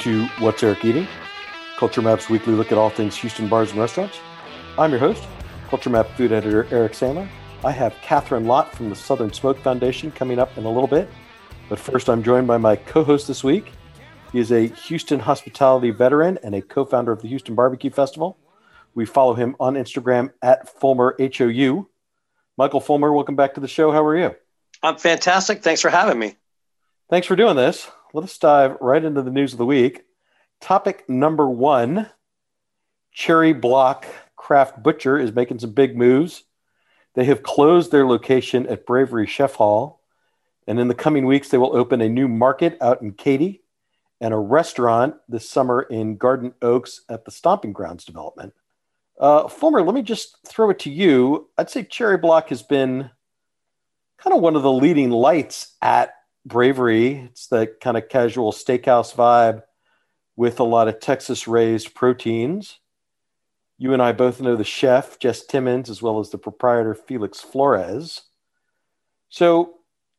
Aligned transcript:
To 0.00 0.24
What's 0.38 0.62
Eric 0.62 0.82
Eating? 0.82 1.06
Culture 1.76 2.00
Map's 2.00 2.30
weekly 2.30 2.54
look 2.54 2.72
at 2.72 2.78
all 2.78 2.88
things 2.88 3.14
Houston 3.16 3.50
bars 3.50 3.72
and 3.72 3.78
restaurants. 3.78 4.18
I'm 4.78 4.92
your 4.92 4.98
host, 4.98 5.22
Culture 5.68 5.90
Map 5.90 6.08
food 6.16 6.32
editor 6.32 6.66
Eric 6.70 6.92
Sandler. 6.92 7.28
I 7.62 7.70
have 7.72 7.92
Kathryn 8.02 8.46
Lott 8.46 8.74
from 8.74 8.88
the 8.88 8.96
Southern 8.96 9.30
Smoke 9.30 9.58
Foundation 9.58 10.10
coming 10.10 10.38
up 10.38 10.56
in 10.56 10.64
a 10.64 10.70
little 10.70 10.86
bit. 10.86 11.06
But 11.68 11.78
first, 11.78 12.08
I'm 12.08 12.22
joined 12.22 12.46
by 12.46 12.56
my 12.56 12.76
co 12.76 13.04
host 13.04 13.28
this 13.28 13.44
week. 13.44 13.72
He 14.32 14.38
is 14.38 14.50
a 14.50 14.68
Houston 14.68 15.20
hospitality 15.20 15.90
veteran 15.90 16.38
and 16.42 16.54
a 16.54 16.62
co 16.62 16.86
founder 16.86 17.12
of 17.12 17.20
the 17.20 17.28
Houston 17.28 17.54
Barbecue 17.54 17.90
Festival. 17.90 18.38
We 18.94 19.04
follow 19.04 19.34
him 19.34 19.54
on 19.60 19.74
Instagram 19.74 20.32
at 20.40 20.80
Fulmer 20.80 21.14
HOU. 21.20 21.90
Michael 22.56 22.80
Fulmer, 22.80 23.12
welcome 23.12 23.36
back 23.36 23.52
to 23.52 23.60
the 23.60 23.68
show. 23.68 23.92
How 23.92 24.02
are 24.06 24.16
you? 24.16 24.34
I'm 24.82 24.96
fantastic. 24.96 25.62
Thanks 25.62 25.82
for 25.82 25.90
having 25.90 26.18
me. 26.18 26.38
Thanks 27.10 27.26
for 27.26 27.36
doing 27.36 27.56
this 27.56 27.90
let 28.12 28.24
us 28.24 28.38
dive 28.38 28.76
right 28.80 29.04
into 29.04 29.22
the 29.22 29.30
news 29.30 29.52
of 29.52 29.58
the 29.58 29.66
week. 29.66 30.04
Topic 30.60 31.08
number 31.08 31.48
one 31.48 32.10
Cherry 33.12 33.52
Block 33.52 34.06
Craft 34.36 34.82
Butcher 34.82 35.18
is 35.18 35.32
making 35.32 35.58
some 35.58 35.72
big 35.72 35.96
moves. 35.96 36.44
They 37.14 37.24
have 37.24 37.42
closed 37.42 37.90
their 37.90 38.06
location 38.06 38.66
at 38.66 38.86
Bravery 38.86 39.26
Chef 39.26 39.54
Hall. 39.54 40.00
And 40.66 40.78
in 40.78 40.88
the 40.88 40.94
coming 40.94 41.26
weeks, 41.26 41.48
they 41.48 41.58
will 41.58 41.76
open 41.76 42.00
a 42.00 42.08
new 42.08 42.28
market 42.28 42.78
out 42.80 43.02
in 43.02 43.12
Katy 43.12 43.62
and 44.20 44.34
a 44.34 44.38
restaurant 44.38 45.16
this 45.28 45.48
summer 45.48 45.82
in 45.82 46.16
Garden 46.16 46.52
Oaks 46.62 47.02
at 47.08 47.24
the 47.24 47.30
Stomping 47.30 47.72
Grounds 47.72 48.04
development. 48.04 48.52
Uh, 49.18 49.48
Fulmer, 49.48 49.82
let 49.82 49.94
me 49.94 50.02
just 50.02 50.36
throw 50.46 50.70
it 50.70 50.78
to 50.80 50.90
you. 50.90 51.48
I'd 51.58 51.70
say 51.70 51.82
Cherry 51.84 52.18
Block 52.18 52.50
has 52.50 52.62
been 52.62 53.10
kind 54.18 54.36
of 54.36 54.42
one 54.42 54.56
of 54.56 54.62
the 54.62 54.72
leading 54.72 55.10
lights 55.10 55.74
at 55.82 56.14
bravery. 56.44 57.28
It's 57.30 57.46
that 57.48 57.80
kind 57.80 57.96
of 57.96 58.08
casual 58.08 58.52
steakhouse 58.52 59.14
vibe 59.14 59.62
with 60.36 60.60
a 60.60 60.64
lot 60.64 60.88
of 60.88 61.00
Texas 61.00 61.46
raised 61.46 61.94
proteins. 61.94 62.78
You 63.78 63.92
and 63.92 64.02
I 64.02 64.12
both 64.12 64.40
know 64.40 64.56
the 64.56 64.64
chef, 64.64 65.18
Jess 65.18 65.44
Timmons, 65.44 65.88
as 65.88 66.02
well 66.02 66.20
as 66.20 66.30
the 66.30 66.38
proprietor, 66.38 66.94
Felix 66.94 67.40
Flores. 67.40 68.22
So, 69.30 69.74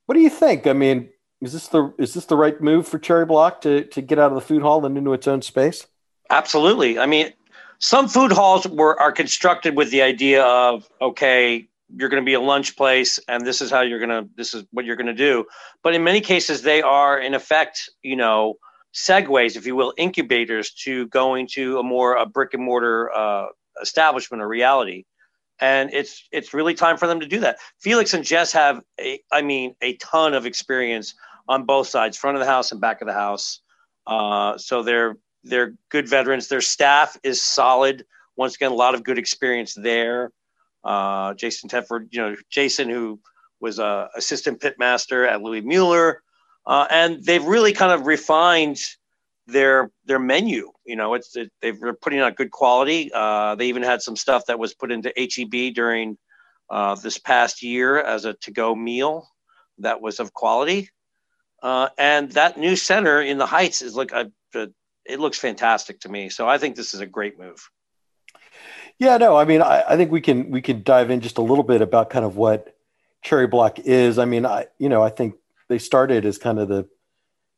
what 0.05 0.15
do 0.15 0.21
you 0.21 0.29
think? 0.29 0.65
I 0.65 0.73
mean, 0.73 1.09
is 1.41 1.53
this 1.53 1.67
the 1.67 1.93
is 1.97 2.13
this 2.13 2.25
the 2.25 2.37
right 2.37 2.59
move 2.61 2.87
for 2.87 2.99
Cherry 2.99 3.25
Block 3.25 3.61
to 3.61 3.83
to 3.85 4.01
get 4.01 4.19
out 4.19 4.31
of 4.31 4.35
the 4.35 4.41
food 4.41 4.61
hall 4.61 4.85
and 4.85 4.97
into 4.97 5.13
its 5.13 5.27
own 5.27 5.41
space? 5.41 5.85
Absolutely. 6.29 6.97
I 6.97 7.05
mean, 7.05 7.33
some 7.79 8.07
food 8.07 8.31
halls 8.31 8.67
were 8.67 8.99
are 8.99 9.11
constructed 9.11 9.75
with 9.75 9.91
the 9.91 10.01
idea 10.01 10.43
of 10.43 10.87
okay, 11.01 11.67
you're 11.95 12.09
going 12.09 12.21
to 12.21 12.25
be 12.25 12.33
a 12.33 12.41
lunch 12.41 12.75
place 12.75 13.19
and 13.27 13.45
this 13.45 13.61
is 13.61 13.69
how 13.69 13.81
you're 13.81 13.99
going 13.99 14.09
to 14.09 14.29
this 14.35 14.53
is 14.53 14.63
what 14.71 14.85
you're 14.85 14.95
going 14.95 15.07
to 15.07 15.13
do. 15.13 15.45
But 15.83 15.95
in 15.95 16.03
many 16.03 16.21
cases 16.21 16.61
they 16.61 16.81
are 16.81 17.19
in 17.19 17.33
effect 17.33 17.89
you 18.03 18.15
know 18.15 18.55
segues 18.93 19.55
if 19.55 19.65
you 19.65 19.75
will 19.75 19.93
incubators 19.97 20.71
to 20.71 21.07
going 21.07 21.47
to 21.53 21.79
a 21.79 21.83
more 21.83 22.15
a 22.15 22.25
brick 22.25 22.53
and 22.53 22.63
mortar 22.63 23.11
uh, 23.11 23.47
establishment 23.81 24.41
or 24.41 24.47
reality. 24.47 25.05
And 25.59 25.93
it's 25.93 26.27
it's 26.31 26.53
really 26.53 26.73
time 26.73 26.97
for 26.97 27.07
them 27.07 27.19
to 27.19 27.27
do 27.27 27.39
that. 27.41 27.57
Felix 27.79 28.13
and 28.13 28.23
jess 28.23 28.51
have 28.51 28.81
a, 28.99 29.19
i 29.31 29.41
mean 29.41 29.75
a 29.81 29.95
ton 29.97 30.33
of 30.33 30.45
experience 30.45 31.13
on 31.47 31.65
both 31.65 31.87
sides 31.87 32.17
front 32.17 32.37
of 32.37 32.39
the 32.39 32.49
house 32.49 32.71
and 32.71 32.81
back 32.81 33.01
of 33.01 33.07
the 33.07 33.13
house. 33.13 33.59
Uh, 34.07 34.57
so 34.57 34.83
they're 34.83 35.17
they're 35.43 35.73
good 35.89 36.07
veterans. 36.07 36.47
Their 36.47 36.61
staff 36.61 37.17
is 37.23 37.41
solid. 37.41 38.05
Once 38.37 38.55
again 38.55 38.71
a 38.71 38.75
lot 38.75 38.95
of 38.95 39.03
good 39.03 39.17
experience 39.17 39.73
there 39.75 40.31
uh, 40.83 41.33
Jason 41.35 41.69
Tedford, 41.69 42.07
you 42.11 42.21
know, 42.21 42.35
Jason, 42.49 42.89
who 42.89 43.19
was 43.59 43.79
a 43.79 44.09
assistant 44.15 44.59
pitmaster 44.59 45.27
at 45.27 45.41
Louie 45.41 45.61
Mueller, 45.61 46.21
uh, 46.65 46.87
and 46.89 47.23
they've 47.23 47.43
really 47.43 47.73
kind 47.73 47.91
of 47.91 48.07
refined 48.07 48.79
their 49.47 49.91
their 50.05 50.19
menu. 50.19 50.71
You 50.85 50.95
know, 50.95 51.13
it's 51.13 51.35
it, 51.35 51.51
they've, 51.61 51.79
they're 51.79 51.93
putting 51.93 52.19
out 52.19 52.35
good 52.35 52.51
quality. 52.51 53.11
Uh, 53.13 53.55
they 53.55 53.67
even 53.67 53.83
had 53.83 54.01
some 54.01 54.15
stuff 54.15 54.45
that 54.47 54.59
was 54.59 54.73
put 54.73 54.91
into 54.91 55.13
HEB 55.15 55.73
during 55.73 56.17
uh, 56.69 56.95
this 56.95 57.17
past 57.17 57.61
year 57.61 57.99
as 57.99 58.25
a 58.25 58.33
to-go 58.33 58.73
meal 58.75 59.27
that 59.79 60.01
was 60.01 60.19
of 60.19 60.33
quality. 60.33 60.89
Uh, 61.61 61.89
and 61.97 62.31
that 62.31 62.57
new 62.57 62.75
center 62.75 63.21
in 63.21 63.37
the 63.37 63.45
Heights 63.45 63.81
is 63.81 63.95
like 63.95 64.11
a, 64.11 64.31
a, 64.55 64.67
it 65.05 65.19
looks 65.19 65.37
fantastic 65.37 65.99
to 66.01 66.09
me. 66.09 66.29
So 66.29 66.47
I 66.47 66.57
think 66.57 66.75
this 66.75 66.93
is 66.93 67.01
a 67.01 67.05
great 67.05 67.37
move. 67.37 67.69
Yeah, 69.01 69.17
no, 69.17 69.35
I 69.35 69.45
mean, 69.45 69.63
I, 69.63 69.83
I, 69.89 69.97
think 69.97 70.11
we 70.11 70.21
can 70.21 70.51
we 70.51 70.61
can 70.61 70.83
dive 70.83 71.09
in 71.09 71.21
just 71.21 71.39
a 71.39 71.41
little 71.41 71.63
bit 71.63 71.81
about 71.81 72.11
kind 72.11 72.23
of 72.23 72.35
what 72.35 72.77
Cherry 73.23 73.47
Block 73.47 73.79
is. 73.79 74.19
I 74.19 74.25
mean, 74.25 74.45
I 74.45 74.67
you 74.77 74.89
know, 74.89 75.01
I 75.01 75.09
think 75.09 75.37
they 75.69 75.79
started 75.79 76.23
as 76.23 76.37
kind 76.37 76.59
of 76.59 76.69
the, 76.69 76.87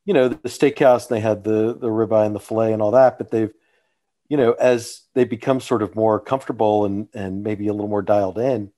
you 0.06 0.14
know, 0.14 0.30
the 0.30 0.38
steakhouse. 0.48 1.09
And 1.09 1.18
they 1.18 1.20
had 1.20 1.44
the 1.44 1.78
the 1.78 1.90
ribeye 1.90 2.26
and 2.26 2.34
the 2.34 2.40
fillet 2.40 2.72
and 2.72 2.82
all 2.82 2.92
that, 2.92 3.18
but 3.18 3.30
they've, 3.30 3.52
you 4.30 4.38
know, 4.38 4.53
as 4.53 5.02
they 5.16 5.26
become 5.26 5.59
sort 5.59 5.82
of 5.82 5.98
more 5.98 6.18
comfortable 6.18 6.86
and 6.86 7.09
and 7.14 7.44
maybe 7.44 7.68
a 7.68 7.74
little 7.74 7.90
more 7.90 8.02
dialed 8.02 8.38
in, 8.38 8.72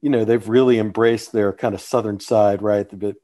you 0.00 0.10
know, 0.10 0.24
they've 0.24 0.48
really 0.48 0.78
embraced 0.78 1.32
their 1.32 1.52
kind 1.52 1.74
of 1.74 1.80
southern 1.80 2.20
side, 2.20 2.62
right? 2.62 2.88
The 2.88 3.16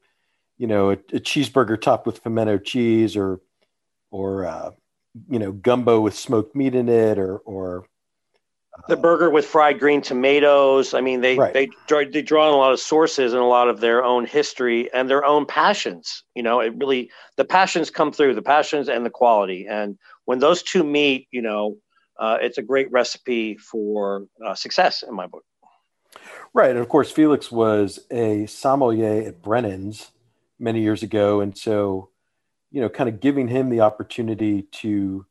you 0.57 0.67
know, 0.67 0.89
a, 0.89 0.95
a 1.13 1.21
cheeseburger 1.21 1.79
topped 1.79 2.05
with 2.05 2.23
pimento 2.23 2.57
cheese 2.57 3.15
or 3.15 3.39
or 4.11 4.45
uh, 4.45 4.71
you 5.29 5.39
know, 5.39 5.53
gumbo 5.53 6.01
with 6.01 6.13
smoked 6.13 6.57
meat 6.57 6.75
in 6.75 6.89
it, 6.89 7.17
or 7.17 7.37
or 7.45 7.87
the 8.87 8.97
burger 8.97 9.29
with 9.29 9.45
fried 9.45 9.79
green 9.79 10.01
tomatoes. 10.01 10.93
I 10.93 11.01
mean, 11.01 11.21
they 11.21 11.37
right. 11.37 11.53
they 11.53 11.69
draw, 11.87 12.03
they 12.09 12.21
draw 12.21 12.47
on 12.47 12.53
a 12.53 12.57
lot 12.57 12.73
of 12.73 12.79
sources 12.79 13.33
and 13.33 13.41
a 13.41 13.45
lot 13.45 13.69
of 13.69 13.79
their 13.79 14.03
own 14.03 14.25
history 14.25 14.91
and 14.93 15.09
their 15.09 15.25
own 15.25 15.45
passions. 15.45 16.23
You 16.35 16.43
know, 16.43 16.59
it 16.59 16.73
really 16.75 17.09
the 17.37 17.45
passions 17.45 17.89
come 17.89 18.11
through 18.11 18.35
the 18.35 18.41
passions 18.41 18.89
and 18.89 19.05
the 19.05 19.09
quality, 19.09 19.67
and 19.67 19.97
when 20.25 20.39
those 20.39 20.61
two 20.63 20.83
meet, 20.83 21.27
you 21.31 21.41
know, 21.41 21.77
uh, 22.19 22.37
it's 22.41 22.57
a 22.57 22.61
great 22.61 22.91
recipe 22.91 23.57
for 23.57 24.25
uh, 24.45 24.55
success 24.55 25.03
in 25.03 25.13
my 25.13 25.27
book. 25.27 25.43
Right, 26.53 26.69
and 26.69 26.79
of 26.79 26.87
course, 26.89 27.11
Felix 27.11 27.51
was 27.51 27.99
a 28.11 28.45
sommelier 28.45 29.27
at 29.27 29.41
Brennan's 29.41 30.11
many 30.57 30.81
years 30.81 31.03
ago, 31.03 31.41
and 31.41 31.57
so 31.57 32.09
you 32.71 32.81
know, 32.81 32.89
kind 32.89 33.07
of 33.07 33.21
giving 33.21 33.47
him 33.47 33.69
the 33.69 33.79
opportunity 33.79 34.63
to 34.63 35.25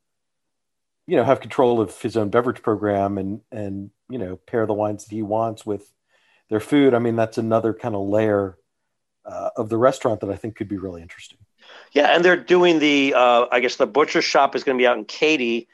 you 1.06 1.16
know 1.16 1.24
have 1.24 1.40
control 1.40 1.80
of 1.80 2.00
his 2.00 2.16
own 2.16 2.30
beverage 2.30 2.62
program 2.62 3.18
and 3.18 3.40
and 3.52 3.90
you 4.08 4.18
know 4.18 4.36
pair 4.36 4.66
the 4.66 4.72
wines 4.72 5.04
that 5.04 5.14
he 5.14 5.22
wants 5.22 5.66
with 5.66 5.92
their 6.50 6.60
food. 6.60 6.94
I 6.94 6.98
mean 6.98 7.16
that's 7.16 7.38
another 7.38 7.74
kind 7.74 7.94
of 7.94 8.08
layer 8.08 8.58
uh, 9.24 9.50
of 9.56 9.68
the 9.68 9.78
restaurant 9.78 10.20
that 10.20 10.30
i 10.30 10.36
think 10.36 10.56
could 10.56 10.68
be 10.68 10.76
really 10.76 11.02
interesting. 11.02 11.38
Yeah 11.92 12.08
and 12.08 12.24
they're 12.24 12.36
doing 12.36 12.78
the 12.78 13.14
uh, 13.14 13.46
i 13.50 13.60
guess 13.60 13.76
the 13.76 13.86
butcher 13.86 14.22
shop 14.22 14.54
is 14.54 14.64
going 14.64 14.78
to 14.78 14.82
be 14.82 14.86
out 14.86 14.98
in 14.98 15.04
katy. 15.04 15.68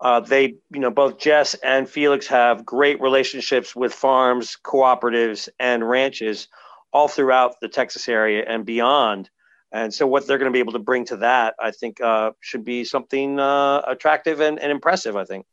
Uh, 0.00 0.20
they 0.20 0.56
you 0.70 0.80
know 0.80 0.90
both 0.90 1.18
jess 1.18 1.54
and 1.54 1.88
felix 1.88 2.26
have 2.26 2.64
great 2.64 3.00
relationships 3.00 3.76
with 3.76 3.92
farms 3.92 4.56
cooperatives 4.62 5.48
and 5.58 5.88
ranches 5.88 6.48
all 6.92 7.08
throughout 7.08 7.60
the 7.60 7.68
texas 7.68 8.08
area 8.08 8.44
and 8.46 8.66
beyond 8.66 9.30
and 9.74 9.92
so, 9.92 10.06
what 10.06 10.26
they're 10.26 10.38
going 10.38 10.50
to 10.50 10.54
be 10.54 10.60
able 10.60 10.74
to 10.74 10.78
bring 10.78 11.04
to 11.06 11.16
that, 11.16 11.56
I 11.58 11.72
think, 11.72 12.00
uh, 12.00 12.30
should 12.40 12.64
be 12.64 12.84
something 12.84 13.40
uh, 13.40 13.82
attractive 13.86 14.40
and, 14.40 14.60
and, 14.60 14.70
impressive. 14.70 15.16
I 15.16 15.24
think. 15.24 15.46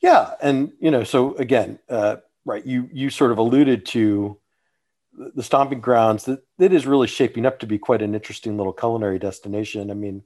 Yeah, 0.00 0.34
and 0.42 0.72
you 0.80 0.90
know, 0.90 1.04
so 1.04 1.36
again, 1.36 1.78
uh, 1.88 2.16
right? 2.44 2.66
You 2.66 2.90
you 2.92 3.08
sort 3.08 3.30
of 3.30 3.38
alluded 3.38 3.86
to 3.86 4.38
the 5.16 5.42
stomping 5.42 5.80
grounds 5.80 6.24
that 6.24 6.42
that 6.58 6.72
is 6.72 6.84
really 6.84 7.06
shaping 7.06 7.46
up 7.46 7.60
to 7.60 7.66
be 7.66 7.78
quite 7.78 8.02
an 8.02 8.12
interesting 8.12 8.56
little 8.56 8.72
culinary 8.72 9.20
destination. 9.20 9.92
I 9.92 9.94
mean, 9.94 10.24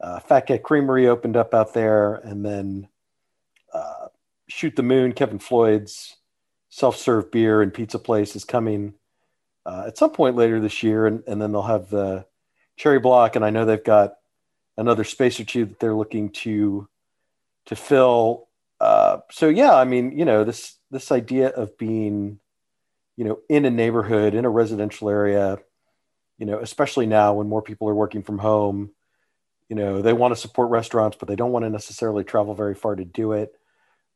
uh, 0.00 0.20
Fat 0.20 0.46
Cat 0.46 0.62
Creamery 0.62 1.08
opened 1.08 1.36
up 1.36 1.54
out 1.54 1.74
there, 1.74 2.14
and 2.14 2.44
then 2.44 2.88
uh, 3.74 4.06
Shoot 4.46 4.76
the 4.76 4.84
Moon, 4.84 5.12
Kevin 5.12 5.40
Floyd's 5.40 6.16
self-serve 6.68 7.32
beer 7.32 7.62
and 7.62 7.74
pizza 7.74 7.98
place 7.98 8.36
is 8.36 8.44
coming 8.44 8.94
uh, 9.66 9.84
at 9.88 9.98
some 9.98 10.10
point 10.10 10.36
later 10.36 10.60
this 10.60 10.82
year, 10.82 11.06
and, 11.06 11.24
and 11.26 11.42
then 11.42 11.50
they'll 11.50 11.62
have 11.62 11.90
the 11.90 12.24
cherry 12.76 13.00
block, 13.00 13.34
and 13.34 13.44
I 13.44 13.50
know 13.50 13.64
they've 13.64 13.82
got 13.82 14.14
another 14.76 15.02
space 15.02 15.40
or 15.40 15.44
two 15.44 15.64
that 15.64 15.80
they're 15.80 15.94
looking 15.94 16.30
to 16.30 16.88
to 17.66 17.76
fill. 17.76 18.46
Uh, 18.80 19.18
so 19.32 19.48
yeah, 19.48 19.74
I 19.74 19.84
mean, 19.84 20.16
you 20.16 20.24
know, 20.24 20.44
this 20.44 20.76
this 20.92 21.10
idea 21.10 21.48
of 21.48 21.76
being, 21.76 22.38
you 23.16 23.24
know, 23.24 23.40
in 23.48 23.64
a 23.64 23.70
neighborhood 23.70 24.34
in 24.34 24.44
a 24.44 24.50
residential 24.50 25.10
area, 25.10 25.58
you 26.38 26.46
know, 26.46 26.60
especially 26.60 27.06
now 27.06 27.34
when 27.34 27.48
more 27.48 27.62
people 27.62 27.88
are 27.88 27.94
working 27.94 28.22
from 28.22 28.38
home, 28.38 28.92
you 29.68 29.74
know, 29.74 30.00
they 30.00 30.12
want 30.12 30.32
to 30.32 30.40
support 30.40 30.70
restaurants, 30.70 31.16
but 31.18 31.26
they 31.28 31.34
don't 31.34 31.50
want 31.50 31.64
to 31.64 31.70
necessarily 31.70 32.22
travel 32.22 32.54
very 32.54 32.76
far 32.76 32.94
to 32.94 33.04
do 33.04 33.32
it. 33.32 33.52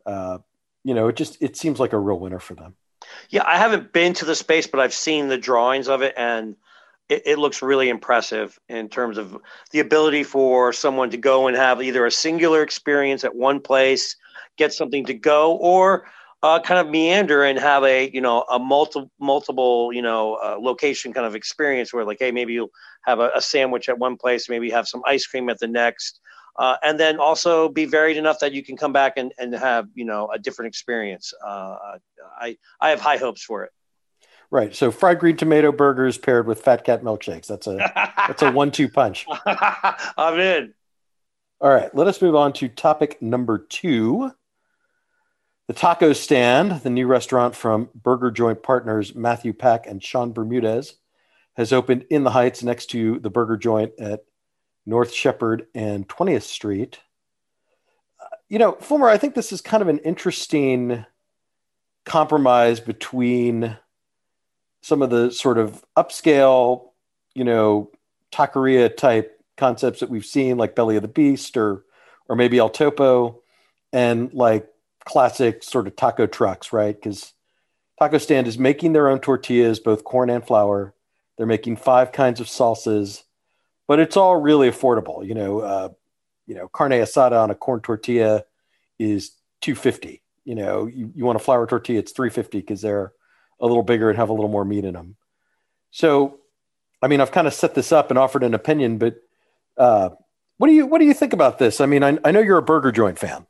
Uh, 0.06 0.38
you 0.85 0.94
know, 0.94 1.08
it 1.08 1.17
just 1.17 1.43
it 1.43 1.56
seems 1.56 1.81
like 1.81 1.93
a 1.93 1.99
real 1.99 2.20
winner 2.20 2.38
for 2.38 2.55
them. 2.55 2.76
Yeah, 3.31 3.45
I 3.47 3.59
haven't 3.59 3.93
been 3.93 4.12
to 4.15 4.25
the 4.25 4.35
space, 4.35 4.67
but 4.67 4.81
I've 4.81 4.95
seen 4.95 5.29
the 5.29 5.39
drawings 5.39 5.89
of 5.89 6.03
it, 6.03 6.15
and 6.17 6.57
it, 7.09 7.23
it, 7.27 7.39
looks 7.39 7.62
really 7.62 7.89
impressive 7.89 8.59
in 8.69 8.89
terms 8.89 9.19
of 9.19 9.37
the 9.73 9.81
ability 9.81 10.25
for 10.25 10.73
someone 10.73 11.11
to 11.11 11.17
go 11.17 11.47
and 11.47 11.57
have 11.57 11.83
either 11.83 12.07
a 12.07 12.11
singular 12.11 12.62
experience 12.62 13.25
at 13.25 13.35
one 13.35 13.61
place, 13.61 14.17
get 14.57 14.73
something 14.73 15.05
to 15.07 15.15
go, 15.15 15.57
or 15.57 16.07
uh, 16.43 16.61
kind 16.61 16.81
of 16.81 16.89
meander 16.91 17.45
and 17.45 17.59
have 17.59 17.85
a 17.85 18.11
you 18.12 18.21
know 18.21 18.43
a 18.51 18.59
multiple 18.59 19.11
multiple 19.21 19.93
you 19.93 20.03
know 20.03 20.39
uh, 20.43 20.57
location 20.59 21.12
kind 21.12 21.27
of 21.27 21.35
experience 21.35 21.93
where 21.93 22.05
like 22.05 22.17
hey 22.19 22.31
maybe 22.31 22.55
you'll 22.55 22.71
have 23.03 23.21
a, 23.21 23.31
a, 23.35 23.41
sandwich 23.41 23.89
at 23.89 23.99
one 23.99 24.17
place, 24.17 24.49
maybe 24.49 24.71
have 24.71 24.89
some 24.89 25.03
ice 25.07 25.27
cream 25.27 25.49
at 25.49 25.59
the 25.59 25.67
next. 25.67 26.21
Uh, 26.56 26.76
and 26.82 26.99
then 26.99 27.19
also 27.19 27.69
be 27.69 27.85
varied 27.85 28.17
enough 28.17 28.38
that 28.41 28.52
you 28.52 28.62
can 28.62 28.76
come 28.76 28.93
back 28.93 29.14
and, 29.17 29.32
and 29.38 29.55
have 29.55 29.88
you 29.94 30.05
know 30.05 30.31
a 30.32 30.38
different 30.38 30.69
experience. 30.69 31.32
Uh, 31.44 31.76
I 32.38 32.56
I 32.81 32.91
have 32.91 33.00
high 33.00 33.17
hopes 33.17 33.43
for 33.43 33.64
it. 33.64 33.70
Right. 34.50 34.75
So 34.75 34.91
fried 34.91 35.20
green 35.20 35.37
tomato 35.37 35.70
burgers 35.70 36.19
paired 36.19 36.47
with 36.47 36.61
fat 36.62 36.85
cat 36.85 37.02
milkshakes. 37.02 37.47
That's 37.47 37.67
a 37.67 37.76
that's 38.17 38.43
a 38.43 38.50
one-two 38.52 38.88
punch. 38.88 39.26
I'm 39.47 40.41
in. 40.41 40.75
All 41.61 41.70
right. 41.70 41.94
Let 41.94 42.08
us 42.08 42.20
move 42.20 42.35
on 42.35 42.52
to 42.55 42.69
topic 42.69 43.23
number 43.23 43.58
two. 43.58 44.32
The 45.69 45.75
Taco 45.75 46.12
Stand, 46.12 46.82
the 46.82 46.91
new 46.91 47.06
restaurant 47.06 47.55
from 47.55 47.91
Burger 47.94 48.32
Joint 48.32 48.61
partners 48.61 49.14
Matthew 49.14 49.52
Pak 49.52 49.87
and 49.87 50.02
Sean 50.02 50.32
Bermudez, 50.32 50.94
has 51.56 51.73
opened 51.73 52.06
in 52.11 52.25
the 52.25 52.31
Heights 52.31 52.64
next 52.64 52.87
to 52.87 53.20
the 53.20 53.31
Burger 53.31 53.56
Joint 53.56 53.93
at 54.00 54.25
North 54.90 55.12
Shepherd 55.12 55.66
and 55.75 56.06
20th 56.08 56.42
Street. 56.42 56.98
You 58.50 58.58
know, 58.58 58.72
Fulmer, 58.72 59.08
I 59.08 59.16
think 59.16 59.34
this 59.34 59.52
is 59.52 59.60
kind 59.60 59.81
of 59.81 59.88
an 59.88 59.98
interesting 59.98 61.06
compromise 62.04 62.81
between 62.81 63.78
some 64.82 65.00
of 65.00 65.10
the 65.10 65.31
sort 65.31 65.56
of 65.56 65.84
upscale, 65.96 66.88
you 67.34 67.44
know, 67.44 67.90
taqueria 68.32 68.94
type 68.94 69.40
concepts 69.56 70.00
that 70.00 70.10
we've 70.10 70.26
seen, 70.26 70.58
like 70.58 70.75
Belly 70.75 70.96
of 70.96 71.02
the 71.02 71.08
Beast 71.08 71.56
or 71.56 71.84
or 72.28 72.37
maybe 72.37 72.58
El 72.58 72.70
Topo, 72.70 73.42
and 73.92 74.32
like 74.32 74.69
classic 75.04 75.62
sort 75.62 75.87
of 75.87 75.96
taco 75.96 76.26
trucks, 76.26 76.72
right? 76.72 76.94
Because 76.94 77.32
Taco 77.98 78.19
Stand 78.19 78.46
is 78.46 78.58
making 78.58 78.92
their 78.92 79.08
own 79.08 79.20
tortillas, 79.20 79.78
both 79.81 80.04
corn 80.04 80.31
and 80.31 80.46
flour. 80.46 80.94
They're 81.37 81.46
making 81.46 81.76
five 81.76 82.12
kinds 82.12 82.40
of 82.40 82.46
salsas, 82.46 83.25
but 83.90 83.98
it's 83.98 84.16
all 84.16 84.37
really 84.37 84.70
affordable. 84.70 85.26
You 85.26 85.34
know, 85.34 85.58
uh, 85.58 85.88
you 86.46 86.54
know, 86.54 86.69
carne 86.69 86.92
asada 86.92 87.42
on 87.42 87.50
a 87.50 87.56
corn 87.56 87.81
tortilla 87.81 88.44
is 89.00 89.32
two 89.60 89.75
fifty. 89.75 90.22
You 90.44 90.54
know, 90.54 90.87
you, 90.87 91.10
you 91.12 91.25
want 91.25 91.34
a 91.34 91.40
flour 91.40 91.66
tortilla, 91.66 91.98
it's 91.98 92.12
three 92.12 92.31
fifty 92.31 92.60
because 92.60 92.82
they're 92.82 93.12
a 93.58 93.66
little 93.66 93.82
bigger 93.82 94.08
and 94.08 94.16
have 94.16 94.28
a 94.28 94.32
little 94.32 94.48
more 94.48 94.64
meat 94.64 94.84
in 94.84 94.94
them. 94.94 95.16
So, 95.90 96.38
I 97.02 97.08
mean, 97.08 97.20
I've 97.20 97.32
kind 97.32 97.48
of 97.48 97.52
set 97.52 97.75
this 97.75 97.90
up 97.90 98.10
and 98.10 98.19
offered 98.19 98.44
an 98.44 98.54
opinion, 98.54 98.98
but 98.98 99.16
uh, 99.76 100.10
what 100.58 100.69
do 100.69 100.72
you 100.72 100.87
what 100.87 101.00
do 101.00 101.04
you 101.04 101.14
think 101.14 101.32
about 101.32 101.58
this? 101.58 101.81
I 101.81 101.87
mean, 101.87 102.04
I, 102.04 102.16
I 102.25 102.31
know 102.31 102.38
you're 102.38 102.58
a 102.58 102.62
burger 102.62 102.92
joint 102.92 103.19
fan. 103.19 103.44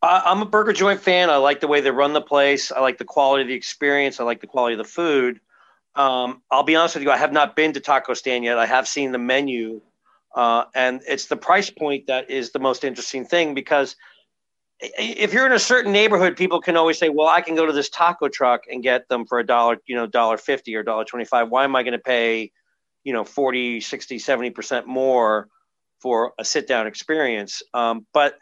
I'm 0.00 0.40
a 0.40 0.46
burger 0.46 0.72
joint 0.72 1.02
fan. 1.02 1.28
I 1.28 1.36
like 1.36 1.60
the 1.60 1.68
way 1.68 1.82
they 1.82 1.90
run 1.90 2.14
the 2.14 2.22
place. 2.22 2.72
I 2.72 2.80
like 2.80 2.96
the 2.96 3.04
quality 3.04 3.42
of 3.42 3.48
the 3.48 3.54
experience. 3.54 4.20
I 4.20 4.24
like 4.24 4.40
the 4.40 4.46
quality 4.46 4.72
of 4.72 4.78
the 4.78 4.84
food. 4.84 5.38
Um, 5.96 6.42
I'll 6.50 6.62
be 6.62 6.76
honest 6.76 6.94
with 6.94 7.04
you, 7.04 7.10
I 7.10 7.16
have 7.16 7.32
not 7.32 7.56
been 7.56 7.72
to 7.72 7.80
Taco 7.80 8.12
Stand 8.14 8.44
yet. 8.44 8.58
I 8.58 8.66
have 8.66 8.86
seen 8.86 9.12
the 9.12 9.18
menu, 9.18 9.80
uh, 10.34 10.64
and 10.74 11.00
it's 11.08 11.26
the 11.26 11.36
price 11.36 11.70
point 11.70 12.06
that 12.08 12.30
is 12.30 12.52
the 12.52 12.58
most 12.58 12.84
interesting 12.84 13.24
thing 13.24 13.54
because 13.54 13.96
if 14.80 15.32
you're 15.32 15.46
in 15.46 15.52
a 15.52 15.58
certain 15.58 15.92
neighborhood, 15.92 16.36
people 16.36 16.60
can 16.60 16.76
always 16.76 16.98
say, 16.98 17.08
"Well, 17.08 17.28
I 17.28 17.40
can 17.40 17.54
go 17.54 17.64
to 17.64 17.72
this 17.72 17.88
taco 17.88 18.28
truck 18.28 18.64
and 18.70 18.82
get 18.82 19.08
them 19.08 19.24
for 19.24 19.38
a 19.38 19.46
dollar, 19.46 19.78
you 19.86 19.96
know, 19.96 20.06
dollar 20.06 20.36
fifty 20.36 20.74
or 20.76 20.82
dollar 20.82 21.04
twenty-five. 21.04 21.48
Why 21.48 21.64
am 21.64 21.74
I 21.74 21.82
going 21.82 21.92
to 21.92 21.98
pay, 21.98 22.52
you 23.02 23.14
know, 23.14 23.24
40, 23.24 23.80
60, 23.80 24.18
70 24.18 24.50
percent 24.50 24.86
more 24.86 25.48
for 26.00 26.34
a 26.38 26.44
sit-down 26.44 26.86
experience?" 26.86 27.62
Um, 27.72 28.06
but 28.12 28.34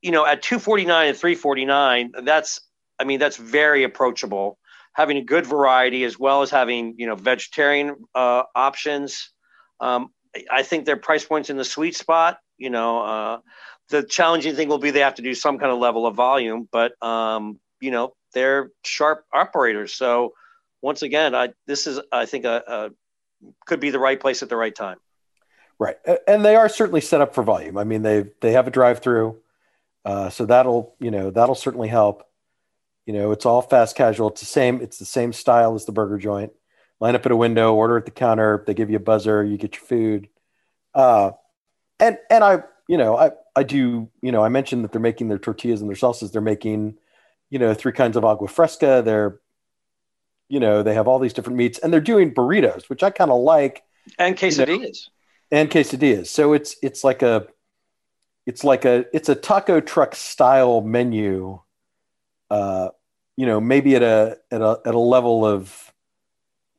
you 0.00 0.12
know, 0.12 0.24
at 0.24 0.40
two 0.40 0.58
forty-nine 0.58 1.08
and 1.08 1.16
three 1.16 1.34
forty-nine, 1.34 2.12
that's, 2.22 2.60
I 2.98 3.04
mean, 3.04 3.18
that's 3.18 3.36
very 3.36 3.84
approachable. 3.84 4.58
Having 4.96 5.18
a 5.18 5.22
good 5.22 5.46
variety 5.46 6.04
as 6.04 6.18
well 6.18 6.42
as 6.42 6.50
having, 6.50 6.94
you 6.98 7.06
know, 7.06 7.14
vegetarian 7.14 7.96
uh, 8.14 8.42
options. 8.54 9.30
Um, 9.78 10.08
I 10.50 10.62
think 10.62 10.86
their 10.86 10.96
price 10.96 11.24
points 11.24 11.50
in 11.50 11.56
the 11.56 11.64
sweet 11.64 11.94
spot. 11.94 12.38
You 12.58 12.70
know. 12.70 13.02
Uh, 13.02 13.38
the 13.88 14.02
challenging 14.02 14.54
thing 14.56 14.68
will 14.68 14.78
be 14.78 14.90
they 14.90 15.00
have 15.00 15.14
to 15.16 15.22
do 15.22 15.34
some 15.34 15.58
kind 15.58 15.70
of 15.70 15.78
level 15.78 16.06
of 16.06 16.14
volume, 16.14 16.68
but 16.70 17.00
um, 17.02 17.58
you 17.80 17.90
know 17.90 18.14
they're 18.32 18.70
sharp 18.84 19.24
operators. 19.32 19.94
So 19.94 20.34
once 20.82 21.02
again, 21.02 21.34
I 21.34 21.50
this 21.66 21.86
is 21.86 22.00
I 22.10 22.26
think 22.26 22.44
a, 22.44 22.62
a 22.66 22.90
could 23.66 23.80
be 23.80 23.90
the 23.90 23.98
right 23.98 24.18
place 24.18 24.42
at 24.42 24.48
the 24.48 24.56
right 24.56 24.74
time. 24.74 24.98
Right, 25.78 25.96
and 26.26 26.44
they 26.44 26.56
are 26.56 26.68
certainly 26.68 27.02
set 27.02 27.20
up 27.20 27.34
for 27.34 27.42
volume. 27.42 27.76
I 27.76 27.84
mean, 27.84 28.02
they 28.02 28.26
they 28.40 28.52
have 28.52 28.66
a 28.66 28.70
drive 28.70 29.00
through, 29.00 29.38
uh, 30.04 30.30
so 30.30 30.46
that'll 30.46 30.94
you 30.98 31.10
know 31.10 31.30
that'll 31.30 31.54
certainly 31.54 31.88
help. 31.88 32.25
You 33.06 33.12
know, 33.12 33.32
it's 33.32 33.46
all 33.46 33.62
fast 33.62 33.96
casual. 33.96 34.28
It's 34.28 34.40
the 34.40 34.46
same. 34.46 34.80
It's 34.82 34.98
the 34.98 35.04
same 35.04 35.32
style 35.32 35.74
as 35.74 35.86
the 35.86 35.92
burger 35.92 36.18
joint. 36.18 36.52
Line 37.00 37.14
up 37.14 37.24
at 37.24 37.32
a 37.32 37.36
window, 37.36 37.74
order 37.74 37.96
at 37.96 38.04
the 38.04 38.10
counter. 38.10 38.64
They 38.66 38.74
give 38.74 38.90
you 38.90 38.96
a 38.96 39.00
buzzer. 39.00 39.44
You 39.44 39.56
get 39.56 39.76
your 39.76 39.84
food. 39.84 40.28
Uh, 40.94 41.32
and 42.00 42.18
and 42.30 42.42
I 42.42 42.64
you 42.88 42.98
know 42.98 43.16
I 43.16 43.30
I 43.56 43.62
do, 43.62 44.10
you 44.20 44.30
know, 44.30 44.44
I 44.44 44.50
mentioned 44.50 44.84
that 44.84 44.92
they're 44.92 45.00
making 45.00 45.28
their 45.28 45.38
tortillas 45.38 45.80
and 45.80 45.88
their 45.88 45.96
salsas. 45.96 46.30
They're 46.30 46.42
making, 46.42 46.98
you 47.48 47.58
know, 47.58 47.72
three 47.72 47.92
kinds 47.92 48.18
of 48.18 48.24
agua 48.24 48.48
fresca. 48.48 49.02
They're, 49.02 49.40
you 50.48 50.60
know, 50.60 50.82
they 50.82 50.92
have 50.92 51.08
all 51.08 51.18
these 51.18 51.32
different 51.32 51.56
meats 51.56 51.78
and 51.78 51.90
they're 51.90 52.00
doing 52.02 52.34
burritos, 52.34 52.90
which 52.90 53.02
I 53.02 53.08
kind 53.08 53.30
of 53.30 53.40
like. 53.40 53.82
And 54.18 54.36
quesadillas. 54.36 54.68
You 54.68 54.78
know, 55.50 55.58
and 55.58 55.70
quesadillas. 55.70 56.26
So 56.26 56.52
it's 56.52 56.76
it's 56.82 57.02
like 57.02 57.22
a 57.22 57.46
it's 58.44 58.62
like 58.62 58.84
a 58.84 59.06
it's 59.14 59.30
a 59.30 59.34
taco 59.34 59.80
truck 59.80 60.14
style 60.14 60.82
menu. 60.82 61.58
Uh, 62.50 62.90
you 63.36 63.46
know, 63.46 63.60
maybe 63.60 63.96
at 63.96 64.02
a 64.02 64.38
at 64.50 64.60
a 64.60 64.80
at 64.84 64.94
a 64.94 64.98
level 64.98 65.44
of 65.44 65.92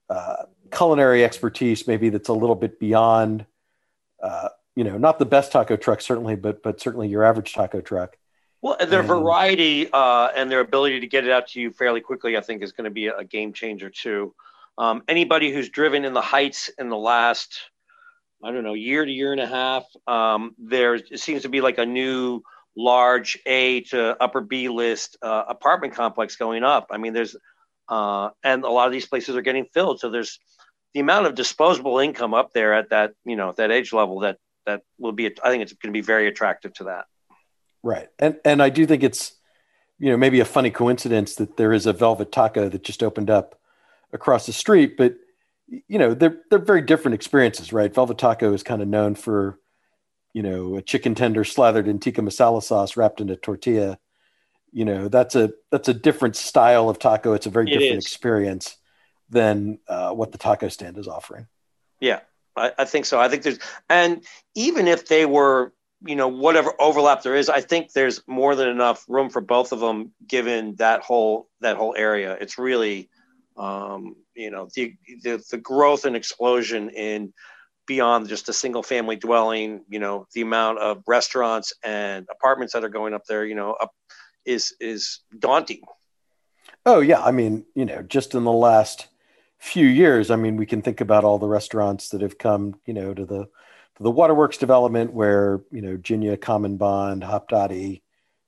uh, 0.10 0.44
culinary 0.72 1.24
expertise, 1.24 1.88
maybe 1.88 2.10
that's 2.10 2.30
a 2.30 2.34
little 2.34 2.56
bit 2.56 2.80
beyond 2.80 3.46
uh, 4.22 4.50
you 4.76 4.84
know, 4.84 4.98
not 4.98 5.18
the 5.18 5.26
best 5.26 5.52
taco 5.52 5.76
truck 5.76 6.02
certainly, 6.02 6.36
but 6.36 6.62
but 6.62 6.80
certainly 6.80 7.08
your 7.08 7.24
average 7.24 7.54
taco 7.54 7.82
truck. 7.82 8.16
Well, 8.62 8.78
their 8.88 9.00
and, 9.00 9.08
variety 9.08 9.90
uh, 9.92 10.30
and 10.36 10.52
their 10.52 10.60
ability 10.60 11.00
to 11.00 11.08
get 11.08 11.24
it 11.24 11.32
out 11.32 11.48
to 11.50 11.62
you 11.62 11.72
fairly 11.72 12.02
quickly, 12.02 12.38
I 12.38 12.42
think, 12.42 12.62
is 12.62 12.72
going 12.72 12.86
to 12.86 12.92
be 12.92 13.08
a 13.08 13.24
game 13.24 13.54
changer 13.54 13.90
too. 13.90 14.34
Um, 14.78 15.04
anybody 15.08 15.52
who's 15.52 15.70
driven 15.70 16.06
in 16.06 16.14
the 16.14 16.22
heights 16.22 16.70
in 16.78 16.90
the 16.90 16.98
last, 16.98 17.60
I 18.44 18.52
don't 18.52 18.64
know, 18.64 18.76
year 18.76 19.04
to 19.04 19.12
year 19.12 19.32
and 19.32 19.42
a 19.42 19.48
half, 19.48 19.86
um, 20.06 20.56
there 20.60 21.00
seems 21.16 21.42
to 21.42 21.50
be 21.50 21.62
like 21.62 21.80
a 21.80 21.86
new 21.86 22.44
large 22.78 23.40
A 23.46 23.82
to 23.82 24.22
upper 24.22 24.40
B 24.40 24.70
list 24.70 25.18
uh, 25.22 25.44
apartment 25.50 25.94
complex 25.94 26.36
going 26.36 26.64
up. 26.64 26.88
I 26.92 26.98
mean, 26.98 27.14
there's 27.14 27.36
uh, 27.90 28.30
and 28.44 28.64
a 28.64 28.70
lot 28.70 28.86
of 28.86 28.94
these 28.94 29.08
places 29.08 29.36
are 29.36 29.42
getting 29.42 29.66
filled, 29.74 30.00
so 30.00 30.10
there's 30.10 30.40
the 30.94 31.00
amount 31.00 31.26
of 31.26 31.36
disposable 31.36 32.00
income 32.00 32.34
up 32.34 32.54
there 32.54 32.74
at 32.74 32.90
that 32.90 33.14
you 33.26 33.36
know 33.36 33.54
that 33.58 33.72
age 33.72 33.94
level 33.94 34.22
that 34.22 34.38
that 34.66 34.82
will 34.98 35.12
be 35.12 35.26
i 35.44 35.50
think 35.50 35.62
it's 35.62 35.74
going 35.74 35.94
to 35.94 35.98
be 35.98 36.02
very 36.02 36.28
attractive 36.28 36.74
to 36.74 36.86
that. 36.86 37.06
Right. 37.84 38.08
And 38.20 38.38
and 38.44 38.62
i 38.62 38.70
do 38.70 38.86
think 38.86 39.04
it's 39.04 39.34
you 40.00 40.10
know 40.10 40.18
maybe 40.18 40.40
a 40.40 40.46
funny 40.46 40.72
coincidence 40.72 41.36
that 41.36 41.58
there 41.58 41.74
is 41.74 41.86
a 41.86 41.94
velvet 41.94 42.32
taco 42.32 42.70
that 42.70 42.84
just 42.84 43.04
opened 43.04 43.30
up 43.30 43.60
across 44.14 44.46
the 44.46 44.54
street 44.54 44.98
but 44.98 45.16
you 45.68 46.00
know 46.00 46.14
they're 46.14 46.38
they're 46.50 46.60
very 46.60 46.82
different 46.82 47.16
experiences 47.16 47.74
right? 47.74 47.94
Velvet 47.94 48.18
taco 48.18 48.54
is 48.54 48.64
kind 48.64 48.82
of 48.82 48.88
known 48.88 49.16
for 49.16 49.60
you 50.34 50.44
know 50.44 50.76
a 50.78 50.82
chicken 50.82 51.16
tender 51.16 51.44
slathered 51.44 51.88
in 51.88 52.00
tikka 52.00 52.22
masala 52.22 52.62
sauce 52.62 52.98
wrapped 52.98 53.22
in 53.22 53.30
a 53.30 53.36
tortilla 53.36 53.98
you 54.72 54.86
know 54.86 55.08
that's 55.08 55.36
a 55.36 55.52
that's 55.72 55.90
a 55.90 55.94
different 55.94 56.36
style 56.36 56.90
of 56.90 57.00
taco 57.00 57.34
it's 57.34 57.46
a 57.46 57.50
very 57.50 57.68
it 57.68 57.74
different 57.74 58.00
is. 58.00 58.06
experience 58.06 58.78
than 59.30 59.80
uh, 59.88 60.12
what 60.12 60.32
the 60.32 60.38
taco 60.38 60.68
stand 60.68 60.98
is 60.98 61.08
offering 61.08 61.48
yeah 62.00 62.20
I, 62.56 62.72
I 62.80 62.86
think 62.86 63.06
so. 63.06 63.20
I 63.20 63.30
think 63.30 63.44
there's, 63.44 63.60
and 63.88 64.24
even 64.56 64.88
if 64.88 65.08
they 65.08 65.28
were, 65.28 65.74
you 66.06 66.16
know, 66.16 66.28
whatever 66.28 66.74
overlap 66.80 67.22
there 67.22 67.36
is, 67.36 67.50
I 67.50 67.62
think 67.62 67.94
there's 67.94 68.22
more 68.28 68.56
than 68.56 68.68
enough 68.68 69.06
room 69.08 69.30
for 69.30 69.42
both 69.42 69.72
of 69.72 69.80
them, 69.80 70.12
given 70.28 70.76
that 70.78 71.02
whole 71.02 71.50
that 71.62 71.78
whole 71.78 71.94
area. 71.96 72.36
It's 72.42 72.58
really 72.58 73.10
Um, 73.58 74.16
you 74.36 74.52
know, 74.52 74.70
the, 74.76 74.94
the 75.24 75.44
the 75.50 75.58
growth 75.58 76.06
and 76.06 76.16
explosion 76.16 76.90
in 76.90 77.34
beyond 77.88 78.27
just 78.27 78.50
a 78.50 78.53
single 78.53 78.84
family 78.84 79.15
dwelling. 79.15 79.84
You 79.89 80.00
know, 80.00 80.27
the 80.34 80.41
amount 80.41 80.79
of 80.79 81.03
restaurants 81.08 81.74
and 81.84 82.27
apartments 82.32 82.74
that 82.74 82.84
are 82.84 82.89
going 82.89 83.13
up 83.13 83.24
there. 83.27 83.46
You 83.46 83.56
know, 83.56 83.72
up 83.74 83.91
is 84.46 84.75
is 84.79 85.22
daunting. 85.38 85.82
Oh 86.86 87.00
yeah, 87.00 87.22
I 87.24 87.32
mean, 87.32 87.65
you 87.75 87.86
know, 87.86 88.01
just 88.03 88.36
in 88.36 88.44
the 88.44 88.51
last 88.51 89.08
few 89.58 89.88
years, 89.88 90.29
I 90.29 90.36
mean, 90.36 90.58
we 90.58 90.65
can 90.65 90.82
think 90.82 91.01
about 91.01 91.24
all 91.24 91.39
the 91.39 91.48
restaurants 91.48 92.10
that 92.10 92.22
have 92.22 92.38
come, 92.38 92.79
you 92.86 92.94
know, 92.94 93.13
to 93.13 93.25
the 93.25 93.46
to 93.46 94.03
the 94.03 94.12
Waterworks 94.12 94.58
development 94.58 95.13
where 95.13 95.62
you 95.72 95.82
know 95.82 95.98
Ginia, 95.98 96.39
Common 96.39 96.77
Bond, 96.77 97.24
Hopdoddy, 97.24 98.01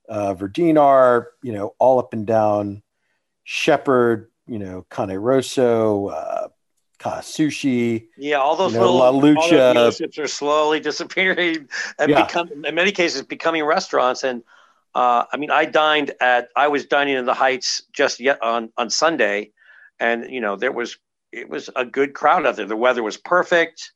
uh, 0.08 0.34
Verdine 0.34 0.80
are, 0.80 1.30
you 1.44 1.54
know, 1.54 1.76
all 1.80 2.00
up 2.00 2.14
and 2.14 2.26
down 2.26 2.82
Shepherd, 3.44 4.30
you 4.48 4.60
know, 4.60 4.86
Cane 4.90 5.16
Rosso, 5.16 6.08
uh, 6.08 6.48
Sushi. 7.00 8.08
Yeah, 8.18 8.38
all 8.38 8.56
those 8.56 8.74
you 8.74 8.80
know, 8.80 8.92
little 8.92 9.20
Lucha. 9.20 9.74
those 10.00 10.18
are 10.18 10.28
slowly 10.28 10.80
disappearing 10.90 11.70
and 11.98 12.10
Yeah. 12.10 12.26
become, 12.26 12.50
in 12.66 12.76
many 12.76 12.92
cases, 12.92 13.22
becoming 13.22 13.64
restaurants. 13.64 14.24
And 14.24 14.44
uh, 14.94 15.24
I 15.32 15.38
mean, 15.38 15.52
I 15.52 15.66
dined 15.66 16.12
at, 16.20 16.50
I 16.56 16.68
was 16.68 16.86
dining 16.86 17.16
in 17.16 17.26
the 17.26 17.34
Heights 17.34 17.82
just 17.94 18.20
yet 18.20 18.42
on 18.44 18.72
on 18.78 18.90
Sunday, 18.90 19.52
and 20.00 20.30
you 20.30 20.42
know, 20.42 20.56
there 20.56 20.72
was 20.72 20.98
it 21.32 21.50
was 21.50 21.70
a 21.76 21.86
good 21.86 22.14
crowd 22.14 22.46
out 22.46 22.56
there. 22.58 22.66
The 22.66 22.76
weather 22.76 23.04
was 23.04 23.18
perfect. 23.18 23.92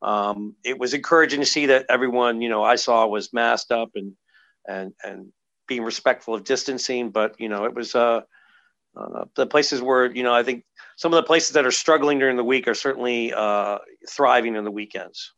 Um, 0.00 0.54
it 0.64 0.78
was 0.78 0.94
encouraging 0.94 1.40
to 1.40 1.46
see 1.46 1.66
that 1.66 1.86
everyone, 1.88 2.40
you 2.40 2.48
know, 2.48 2.62
I 2.62 2.76
saw 2.76 3.06
was 3.06 3.32
masked 3.32 3.70
up 3.70 3.90
and 3.94 4.14
and 4.66 4.92
and 5.04 5.32
being 5.68 5.84
respectful 5.84 6.34
of 6.34 6.44
distancing. 6.44 7.10
But 7.10 7.38
you 7.38 7.48
know, 7.48 7.64
it 7.64 7.74
was 7.74 7.94
uh, 7.94 8.22
uh, 8.96 9.24
the 9.36 9.46
places 9.46 9.82
where 9.82 10.10
you 10.10 10.22
know 10.22 10.34
I 10.34 10.42
think 10.42 10.64
some 10.98 11.12
of 11.12 11.16
the 11.16 11.22
places 11.22 11.52
that 11.52 11.64
are 11.64 11.70
struggling 11.70 12.18
during 12.18 12.36
the 12.36 12.42
week 12.42 12.66
are 12.66 12.74
certainly 12.74 13.32
uh, 13.32 13.78
thriving 14.10 14.56
in 14.56 14.64
the 14.64 14.70
weekends. 14.70 15.32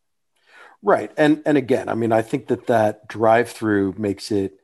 Right. 0.82 1.12
And 1.18 1.42
and 1.44 1.58
again, 1.58 1.90
I 1.90 1.94
mean, 1.94 2.12
I 2.12 2.22
think 2.22 2.46
that 2.46 2.66
that 2.68 3.06
drive 3.06 3.50
through 3.50 3.94
makes 3.98 4.32
it, 4.32 4.54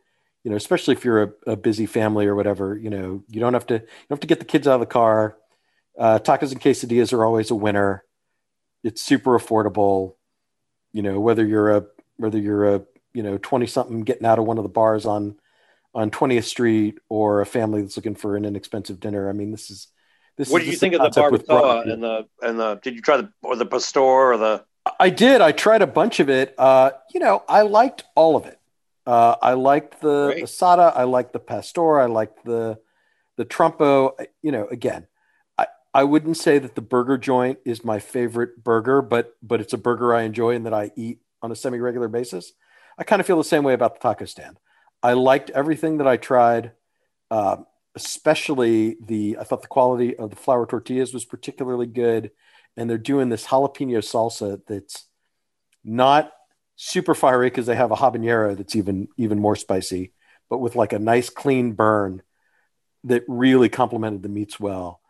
you 0.43 0.51
know, 0.51 0.57
especially 0.57 0.95
if 0.95 1.05
you're 1.05 1.23
a, 1.23 1.33
a 1.49 1.57
busy 1.57 1.85
family 1.85 2.25
or 2.25 2.35
whatever, 2.35 2.79
you 2.79 2.89
know, 2.89 3.23
you 3.29 3.41
don't 3.41 3.53
have 3.53 3.67
to 3.67 3.75
you 3.75 3.81
don't 3.81 4.17
have 4.17 4.21
to 4.21 4.27
get 4.27 4.39
the 4.39 4.47
kids 4.47 4.67
out 4.67 4.77
of 4.77 4.81
the 4.81 4.87
car. 4.87 5.37
Uh, 5.99 6.19
tacos 6.19 6.53
and 6.53 6.63
quesadillas 6.63 7.13
are 7.13 7.27
always 7.27 7.51
a 7.51 7.55
winner. 7.55 8.03
It's 8.83 9.03
super 9.03 9.39
affordable. 9.39 10.15
You 10.93 11.03
know, 11.03 11.21
whether 11.21 11.45
you're 11.45 11.77
a 11.77 11.85
whether 12.17 12.39
you're 12.39 12.75
a 12.75 12.83
you 13.13 13.23
know 13.23 13.37
twenty 13.37 13.67
something 13.67 14.01
getting 14.01 14.27
out 14.27 14.39
of 14.39 14.47
one 14.47 14.57
of 14.57 14.65
the 14.65 14.71
bars 14.71 15.05
on 15.05 15.37
on 15.95 16.11
20th 16.11 16.45
Street 16.45 16.99
or 17.09 17.43
a 17.43 17.47
family 17.47 17.83
that's 17.83 17.97
looking 17.97 18.15
for 18.15 18.37
an 18.37 18.47
inexpensive 18.47 19.01
dinner. 19.01 19.29
I 19.29 19.33
mean, 19.33 19.51
this 19.51 19.71
is 19.71 19.89
this. 20.37 20.51
What 20.51 20.61
did 20.61 20.69
you 20.69 20.77
think 20.77 20.95
of 20.95 21.01
the 21.01 21.21
barbacoa 21.21 21.91
and 21.91 22.03
the 22.03 22.27
and 22.43 22.59
the? 22.59 22.77
Did 22.83 22.95
you 22.95 23.03
try 23.03 23.17
the 23.19 23.33
or 23.43 23.57
the 23.57 23.67
pastor 23.67 24.01
or 24.01 24.37
the? 24.37 24.65
I 25.01 25.11
did. 25.11 25.41
I 25.41 25.53
tried 25.53 25.83
a 25.83 25.87
bunch 25.87 26.21
of 26.21 26.29
it. 26.31 26.55
Uh, 26.59 26.93
you 27.13 27.21
know, 27.21 27.43
I 27.49 27.63
liked 27.63 28.05
all 28.15 28.37
of 28.37 28.47
it. 28.47 28.59
Uh, 29.07 29.37
I 29.41 29.53
liked 29.55 30.01
the 30.01 30.33
Great. 30.33 30.45
asada. 30.45 30.93
I 30.95 31.05
liked 31.05 31.33
the 31.33 31.39
pastor. 31.39 32.01
I 32.01 32.07
liked 32.07 32.45
the 32.45 32.79
the 33.37 33.45
trumpo. 33.45 34.13
You 34.43 34.53
know, 34.53 34.67
again, 34.67 35.07
I, 35.57 35.67
I 35.95 36.05
wouldn't 36.05 36.37
say 36.37 36.59
that 36.59 36.75
the 36.75 36.83
burger 36.83 37.17
joint 37.19 37.59
is 37.65 37.85
my 37.85 37.99
favorite 37.99 38.63
burger, 38.63 39.03
but 39.03 39.37
but 39.43 39.61
it's 39.61 39.73
a 39.73 39.79
burger 39.79 40.15
I 40.15 40.23
enjoy 40.23 40.55
and 40.55 40.67
that 40.67 40.75
I 40.75 40.91
eat 40.97 41.21
on 41.43 41.53
a 41.53 41.57
semi 41.57 41.79
regular 41.79 42.09
basis. 42.09 42.53
I 42.99 43.05
kind 43.05 43.21
of 43.21 43.27
feel 43.27 43.39
the 43.39 43.45
same 43.45 43.63
way 43.63 43.75
about 43.75 43.95
the 43.95 44.01
taco 44.01 44.25
stand. 44.25 44.59
I 45.03 45.13
liked 45.13 45.51
everything 45.51 45.99
that 45.99 46.09
I 46.09 46.17
tried, 46.17 46.73
um, 47.31 47.67
especially 47.97 48.97
the. 49.05 49.39
I 49.41 49.45
thought 49.45 49.63
the 49.63 49.69
quality 49.69 50.17
of 50.17 50.31
the 50.31 50.37
flour 50.37 50.67
tortillas 50.67 51.13
was 51.13 51.25
particularly 51.25 51.87
good, 51.87 52.31
and 52.77 52.89
they're 52.89 52.99
doing 52.99 53.31
this 53.31 53.47
jalapeno 53.47 53.99
salsa 53.99 54.61
that's 54.69 55.07
not 55.83 56.31
super 56.77 57.15
fiery 57.15 57.49
because 57.49 57.67
they 57.67 57.75
have 57.75 57.91
a 57.91 57.97
habanero 57.97 58.57
that's 58.57 58.77
even 58.77 59.09
even 59.17 59.41
more 59.41 59.57
spicy, 59.57 60.13
but 60.49 60.59
with 60.59 60.77
like 60.77 60.93
a 60.93 60.99
nice 60.99 61.31
clean 61.31 61.73
burn 61.73 62.23
that 63.05 63.25
really 63.27 63.69
complemented 63.69 64.23
the 64.23 64.29
meats 64.29 64.61
well. 64.61 65.01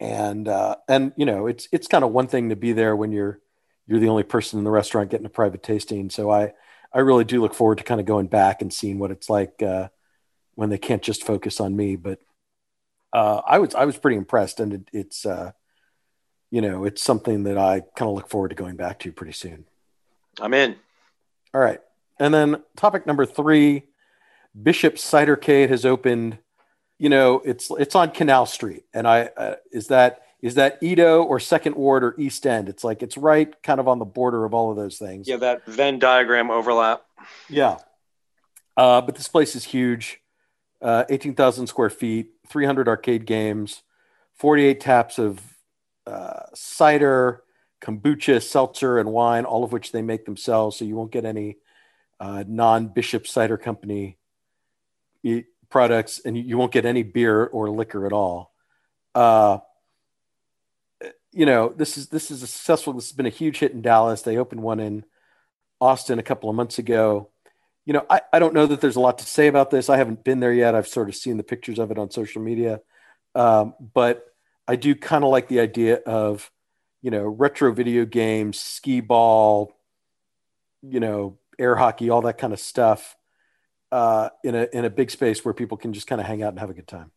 And 0.00 0.48
uh, 0.48 0.76
and 0.88 1.12
you 1.16 1.24
know, 1.24 1.46
it's 1.46 1.68
it's 1.72 1.86
kind 1.86 2.04
of 2.04 2.10
one 2.10 2.26
thing 2.26 2.48
to 2.50 2.56
be 2.56 2.72
there 2.72 2.96
when 2.96 3.12
you're 3.12 3.40
you're 3.86 4.00
the 4.00 4.08
only 4.08 4.24
person 4.24 4.58
in 4.58 4.64
the 4.64 4.70
restaurant 4.70 5.10
getting 5.10 5.26
a 5.26 5.30
private 5.30 5.62
tasting. 5.62 6.10
So 6.10 6.30
I 6.30 6.52
I 6.92 6.98
really 7.00 7.24
do 7.24 7.40
look 7.40 7.54
forward 7.54 7.78
to 7.78 7.84
kind 7.84 8.00
of 8.00 8.06
going 8.06 8.26
back 8.26 8.60
and 8.60 8.72
seeing 8.72 8.98
what 8.98 9.12
it's 9.12 9.30
like 9.30 9.62
uh, 9.62 9.88
when 10.54 10.70
they 10.70 10.78
can't 10.78 11.02
just 11.02 11.24
focus 11.24 11.60
on 11.60 11.76
me. 11.76 11.96
But 11.96 12.20
uh, 13.12 13.42
I 13.46 13.58
was 13.58 13.74
I 13.74 13.84
was 13.84 13.96
pretty 13.96 14.16
impressed, 14.16 14.60
and 14.60 14.74
it, 14.74 14.88
it's 14.92 15.26
uh, 15.26 15.52
you 16.50 16.60
know 16.60 16.84
it's 16.84 17.02
something 17.02 17.44
that 17.44 17.58
I 17.58 17.80
kind 17.96 18.08
of 18.08 18.14
look 18.14 18.28
forward 18.28 18.50
to 18.50 18.54
going 18.54 18.76
back 18.76 19.00
to 19.00 19.12
pretty 19.12 19.32
soon. 19.32 19.66
I'm 20.40 20.54
in. 20.54 20.76
All 21.52 21.60
right, 21.60 21.80
and 22.18 22.34
then 22.34 22.62
topic 22.76 23.06
number 23.06 23.26
three, 23.26 23.84
Bishop 24.60 24.96
Cidercade 24.96 25.68
has 25.68 25.84
opened. 25.84 26.38
You 26.98 27.08
know, 27.08 27.42
it's 27.44 27.70
it's 27.78 27.94
on 27.94 28.10
Canal 28.10 28.46
Street, 28.46 28.84
and 28.92 29.06
I 29.06 29.30
uh, 29.36 29.54
is 29.72 29.88
that 29.88 30.22
is 30.44 30.56
that 30.56 30.78
EaDo 30.82 31.24
or 31.24 31.40
Second 31.40 31.74
Ward 31.74 32.04
or 32.04 32.14
East 32.18 32.46
End? 32.46 32.68
It's 32.68 32.84
like 32.84 33.02
it's 33.02 33.16
right 33.16 33.54
kind 33.62 33.80
of 33.80 33.88
on 33.88 33.98
the 33.98 34.04
border 34.04 34.44
of 34.44 34.52
all 34.52 34.70
of 34.70 34.76
those 34.76 34.98
things. 34.98 35.26
Yeah, 35.26 35.38
that 35.38 35.64
Venn 35.64 35.98
diagram 35.98 36.50
overlap. 36.50 37.02
Yeah. 37.48 37.78
Uh, 38.76 39.00
but 39.00 39.14
this 39.14 39.28
place 39.28 39.56
is 39.56 39.64
huge. 39.64 40.20
Uh, 40.84 41.04
18,000 41.08 41.66
square 41.66 41.88
feet, 41.88 42.28
300 42.48 42.88
arcade 42.88 43.24
games, 43.24 43.82
48 44.34 44.80
taps 44.80 45.18
of 45.18 45.40
uh, 46.06 46.40
cider, 46.52 47.42
kombucha, 47.80 48.42
seltzer, 48.42 48.98
and 48.98 49.10
wine, 49.10 49.46
all 49.46 49.64
of 49.64 49.72
which 49.72 49.92
they 49.92 50.02
make 50.02 50.26
themselves. 50.26 50.76
So 50.76 50.84
you 50.84 50.94
won't 50.94 51.10
get 51.10 51.24
any 51.24 51.56
uh, 52.20 52.44
non 52.46 52.88
Bishop 52.88 53.26
Cider 53.26 53.56
Company 53.56 54.18
products, 55.70 56.20
and 56.24 56.36
you- 56.36 56.44
you 56.44 56.58
won't 56.58 56.70
get 56.72 56.84
any 56.84 57.02
beer 57.02 57.46
or 57.46 57.70
liquor 57.70 58.04
at 58.06 58.12
all. 58.12 58.52
Uh, 59.14 59.58
you 61.32 61.46
know, 61.46 61.70
this 61.70 61.96
is 61.98 62.08
this 62.08 62.30
is 62.30 62.42
a 62.42 62.46
successful. 62.46 62.92
This 62.92 63.08
has 63.08 63.16
been 63.16 63.26
a 63.26 63.30
huge 63.30 63.58
hit 63.58 63.72
in 63.72 63.82
Dallas. 63.82 64.22
They 64.22 64.36
opened 64.36 64.62
one 64.62 64.80
in 64.80 65.04
Austin 65.80 66.18
a 66.18 66.22
couple 66.22 66.48
of 66.48 66.56
months 66.56 66.78
ago. 66.78 67.30
You 67.86 67.92
know, 67.92 68.06
I, 68.08 68.22
I 68.32 68.38
don't 68.38 68.54
know 68.54 68.66
that 68.66 68.80
there's 68.80 68.96
a 68.96 69.00
lot 69.00 69.18
to 69.18 69.26
say 69.26 69.46
about 69.46 69.70
this. 69.70 69.90
I 69.90 69.98
haven't 69.98 70.24
been 70.24 70.40
there 70.40 70.52
yet. 70.52 70.74
I've 70.74 70.88
sort 70.88 71.08
of 71.08 71.16
seen 71.16 71.36
the 71.36 71.42
pictures 71.42 71.78
of 71.78 71.90
it 71.90 71.98
on 71.98 72.10
social 72.10 72.40
media. 72.40 72.80
Um, 73.34 73.74
but 73.92 74.24
I 74.66 74.76
do 74.76 74.94
kind 74.94 75.22
of 75.24 75.30
like 75.30 75.48
the 75.48 75.60
idea 75.60 75.96
of, 75.96 76.50
you 77.02 77.10
know, 77.10 77.24
retro 77.24 77.72
video 77.72 78.06
games, 78.06 78.58
skee 78.58 79.00
ball, 79.00 79.76
you 80.82 81.00
know, 81.00 81.38
air 81.58 81.76
hockey, 81.76 82.08
all 82.08 82.22
that 82.22 82.38
kind 82.38 82.52
of 82.54 82.60
stuff 82.60 83.16
uh, 83.92 84.30
in 84.42 84.54
a 84.54 84.66
in 84.72 84.84
a 84.86 84.90
big 84.90 85.10
space 85.10 85.44
where 85.44 85.52
people 85.54 85.76
can 85.76 85.92
just 85.92 86.06
kind 86.06 86.20
of 86.20 86.26
hang 86.26 86.42
out 86.42 86.48
and 86.50 86.58
have 86.60 86.70
a 86.70 86.74
good 86.74 86.88
time. 86.88 87.10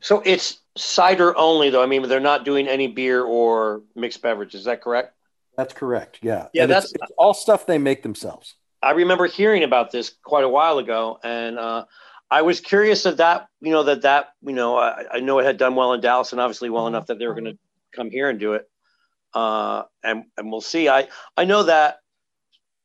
So 0.00 0.22
it's 0.24 0.58
cider 0.76 1.36
only, 1.36 1.70
though. 1.70 1.82
I 1.82 1.86
mean, 1.86 2.08
they're 2.08 2.20
not 2.20 2.44
doing 2.44 2.66
any 2.66 2.88
beer 2.88 3.22
or 3.22 3.82
mixed 3.94 4.22
beverage. 4.22 4.54
Is 4.54 4.64
that 4.64 4.82
correct? 4.82 5.14
That's 5.56 5.74
correct. 5.74 6.18
Yeah. 6.22 6.48
Yeah, 6.52 6.62
And 6.62 6.70
it's- 6.72 6.90
that's- 6.90 7.08
it's 7.10 7.12
all 7.18 7.34
stuff 7.34 7.66
they 7.66 7.78
make 7.78 8.02
themselves. 8.02 8.54
I 8.82 8.92
remember 8.92 9.26
hearing 9.26 9.62
about 9.62 9.90
this 9.90 10.14
quite 10.24 10.44
a 10.44 10.48
while 10.48 10.78
ago, 10.78 11.18
and 11.22 11.58
uh, 11.58 11.84
I 12.30 12.42
was 12.42 12.60
curious 12.60 13.04
of 13.06 13.18
that. 13.18 13.48
You 13.60 13.72
know 13.72 13.82
that 13.84 14.02
that 14.02 14.30
you 14.42 14.52
know 14.52 14.76
I, 14.76 15.04
I 15.14 15.20
know 15.20 15.38
it 15.38 15.44
had 15.44 15.58
done 15.58 15.74
well 15.74 15.92
in 15.92 16.00
Dallas, 16.00 16.32
and 16.32 16.40
obviously 16.40 16.70
well 16.70 16.86
enough 16.86 17.06
that 17.06 17.18
they 17.18 17.26
were 17.26 17.34
going 17.34 17.44
to 17.44 17.58
come 17.94 18.10
here 18.10 18.28
and 18.28 18.40
do 18.40 18.54
it. 18.54 18.68
Uh, 19.34 19.82
and 20.02 20.24
and 20.36 20.50
we'll 20.50 20.60
see. 20.60 20.88
I 20.88 21.08
I 21.36 21.44
know 21.44 21.64
that 21.64 21.98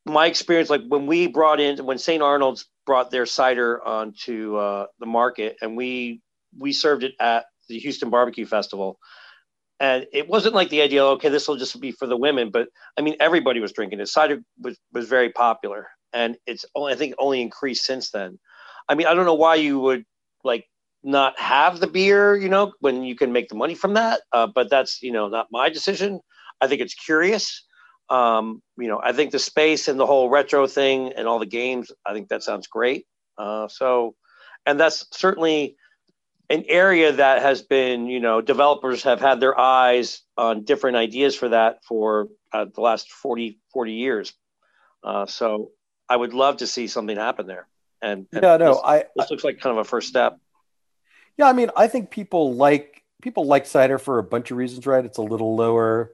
my 0.05 0.27
experience, 0.27 0.69
like 0.69 0.83
when 0.87 1.07
we 1.07 1.27
brought 1.27 1.59
in 1.59 1.83
when 1.85 1.97
St. 1.97 2.21
Arnold's 2.21 2.65
brought 2.85 3.09
their 3.09 3.25
cider 3.25 3.83
onto 3.83 4.55
uh, 4.57 4.85
the 4.99 5.05
market, 5.05 5.57
and 5.61 5.75
we 5.75 6.21
we 6.57 6.73
served 6.73 7.03
it 7.03 7.13
at 7.19 7.45
the 7.67 7.79
Houston 7.79 8.09
Barbecue 8.09 8.45
Festival. 8.45 8.99
And 9.79 10.05
it 10.13 10.29
wasn't 10.29 10.55
like 10.55 10.69
the 10.69 10.81
idea, 10.81 11.03
okay, 11.03 11.29
this 11.29 11.47
will 11.47 11.57
just 11.57 11.79
be 11.81 11.91
for 11.91 12.07
the 12.07 12.15
women, 12.15 12.49
but 12.49 12.69
I 12.97 13.01
mean, 13.01 13.15
everybody 13.19 13.59
was 13.59 13.73
drinking 13.73 13.99
it. 13.99 14.07
Cider 14.07 14.39
was, 14.61 14.77
was 14.93 15.07
very 15.07 15.29
popular, 15.29 15.89
and 16.13 16.37
it's 16.47 16.63
only, 16.75 16.93
I 16.93 16.95
think 16.95 17.15
only 17.17 17.41
increased 17.41 17.83
since 17.83 18.11
then. 18.11 18.39
I 18.87 18.95
mean, 18.95 19.07
I 19.07 19.13
don't 19.13 19.25
know 19.25 19.33
why 19.33 19.55
you 19.55 19.79
would 19.79 20.05
like 20.43 20.65
not 21.03 21.37
have 21.39 21.79
the 21.79 21.87
beer, 21.87 22.35
you 22.35 22.49
know, 22.49 22.73
when 22.79 23.03
you 23.03 23.15
can 23.15 23.31
make 23.31 23.49
the 23.49 23.55
money 23.55 23.75
from 23.75 23.93
that. 23.95 24.21
Uh, 24.31 24.47
but 24.47 24.69
that's 24.69 25.01
you 25.01 25.11
know 25.11 25.27
not 25.27 25.47
my 25.51 25.69
decision. 25.69 26.19
I 26.61 26.67
think 26.67 26.81
it's 26.81 26.93
curious. 26.93 27.63
Um, 28.09 28.61
you 28.77 28.87
know, 28.87 29.01
I 29.03 29.13
think 29.13 29.31
the 29.31 29.39
space 29.39 29.87
and 29.87 29.99
the 29.99 30.05
whole 30.05 30.29
retro 30.29 30.67
thing 30.67 31.11
and 31.13 31.27
all 31.27 31.39
the 31.39 31.45
games, 31.45 31.91
I 32.05 32.13
think 32.13 32.29
that 32.29 32.43
sounds 32.43 32.67
great. 32.67 33.05
Uh, 33.37 33.67
so, 33.67 34.15
and 34.65 34.79
that's 34.79 35.07
certainly 35.11 35.75
an 36.49 36.65
area 36.67 37.11
that 37.13 37.41
has 37.41 37.61
been, 37.61 38.07
you 38.07 38.19
know, 38.19 38.41
developers 38.41 39.03
have 39.03 39.19
had 39.19 39.39
their 39.39 39.57
eyes 39.59 40.21
on 40.37 40.63
different 40.63 40.97
ideas 40.97 41.35
for 41.35 41.49
that 41.49 41.83
for 41.83 42.27
uh, 42.51 42.65
the 42.73 42.81
last 42.81 43.11
40, 43.11 43.59
40 43.73 43.93
years. 43.93 44.33
Uh, 45.03 45.25
so 45.25 45.71
I 46.07 46.15
would 46.15 46.33
love 46.33 46.57
to 46.57 46.67
see 46.67 46.87
something 46.87 47.17
happen 47.17 47.47
there. 47.47 47.67
And, 48.01 48.27
and 48.31 48.43
Yeah, 48.43 48.57
no, 48.57 48.73
this, 48.73 48.81
I, 48.83 49.03
this 49.15 49.31
looks 49.31 49.43
like 49.43 49.59
kind 49.59 49.77
of 49.77 49.85
a 49.85 49.89
first 49.89 50.07
step. 50.07 50.39
Yeah, 51.37 51.47
I 51.47 51.53
mean, 51.53 51.69
I 51.75 51.87
think 51.87 52.11
people 52.11 52.53
like 52.53 53.03
people 53.21 53.45
like 53.45 53.65
cider 53.65 53.97
for 53.97 54.19
a 54.19 54.23
bunch 54.23 54.51
of 54.51 54.57
reasons, 54.57 54.85
right? 54.85 55.03
It's 55.03 55.17
a 55.17 55.23
little 55.23 55.55
lower 55.55 56.13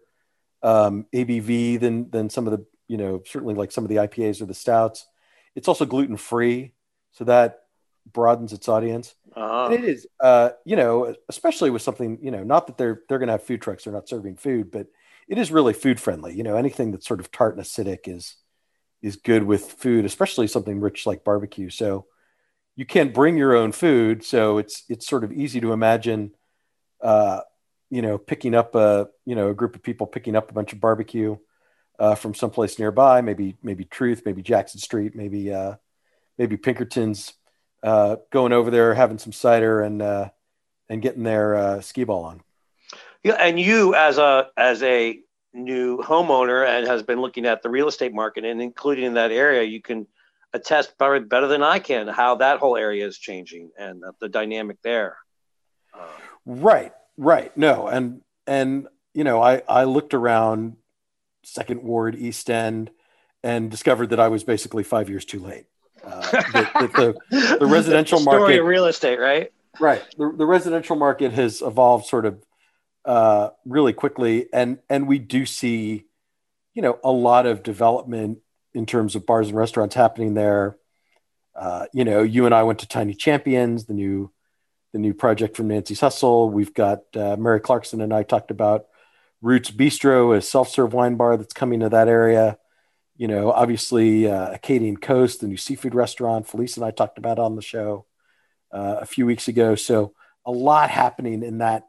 um, 0.64 1.06
ABV 1.14 1.80
than 1.80 2.10
than 2.10 2.30
some 2.30 2.48
of 2.48 2.52
the 2.52 2.66
you 2.88 2.98
know 2.98 3.22
certainly 3.26 3.54
like 3.54 3.72
some 3.72 3.84
of 3.84 3.90
the 3.90 3.98
IPAs 3.98 4.42
or 4.42 4.46
the 4.46 4.54
stouts. 4.54 5.06
It's 5.56 5.68
also 5.68 5.86
gluten 5.86 6.18
free, 6.18 6.74
so 7.12 7.26
that 7.26 7.64
broadens 8.12 8.54
its 8.54 8.68
audience. 8.68 9.16
Uh-huh. 9.36 9.66
And 9.66 9.74
it 9.74 9.84
is, 9.84 10.08
uh, 10.20 10.52
you 10.66 10.76
know, 10.76 11.16
especially 11.30 11.70
with 11.70 11.82
something 11.82 12.20
you 12.22 12.32
know, 12.32 12.44
not 12.44 12.68
that 12.68 12.78
they're 12.78 13.02
they're 13.08 13.20
going 13.20 13.28
to 13.28 13.34
have 13.34 13.44
food 13.44 13.62
trucks, 13.62 13.84
they're 13.84 13.94
not 13.94 14.10
serving 14.10 14.38
food, 14.38 14.72
but 14.72 14.88
it 15.28 15.38
is 15.38 15.52
really 15.52 15.74
food 15.74 16.00
friendly. 16.00 16.36
You 16.36 16.44
know, 16.44 16.58
anything 16.58 16.92
that's 16.92 17.08
sort 17.08 17.20
of 17.20 17.32
tart 17.32 17.56
and 17.56 17.64
acidic 17.64 18.08
is 18.08 18.36
is 19.02 19.16
good 19.16 19.44
with 19.44 19.64
food, 19.64 20.06
especially 20.06 20.48
something 20.48 20.80
rich 20.80 21.06
like 21.06 21.24
barbecue. 21.24 21.70
So 21.70 22.06
you 22.76 22.86
can't 22.86 23.14
bring 23.14 23.38
your 23.38 23.56
own 23.56 23.72
food, 23.72 24.24
so 24.24 24.58
it's 24.58 24.84
it's 24.90 25.08
sort 25.08 25.24
of 25.24 25.32
easy 25.32 25.62
to 25.62 25.74
imagine, 25.74 26.32
uh, 27.02 27.42
you 27.90 28.02
know, 28.02 28.18
picking 28.18 28.56
up 28.56 28.76
a 28.76 29.08
you 29.26 29.36
know 29.36 29.50
a 29.50 29.54
group 29.54 29.76
of 29.76 29.84
people 29.84 30.08
picking 30.08 30.36
up 30.36 30.50
a 30.50 30.54
bunch 30.54 30.74
of 30.74 30.82
barbecue 30.82 31.38
uh, 32.00 32.16
from 32.16 32.34
someplace 32.34 32.80
nearby, 32.80 33.22
maybe 33.22 33.56
maybe 33.62 33.86
Truth, 33.86 34.24
maybe 34.26 34.42
Jackson 34.42 34.80
Street, 34.80 35.16
maybe 35.16 35.54
uh, 35.54 35.76
maybe 36.38 36.58
Pinkertons, 36.58 37.34
uh, 37.84 38.18
going 38.32 38.54
over 38.54 38.70
there 38.72 38.94
having 38.94 39.18
some 39.18 39.32
cider 39.32 39.82
and 39.82 40.02
uh, 40.02 40.30
and 40.90 41.02
getting 41.02 41.24
their 41.24 41.56
uh, 41.56 41.82
skee 41.82 42.04
ball 42.04 42.26
on. 42.26 42.42
Yeah, 43.24 43.34
and 43.34 43.60
you 43.60 43.96
as 43.96 44.18
a 44.18 44.48
as 44.58 44.82
a 44.84 45.20
new 45.54 45.98
homeowner 45.98 46.66
and 46.68 46.88
has 46.88 47.04
been 47.04 47.22
looking 47.22 47.46
at 47.46 47.62
the 47.62 47.70
real 47.70 47.88
estate 47.88 48.14
market 48.14 48.46
and 48.46 48.62
including 48.62 49.06
in 49.06 49.14
that 49.16 49.32
area, 49.32 49.64
you 49.64 49.82
can 49.82 50.08
attest 50.54 50.98
probably 50.98 51.20
better 51.20 51.48
than 51.48 51.64
I 51.64 51.80
can 51.80 52.08
how 52.08 52.36
that 52.36 52.60
whole 52.60 52.78
area 52.78 53.06
is 53.06 53.18
changing 53.18 53.72
and 53.78 54.02
the, 54.02 54.14
the 54.20 54.30
dynamic 54.30 54.78
there. 54.82 55.18
Right, 56.46 56.94
right. 57.18 57.56
No, 57.56 57.88
and 57.88 58.22
and 58.48 58.88
you 59.14 59.24
know, 59.24 59.42
I 59.42 59.62
I 59.68 59.84
looked 59.84 60.14
around 60.14 60.78
Second 61.44 61.84
Ward, 61.84 62.16
East 62.16 62.50
End, 62.50 62.92
and 63.44 63.70
discovered 63.70 64.10
that 64.10 64.20
I 64.20 64.28
was 64.28 64.44
basically 64.44 64.84
five 64.84 65.10
years 65.10 65.26
too 65.26 65.40
late. 65.40 65.66
Uh, 66.04 66.22
the, 66.32 67.16
the, 67.30 67.58
the, 67.60 67.66
residential 67.68 68.20
the 68.20 68.26
market, 68.26 68.64
real 68.64 68.86
estate, 68.86 69.20
right? 69.20 69.52
Right. 69.80 70.04
The, 70.18 70.34
the 70.38 70.46
residential 70.46 70.96
market 70.96 71.32
has 71.34 71.62
evolved 71.62 72.06
sort 72.06 72.26
of 72.26 72.44
uh, 73.06 73.50
really 73.66 73.94
quickly, 73.94 74.48
and 74.54 74.80
and 74.90 75.08
we 75.08 75.20
do 75.20 75.46
see, 75.46 76.06
you 76.74 76.82
know, 76.82 77.00
a 77.04 77.12
lot 77.12 77.46
of 77.46 77.64
development 77.64 78.40
in 78.74 78.86
terms 78.86 79.16
of 79.16 79.26
bars 79.26 79.48
and 79.48 79.58
restaurants 79.58 79.96
happening 79.96 80.34
there. 80.34 80.78
Uh, 81.56 81.86
you 81.94 82.06
know, 82.06 82.24
you 82.24 82.46
and 82.46 82.56
I 82.56 82.64
went 82.64 82.80
to 82.80 82.88
Tiny 82.88 83.14
Champions, 83.14 83.86
the 83.86 83.94
new 83.94 84.32
the 84.94 85.00
new 85.00 85.14
project 85.14 85.56
from 85.56 85.68
Nancy 85.68 85.96
Hustle. 85.96 86.50
We've 86.50 86.74
got 86.74 87.04
uh, 87.16 87.38
Mary 87.38 87.60
Clarkson 87.60 88.02
and 88.02 88.14
I 88.14 88.24
talked 88.24 88.52
about 88.52 88.88
Roots 89.42 89.72
Bistro, 89.72 90.36
a 90.36 90.42
self 90.42 90.70
serve 90.70 90.94
wine 90.94 91.16
bar 91.16 91.38
that's 91.38 91.54
coming 91.54 91.80
to 91.80 91.90
that 91.90 92.08
area. 92.08 92.58
You 93.22 93.28
know, 93.28 93.52
obviously 93.52 94.28
uh, 94.28 94.52
Acadian 94.52 94.98
Coast, 94.98 95.42
the 95.42 95.48
new 95.48 95.56
seafood 95.56 95.94
restaurant. 95.94 96.48
Felice 96.48 96.76
and 96.76 96.84
I 96.84 96.90
talked 96.90 97.20
about 97.20 97.38
on 97.38 97.56
the 97.56 97.62
show 97.62 98.08
uh, 98.72 98.96
a 99.00 99.06
few 99.06 99.28
weeks 99.28 99.48
ago. 99.48 99.76
So 99.76 100.16
a 100.44 100.50
lot 100.50 100.90
happening 100.90 101.44
in 101.44 101.60
that 101.60 101.84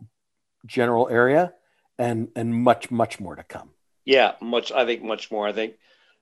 general 0.67 1.09
area, 1.09 1.55
and 1.99 2.29
and 2.37 2.55
much 2.55 2.91
much 2.91 3.19
more 3.19 3.35
to 3.35 3.43
come. 3.45 3.71
Yeah, 4.05 4.33
much. 4.43 4.73
I 4.73 4.85
think 4.85 5.03
much 5.05 5.31
more. 5.31 5.49
I 5.49 5.55
think 5.55 5.77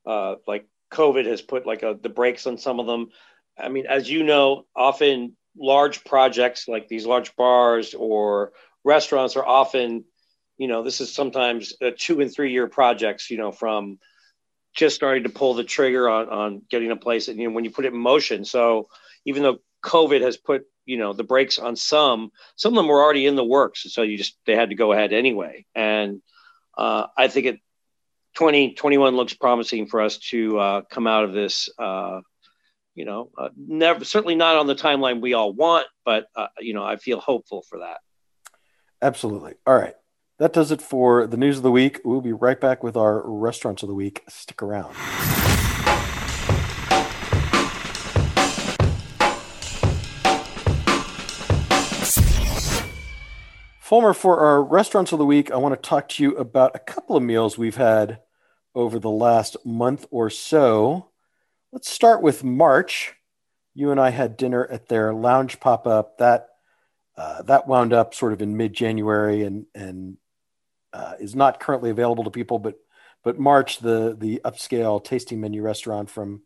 uh, 0.06 0.36
like 0.46 0.68
COVID 0.92 1.26
has 1.26 1.42
put 1.42 1.66
like 1.66 1.82
a, 1.82 1.98
the 2.00 2.08
brakes 2.08 2.46
on 2.46 2.56
some 2.56 2.78
of 2.78 2.86
them. 2.86 3.08
I 3.58 3.68
mean, 3.68 3.86
as 3.86 4.08
you 4.08 4.22
know, 4.22 4.66
often 4.76 5.36
large 5.58 6.04
projects 6.04 6.68
like 6.68 6.86
these 6.86 7.04
large 7.04 7.34
bars 7.34 7.94
or 7.94 8.52
restaurants 8.84 9.34
are 9.34 9.44
often, 9.44 10.04
you 10.56 10.68
know, 10.68 10.84
this 10.84 11.00
is 11.00 11.12
sometimes 11.12 11.74
two 11.98 12.20
and 12.20 12.32
three 12.32 12.52
year 12.52 12.68
projects, 12.68 13.28
you 13.28 13.38
know, 13.38 13.50
from 13.50 13.98
just 14.74 14.94
starting 14.94 15.24
to 15.24 15.28
pull 15.28 15.54
the 15.54 15.64
trigger 15.64 16.08
on, 16.08 16.28
on 16.28 16.62
getting 16.70 16.90
a 16.90 16.96
place 16.96 17.28
and 17.28 17.38
you 17.38 17.48
know 17.48 17.54
when 17.54 17.64
you 17.64 17.70
put 17.70 17.84
it 17.84 17.92
in 17.92 17.98
motion. 17.98 18.44
So 18.44 18.88
even 19.24 19.42
though 19.42 19.58
COVID 19.84 20.20
has 20.20 20.36
put 20.36 20.64
you 20.84 20.98
know 20.98 21.12
the 21.12 21.24
brakes 21.24 21.58
on 21.58 21.76
some, 21.76 22.30
some 22.56 22.72
of 22.72 22.76
them 22.76 22.88
were 22.88 23.02
already 23.02 23.26
in 23.26 23.36
the 23.36 23.44
works, 23.44 23.84
so 23.92 24.02
you 24.02 24.16
just 24.16 24.36
they 24.46 24.54
had 24.54 24.70
to 24.70 24.74
go 24.74 24.92
ahead 24.92 25.12
anyway. 25.12 25.66
And 25.74 26.22
uh, 26.76 27.06
I 27.16 27.28
think 27.28 27.46
it 27.46 27.60
2021 28.34 29.16
looks 29.16 29.34
promising 29.34 29.86
for 29.86 30.00
us 30.00 30.18
to 30.18 30.58
uh, 30.58 30.82
come 30.90 31.06
out 31.06 31.24
of 31.24 31.32
this. 31.32 31.68
Uh, 31.78 32.20
you 32.94 33.04
know, 33.04 33.30
uh, 33.38 33.48
never 33.56 34.04
certainly 34.04 34.34
not 34.34 34.56
on 34.56 34.66
the 34.66 34.74
timeline 34.74 35.20
we 35.20 35.32
all 35.32 35.52
want, 35.52 35.86
but 36.04 36.26
uh, 36.34 36.48
you 36.58 36.74
know, 36.74 36.84
I 36.84 36.96
feel 36.96 37.20
hopeful 37.20 37.62
for 37.68 37.78
that. 37.78 37.98
Absolutely. 39.00 39.54
All 39.66 39.74
right, 39.74 39.94
that 40.40 40.54
does 40.54 40.72
it 40.72 40.80
for 40.80 41.26
the 41.26 41.36
news 41.36 41.58
of 41.58 41.62
the 41.62 41.70
week. 41.70 42.00
We'll 42.02 42.22
be 42.22 42.32
right 42.32 42.58
back 42.58 42.82
with 42.82 42.96
our 42.96 43.22
restaurants 43.30 43.82
of 43.82 43.90
the 43.90 43.94
week. 43.94 44.22
Stick 44.26 44.62
around. 44.62 44.94
Fulmer, 53.82 54.14
for 54.14 54.40
our 54.40 54.62
restaurants 54.62 55.12
of 55.12 55.18
the 55.18 55.26
week, 55.26 55.50
I 55.50 55.56
want 55.56 55.74
to 55.74 55.88
talk 55.88 56.08
to 56.10 56.22
you 56.22 56.34
about 56.36 56.74
a 56.74 56.78
couple 56.78 57.16
of 57.16 57.22
meals 57.22 57.58
we've 57.58 57.76
had 57.76 58.20
over 58.74 58.98
the 58.98 59.10
last 59.10 59.58
month 59.66 60.06
or 60.10 60.30
so. 60.30 61.10
Let's 61.70 61.90
start 61.90 62.22
with 62.22 62.42
March. 62.42 63.14
You 63.74 63.90
and 63.90 64.00
I 64.00 64.08
had 64.08 64.38
dinner 64.38 64.66
at 64.66 64.88
their 64.88 65.12
lounge 65.12 65.60
pop 65.60 65.86
up. 65.86 66.16
That 66.16 66.48
uh, 67.14 67.42
that 67.42 67.68
wound 67.68 67.92
up 67.92 68.14
sort 68.14 68.32
of 68.32 68.40
in 68.40 68.56
mid 68.56 68.72
January 68.72 69.42
and 69.42 69.66
and 69.74 70.16
uh, 70.92 71.14
is 71.20 71.34
not 71.34 71.60
currently 71.60 71.90
available 71.90 72.24
to 72.24 72.30
people. 72.30 72.58
But 72.58 72.76
but 73.22 73.38
March, 73.38 73.78
the 73.78 74.16
the 74.18 74.40
upscale 74.44 75.02
tasting 75.02 75.40
menu 75.40 75.62
restaurant 75.62 76.10
from 76.10 76.42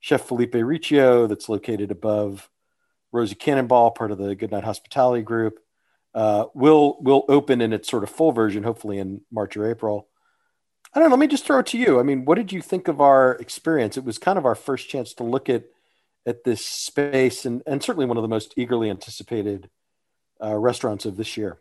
Chef 0.00 0.22
Felipe 0.22 0.54
Riccio, 0.54 1.26
that's 1.26 1.48
located 1.48 1.90
above 1.90 2.48
Rosie 3.12 3.34
Cannonball, 3.34 3.92
part 3.92 4.10
of 4.10 4.18
the 4.18 4.34
Goodnight 4.34 4.64
Hospitality 4.64 5.22
Group 5.22 5.58
uh, 6.14 6.46
will 6.54 6.98
will 7.00 7.24
open 7.28 7.60
in 7.60 7.72
its 7.72 7.88
sort 7.88 8.02
of 8.02 8.10
full 8.10 8.32
version, 8.32 8.62
hopefully 8.62 8.98
in 8.98 9.22
March 9.30 9.56
or 9.56 9.68
April. 9.70 10.08
I 10.92 10.98
don't 10.98 11.08
know. 11.08 11.14
Let 11.14 11.20
me 11.20 11.28
just 11.28 11.46
throw 11.46 11.60
it 11.60 11.66
to 11.66 11.78
you. 11.78 12.00
I 12.00 12.02
mean, 12.02 12.24
what 12.24 12.34
did 12.34 12.52
you 12.52 12.60
think 12.60 12.88
of 12.88 13.00
our 13.00 13.34
experience? 13.36 13.96
It 13.96 14.04
was 14.04 14.18
kind 14.18 14.38
of 14.38 14.44
our 14.44 14.56
first 14.56 14.88
chance 14.88 15.14
to 15.14 15.24
look 15.24 15.48
at 15.48 15.64
at 16.26 16.44
this 16.44 16.64
space, 16.64 17.44
and 17.44 17.62
and 17.66 17.82
certainly 17.82 18.06
one 18.06 18.16
of 18.16 18.22
the 18.22 18.28
most 18.28 18.54
eagerly 18.56 18.90
anticipated 18.90 19.70
uh, 20.42 20.56
restaurants 20.56 21.04
of 21.04 21.16
this 21.16 21.36
year. 21.36 21.60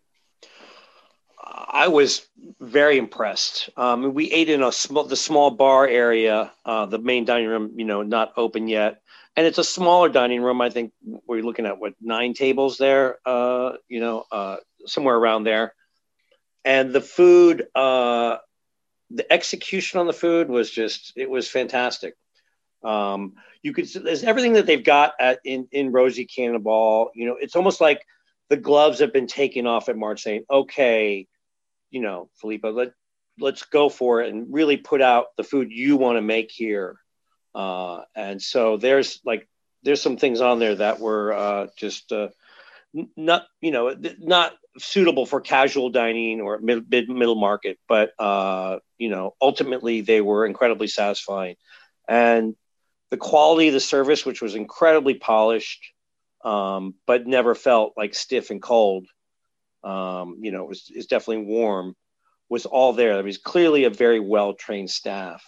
I 1.41 1.88
was 1.88 2.28
very 2.60 2.97
impressed. 2.97 3.69
Um, 3.78 4.13
we 4.13 4.32
ate 4.32 4.49
in 4.49 4.63
a 4.63 4.71
small, 4.71 5.06
the 5.06 5.15
small 5.15 5.52
bar 5.52 5.88
area, 5.88 6.52
uh, 6.65 6.86
the 6.86 6.99
main 6.99 7.25
dining 7.25 7.47
room, 7.47 7.71
you 7.75 7.86
know, 7.86 8.02
not 8.02 8.34
open 8.38 8.67
yet 8.67 9.02
and 9.39 9.47
it's 9.47 9.58
a 9.58 9.63
smaller 9.63 10.10
dining 10.10 10.41
room. 10.41 10.60
I 10.60 10.69
think 10.69 10.91
we're 11.25 11.43
looking 11.43 11.65
at 11.65 11.80
what 11.80 11.93
nine 12.02 12.34
tables 12.34 12.78
there, 12.78 13.19
uh, 13.25 13.71
you 13.88 14.02
know, 14.02 14.25
uh, 14.30 14.58
somewhere 14.86 15.15
around 15.15 15.45
there. 15.45 15.73
And 16.65 16.91
the 16.91 16.99
food, 16.99 17.65
uh, 17.73 18.38
the 19.12 19.32
execution 19.32 20.02
on 20.02 20.08
the 20.08 20.13
food 20.13 20.49
was 20.49 20.69
just 20.69 21.13
it 21.15 21.30
was 21.30 21.49
fantastic. 21.49 22.15
Um, 22.84 23.36
you 23.63 23.73
could 23.73 23.88
there's 23.88 24.23
everything 24.23 24.54
that 24.54 24.65
they've 24.65 24.84
got 24.84 25.13
at 25.21 25.39
in 25.45 25.69
in 25.71 25.93
Rosie 25.93 26.25
Cannonball. 26.25 27.12
You 27.15 27.28
know, 27.28 27.38
it's 27.39 27.56
almost 27.56 27.80
like 27.80 28.06
the 28.50 28.58
gloves 28.58 29.00
have 29.00 29.14
been 29.14 29.28
taken 29.28 29.68
off 29.68 29.90
at 29.90 29.98
March, 29.98 30.24
saying, 30.24 30.44
"Okay, 30.50 31.28
you 31.92 32.02
know, 32.02 32.30
Felipe, 32.36 32.64
let 32.64 32.94
let's 33.40 33.64
go 33.64 33.90
for 33.90 34.22
it 34.22 34.34
and 34.34 34.54
really 34.54 34.78
put 34.78 35.02
out 35.02 35.28
the 35.38 35.44
food 35.44 35.72
you 35.72 35.98
want 35.98 36.18
to 36.18 36.22
make 36.22 36.52
here." 36.52 36.98
Uh, 37.54 38.02
and 38.16 38.42
so 38.42 38.78
there's 38.78 39.22
like 39.26 39.48
there's 39.84 40.02
some 40.02 40.18
things 40.18 40.42
on 40.42 40.60
there 40.60 40.76
that 40.76 41.00
were 41.00 41.34
uh, 41.34 41.68
just 41.78 42.12
uh, 42.12 42.30
not 43.16 43.46
you 43.62 43.72
know 43.72 43.96
not 44.20 44.54
suitable 44.78 45.26
for 45.26 45.42
casual 45.42 45.90
dining 45.90 46.42
or 46.42 46.60
mid, 46.60 46.90
mid 46.90 47.10
middle 47.10 47.36
market, 47.36 47.78
but 47.88 48.12
uh, 48.20 48.80
you 48.98 49.10
know 49.10 49.36
ultimately 49.42 50.02
they 50.02 50.22
were 50.22 50.46
incredibly 50.46 50.88
satisfying, 50.88 51.56
and 52.08 52.56
the 53.12 53.18
quality 53.18 53.68
of 53.68 53.74
the 53.74 53.80
service, 53.80 54.26
which 54.26 54.42
was 54.42 54.56
incredibly 54.56 55.16
polished, 55.16 55.92
um, 56.43 56.95
but 57.06 57.28
never 57.28 57.56
felt 57.56 57.93
like 57.97 58.15
stiff 58.15 58.49
and 58.49 58.62
cold. 58.62 59.08
Um, 59.84 60.38
you 60.41 60.52
know, 60.52 60.63
it 60.63 60.69
was 60.69 60.91
is 60.93 61.08
definitely 61.08 61.45
warm. 61.45 61.95
Was 62.49 62.65
all 62.65 62.93
there. 62.93 63.13
There 63.13 63.23
was 63.23 63.38
clearly 63.38 63.84
a 63.84 63.89
very 63.89 64.19
well 64.19 64.54
trained 64.54 64.89
staff. 64.89 65.43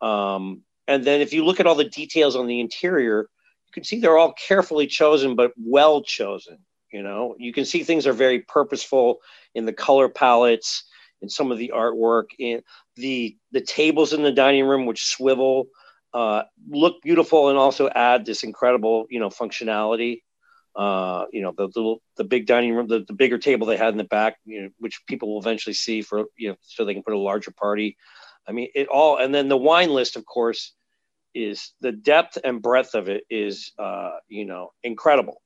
Um, 0.00 0.62
and 0.86 1.04
then 1.04 1.20
if 1.20 1.32
you 1.32 1.44
look 1.44 1.60
at 1.60 1.66
all 1.66 1.74
the 1.74 1.84
details 1.84 2.36
on 2.36 2.46
the 2.46 2.60
interior, 2.60 3.20
you 3.20 3.72
can 3.72 3.84
see 3.84 3.98
they're 3.98 4.18
all 4.18 4.34
carefully 4.34 4.86
chosen, 4.86 5.34
but 5.36 5.52
well 5.56 6.02
chosen. 6.02 6.58
You 6.92 7.02
know, 7.02 7.34
you 7.38 7.52
can 7.52 7.64
see 7.64 7.82
things 7.82 8.06
are 8.06 8.12
very 8.12 8.40
purposeful 8.40 9.18
in 9.54 9.64
the 9.64 9.72
color 9.72 10.08
palettes, 10.08 10.84
in 11.22 11.28
some 11.28 11.50
of 11.50 11.58
the 11.58 11.72
artwork, 11.74 12.26
in 12.38 12.62
the 12.96 13.36
the 13.50 13.62
tables 13.62 14.12
in 14.12 14.22
the 14.22 14.30
dining 14.30 14.66
room, 14.66 14.86
which 14.86 15.06
swivel, 15.06 15.66
uh, 16.14 16.44
look 16.70 17.02
beautiful 17.02 17.50
and 17.50 17.58
also 17.58 17.90
add 17.90 18.24
this 18.24 18.44
incredible, 18.44 19.06
you 19.10 19.20
know, 19.20 19.28
functionality. 19.28 20.22
uh, 20.76 21.26
you 21.32 21.42
know, 21.42 21.52
the 21.56 21.66
little, 21.66 22.02
the 22.16 22.24
big 22.24 22.46
dining 22.46 22.74
room, 22.74 22.88
the, 22.88 23.04
the 23.06 23.12
bigger 23.12 23.38
table 23.38 23.66
they 23.66 23.76
had 23.76 23.90
in 23.94 23.98
the 23.98 24.04
back, 24.04 24.38
you 24.44 24.62
know, 24.62 24.68
which 24.78 25.02
people 25.06 25.32
will 25.32 25.40
eventually 25.40 25.74
see 25.74 26.02
for, 26.02 26.24
you 26.36 26.48
know, 26.48 26.56
so 26.62 26.84
they 26.84 26.94
can 26.94 27.02
put 27.02 27.14
a 27.14 27.18
larger 27.18 27.52
party. 27.52 27.96
I 28.46 28.52
mean, 28.52 28.68
it 28.74 28.88
all, 28.88 29.16
and 29.18 29.34
then 29.34 29.48
the 29.48 29.56
wine 29.56 29.90
list, 29.90 30.16
of 30.16 30.26
course, 30.26 30.72
is 31.34 31.72
the 31.80 31.92
depth 31.92 32.38
and 32.42 32.60
breadth 32.60 32.94
of 32.94 33.08
it 33.08 33.24
is, 33.30 33.72
uh, 33.78 34.12
you 34.28 34.46
know, 34.46 34.72
incredible. 34.82 35.40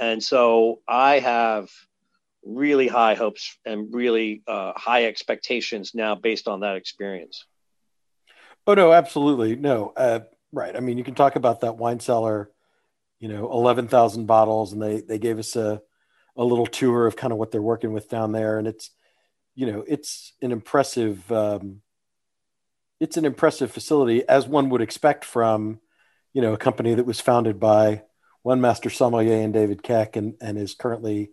And 0.00 0.22
so 0.22 0.80
I 0.88 1.18
have 1.18 1.68
really 2.44 2.88
high 2.88 3.14
hopes 3.14 3.56
and 3.66 3.94
really 3.94 4.42
uh, 4.46 4.72
high 4.76 5.04
expectations 5.06 5.92
now 5.94 6.14
based 6.14 6.48
on 6.48 6.60
that 6.60 6.76
experience. 6.76 7.44
Oh 8.66 8.74
no, 8.74 8.92
absolutely 8.92 9.56
no. 9.56 9.92
Uh, 9.96 10.20
right. 10.52 10.74
I 10.76 10.80
mean, 10.80 10.98
you 10.98 11.04
can 11.04 11.14
talk 11.14 11.36
about 11.36 11.60
that 11.60 11.76
wine 11.76 12.00
cellar 12.00 12.50
you 13.22 13.28
know, 13.28 13.50
11,000 13.52 14.26
bottles. 14.26 14.72
And 14.72 14.82
they, 14.82 15.00
they 15.00 15.18
gave 15.18 15.38
us 15.38 15.54
a, 15.54 15.80
a 16.36 16.44
little 16.44 16.66
tour 16.66 17.06
of 17.06 17.16
kind 17.16 17.32
of 17.32 17.38
what 17.38 17.52
they're 17.52 17.62
working 17.62 17.92
with 17.92 18.08
down 18.08 18.32
there. 18.32 18.58
And 18.58 18.66
it's, 18.66 18.90
you 19.54 19.70
know, 19.70 19.84
it's 19.86 20.32
an 20.42 20.50
impressive, 20.50 21.30
um, 21.30 21.82
it's 22.98 23.16
an 23.16 23.24
impressive 23.24 23.70
facility 23.70 24.28
as 24.28 24.48
one 24.48 24.70
would 24.70 24.82
expect 24.82 25.24
from, 25.24 25.78
you 26.32 26.42
know, 26.42 26.52
a 26.52 26.58
company 26.58 26.94
that 26.94 27.06
was 27.06 27.20
founded 27.20 27.60
by 27.60 28.02
one 28.42 28.60
master 28.60 28.90
sommelier 28.90 29.40
and 29.40 29.54
David 29.54 29.84
Keck 29.84 30.16
and, 30.16 30.34
and 30.40 30.58
is 30.58 30.74
currently 30.74 31.30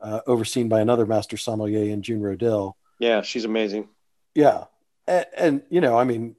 uh, 0.00 0.20
overseen 0.28 0.68
by 0.68 0.80
another 0.80 1.04
master 1.04 1.36
sommelier 1.36 1.92
in 1.92 2.02
June 2.02 2.20
Rodil. 2.20 2.74
Yeah, 3.00 3.22
she's 3.22 3.44
amazing. 3.44 3.88
Yeah. 4.36 4.64
And, 5.08 5.26
and, 5.36 5.62
you 5.68 5.80
know, 5.80 5.98
I 5.98 6.04
mean, 6.04 6.36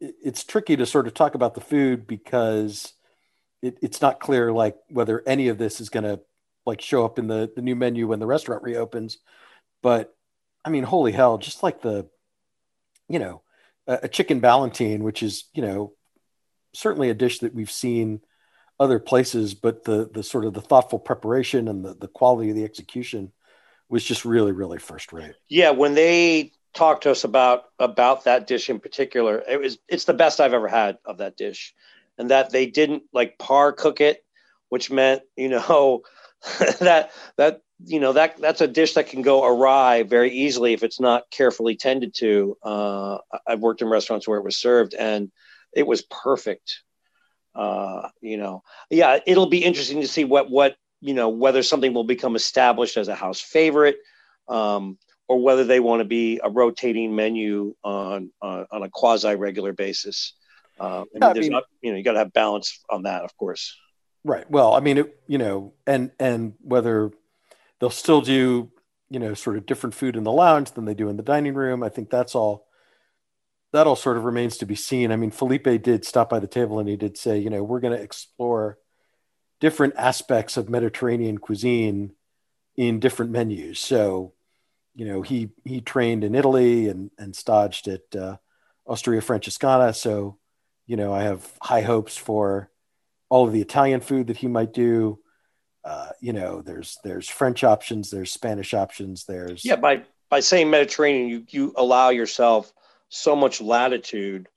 it's 0.00 0.44
tricky 0.44 0.76
to 0.76 0.86
sort 0.86 1.06
of 1.06 1.14
talk 1.14 1.34
about 1.34 1.54
the 1.54 1.60
food 1.60 2.06
because 2.06 2.94
it, 3.62 3.78
it's 3.82 4.00
not 4.00 4.20
clear 4.20 4.52
like 4.52 4.76
whether 4.88 5.22
any 5.26 5.48
of 5.48 5.58
this 5.58 5.80
is 5.80 5.90
going 5.90 6.04
to 6.04 6.20
like 6.66 6.80
show 6.80 7.04
up 7.04 7.18
in 7.18 7.26
the 7.26 7.50
the 7.54 7.62
new 7.62 7.76
menu 7.76 8.06
when 8.06 8.20
the 8.20 8.26
restaurant 8.26 8.62
reopens. 8.62 9.18
But 9.82 10.14
i 10.64 10.70
mean 10.70 10.84
holy 10.84 11.12
hell 11.12 11.38
just 11.38 11.62
like 11.62 11.80
the 11.82 12.06
you 13.08 13.18
know 13.18 13.42
a, 13.86 14.00
a 14.02 14.08
chicken 14.08 14.40
ballotine 14.40 15.00
which 15.00 15.22
is 15.22 15.44
you 15.54 15.62
know 15.62 15.92
certainly 16.74 17.10
a 17.10 17.14
dish 17.14 17.40
that 17.40 17.54
we've 17.54 17.70
seen 17.70 18.20
other 18.78 18.98
places 18.98 19.54
but 19.54 19.84
the 19.84 20.08
the 20.12 20.22
sort 20.22 20.44
of 20.44 20.54
the 20.54 20.60
thoughtful 20.60 20.98
preparation 20.98 21.68
and 21.68 21.84
the, 21.84 21.94
the 21.94 22.08
quality 22.08 22.50
of 22.50 22.56
the 22.56 22.64
execution 22.64 23.32
was 23.88 24.04
just 24.04 24.24
really 24.24 24.52
really 24.52 24.78
first 24.78 25.12
rate. 25.12 25.34
Yeah 25.48 25.70
when 25.70 25.94
they 25.94 26.52
talked 26.72 27.02
to 27.02 27.10
us 27.10 27.24
about 27.24 27.64
about 27.78 28.24
that 28.24 28.46
dish 28.46 28.70
in 28.70 28.78
particular 28.78 29.42
it 29.48 29.60
was 29.60 29.78
it's 29.88 30.04
the 30.04 30.14
best 30.14 30.40
i've 30.40 30.54
ever 30.54 30.68
had 30.68 30.98
of 31.04 31.18
that 31.18 31.36
dish 31.36 31.74
and 32.20 32.30
that 32.30 32.50
they 32.50 32.66
didn't 32.66 33.02
like 33.14 33.38
par 33.38 33.72
cook 33.72 34.02
it, 34.02 34.22
which 34.68 34.90
meant 34.90 35.22
you 35.36 35.48
know 35.48 36.02
that 36.80 37.10
that 37.38 37.62
you 37.86 37.98
know 37.98 38.12
that 38.12 38.36
that's 38.36 38.60
a 38.60 38.68
dish 38.68 38.92
that 38.94 39.08
can 39.08 39.22
go 39.22 39.42
awry 39.42 40.02
very 40.02 40.30
easily 40.30 40.74
if 40.74 40.82
it's 40.82 41.00
not 41.00 41.30
carefully 41.30 41.76
tended 41.76 42.14
to. 42.14 42.56
Uh, 42.62 43.18
I've 43.46 43.60
worked 43.60 43.80
in 43.80 43.88
restaurants 43.88 44.28
where 44.28 44.38
it 44.38 44.44
was 44.44 44.58
served 44.58 44.92
and 44.92 45.32
it 45.72 45.86
was 45.86 46.02
perfect. 46.02 46.82
Uh, 47.54 48.08
you 48.20 48.36
know, 48.36 48.62
yeah, 48.90 49.18
it'll 49.26 49.48
be 49.48 49.64
interesting 49.64 50.02
to 50.02 50.08
see 50.08 50.24
what 50.24 50.50
what 50.50 50.76
you 51.00 51.14
know 51.14 51.30
whether 51.30 51.62
something 51.62 51.94
will 51.94 52.04
become 52.04 52.36
established 52.36 52.98
as 52.98 53.08
a 53.08 53.14
house 53.14 53.40
favorite. 53.40 53.96
Um, 54.46 54.98
or 55.30 55.40
whether 55.40 55.62
they 55.62 55.78
want 55.78 56.00
to 56.00 56.04
be 56.04 56.40
a 56.42 56.50
rotating 56.50 57.14
menu 57.14 57.72
on 57.84 58.32
on, 58.42 58.66
on 58.72 58.82
a 58.82 58.90
quasi 58.90 59.36
regular 59.36 59.72
basis. 59.72 60.34
Uh, 60.78 61.02
I 61.02 61.04
mean, 61.14 61.22
I 61.22 61.32
mean, 61.34 61.52
not, 61.52 61.64
you 61.80 61.92
know, 61.92 61.98
you 61.98 62.02
got 62.02 62.14
to 62.14 62.18
have 62.18 62.32
balance 62.32 62.80
on 62.90 63.04
that, 63.04 63.22
of 63.22 63.36
course. 63.36 63.76
Right. 64.24 64.50
Well, 64.50 64.74
I 64.74 64.80
mean, 64.80 64.98
it, 64.98 65.20
you 65.28 65.38
know, 65.38 65.72
and 65.86 66.10
and 66.18 66.54
whether 66.60 67.12
they'll 67.78 67.90
still 67.90 68.22
do, 68.22 68.72
you 69.08 69.20
know, 69.20 69.34
sort 69.34 69.56
of 69.56 69.66
different 69.66 69.94
food 69.94 70.16
in 70.16 70.24
the 70.24 70.32
lounge 70.32 70.72
than 70.72 70.84
they 70.84 70.94
do 70.94 71.08
in 71.08 71.16
the 71.16 71.22
dining 71.22 71.54
room, 71.54 71.84
I 71.84 71.90
think 71.90 72.10
that's 72.10 72.34
all. 72.34 72.66
That 73.72 73.86
all 73.86 73.94
sort 73.94 74.16
of 74.16 74.24
remains 74.24 74.56
to 74.56 74.66
be 74.66 74.74
seen. 74.74 75.12
I 75.12 75.16
mean, 75.16 75.30
Felipe 75.30 75.80
did 75.80 76.04
stop 76.04 76.28
by 76.28 76.40
the 76.40 76.48
table 76.48 76.80
and 76.80 76.88
he 76.88 76.96
did 76.96 77.16
say, 77.16 77.38
you 77.38 77.50
know, 77.50 77.62
we're 77.62 77.78
going 77.78 77.96
to 77.96 78.02
explore 78.02 78.78
different 79.60 79.94
aspects 79.96 80.56
of 80.56 80.68
Mediterranean 80.68 81.38
cuisine 81.38 82.14
in 82.76 82.98
different 82.98 83.30
menus. 83.30 83.78
So, 83.78 84.32
you 85.00 85.06
know, 85.06 85.22
he 85.22 85.48
he 85.64 85.80
trained 85.80 86.24
in 86.24 86.34
Italy 86.34 86.88
and 86.88 87.10
and 87.16 87.34
staged 87.34 87.88
at 87.88 88.14
uh, 88.14 88.36
Osteria 88.86 89.22
Francescana. 89.22 89.96
So, 89.96 90.36
you 90.86 90.96
know, 90.96 91.10
I 91.10 91.22
have 91.22 91.50
high 91.62 91.80
hopes 91.80 92.18
for 92.18 92.70
all 93.30 93.46
of 93.46 93.54
the 93.54 93.62
Italian 93.62 94.02
food 94.02 94.26
that 94.26 94.36
he 94.36 94.46
might 94.46 94.74
do. 94.74 95.18
Uh, 95.82 96.10
you 96.20 96.34
know, 96.34 96.60
there's 96.60 96.98
there's 97.02 97.30
French 97.30 97.64
options, 97.64 98.10
there's 98.10 98.30
Spanish 98.30 98.74
options, 98.74 99.24
there's 99.24 99.64
yeah. 99.64 99.76
By 99.76 100.02
by 100.28 100.40
saying 100.40 100.68
Mediterranean, 100.68 101.28
you 101.30 101.44
you 101.48 101.72
allow 101.78 102.10
yourself 102.10 102.70
so 103.08 103.34
much 103.34 103.62
latitude 103.62 104.48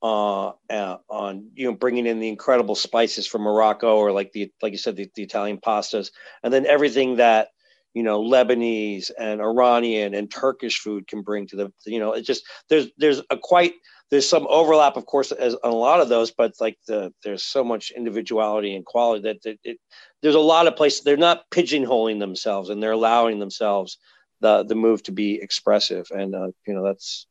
uh, 0.00 0.52
uh, 0.70 0.98
on 1.10 1.50
you 1.56 1.66
know 1.66 1.74
bringing 1.74 2.06
in 2.06 2.20
the 2.20 2.28
incredible 2.28 2.76
spices 2.76 3.26
from 3.26 3.42
Morocco 3.42 3.96
or 3.96 4.12
like 4.12 4.30
the 4.30 4.52
like 4.62 4.70
you 4.70 4.78
said 4.78 4.94
the, 4.94 5.10
the 5.16 5.24
Italian 5.24 5.58
pastas, 5.58 6.12
and 6.44 6.52
then 6.52 6.66
everything 6.66 7.16
that 7.16 7.48
you 7.94 8.02
know 8.02 8.22
Lebanese 8.22 9.10
and 9.18 9.40
Iranian 9.40 10.14
and 10.14 10.30
Turkish 10.30 10.78
food 10.78 11.06
can 11.06 11.22
bring 11.22 11.46
to 11.48 11.56
the 11.56 11.72
you 11.84 11.98
know 11.98 12.12
it 12.12 12.22
just 12.22 12.44
there's 12.68 12.88
there's 12.98 13.20
a 13.30 13.36
quite 13.36 13.74
there's 14.12 14.28
some 14.28 14.46
overlap, 14.50 14.98
of 14.98 15.06
course, 15.06 15.32
as 15.32 15.54
on 15.54 15.72
a 15.72 15.74
lot 15.74 16.00
of 16.00 16.10
those, 16.10 16.30
but 16.30 16.52
like 16.60 16.76
the 16.86 17.14
there's 17.24 17.42
so 17.42 17.64
much 17.64 17.90
individuality 17.96 18.76
and 18.76 18.84
quality 18.84 19.22
that 19.22 19.58
it, 19.64 19.78
there's 20.20 20.34
a 20.34 20.40
lot 20.40 20.66
of 20.66 20.76
places 20.76 21.00
they're 21.00 21.16
not 21.16 21.48
pigeonholing 21.50 22.18
themselves 22.18 22.68
and 22.68 22.82
they're 22.82 22.92
allowing 22.92 23.38
themselves 23.38 23.96
the 24.42 24.64
the 24.64 24.74
move 24.74 25.02
to 25.04 25.12
be 25.12 25.40
expressive, 25.40 26.08
and 26.10 26.34
uh, 26.34 26.48
you 26.66 26.74
know 26.74 26.84
that's 26.84 27.26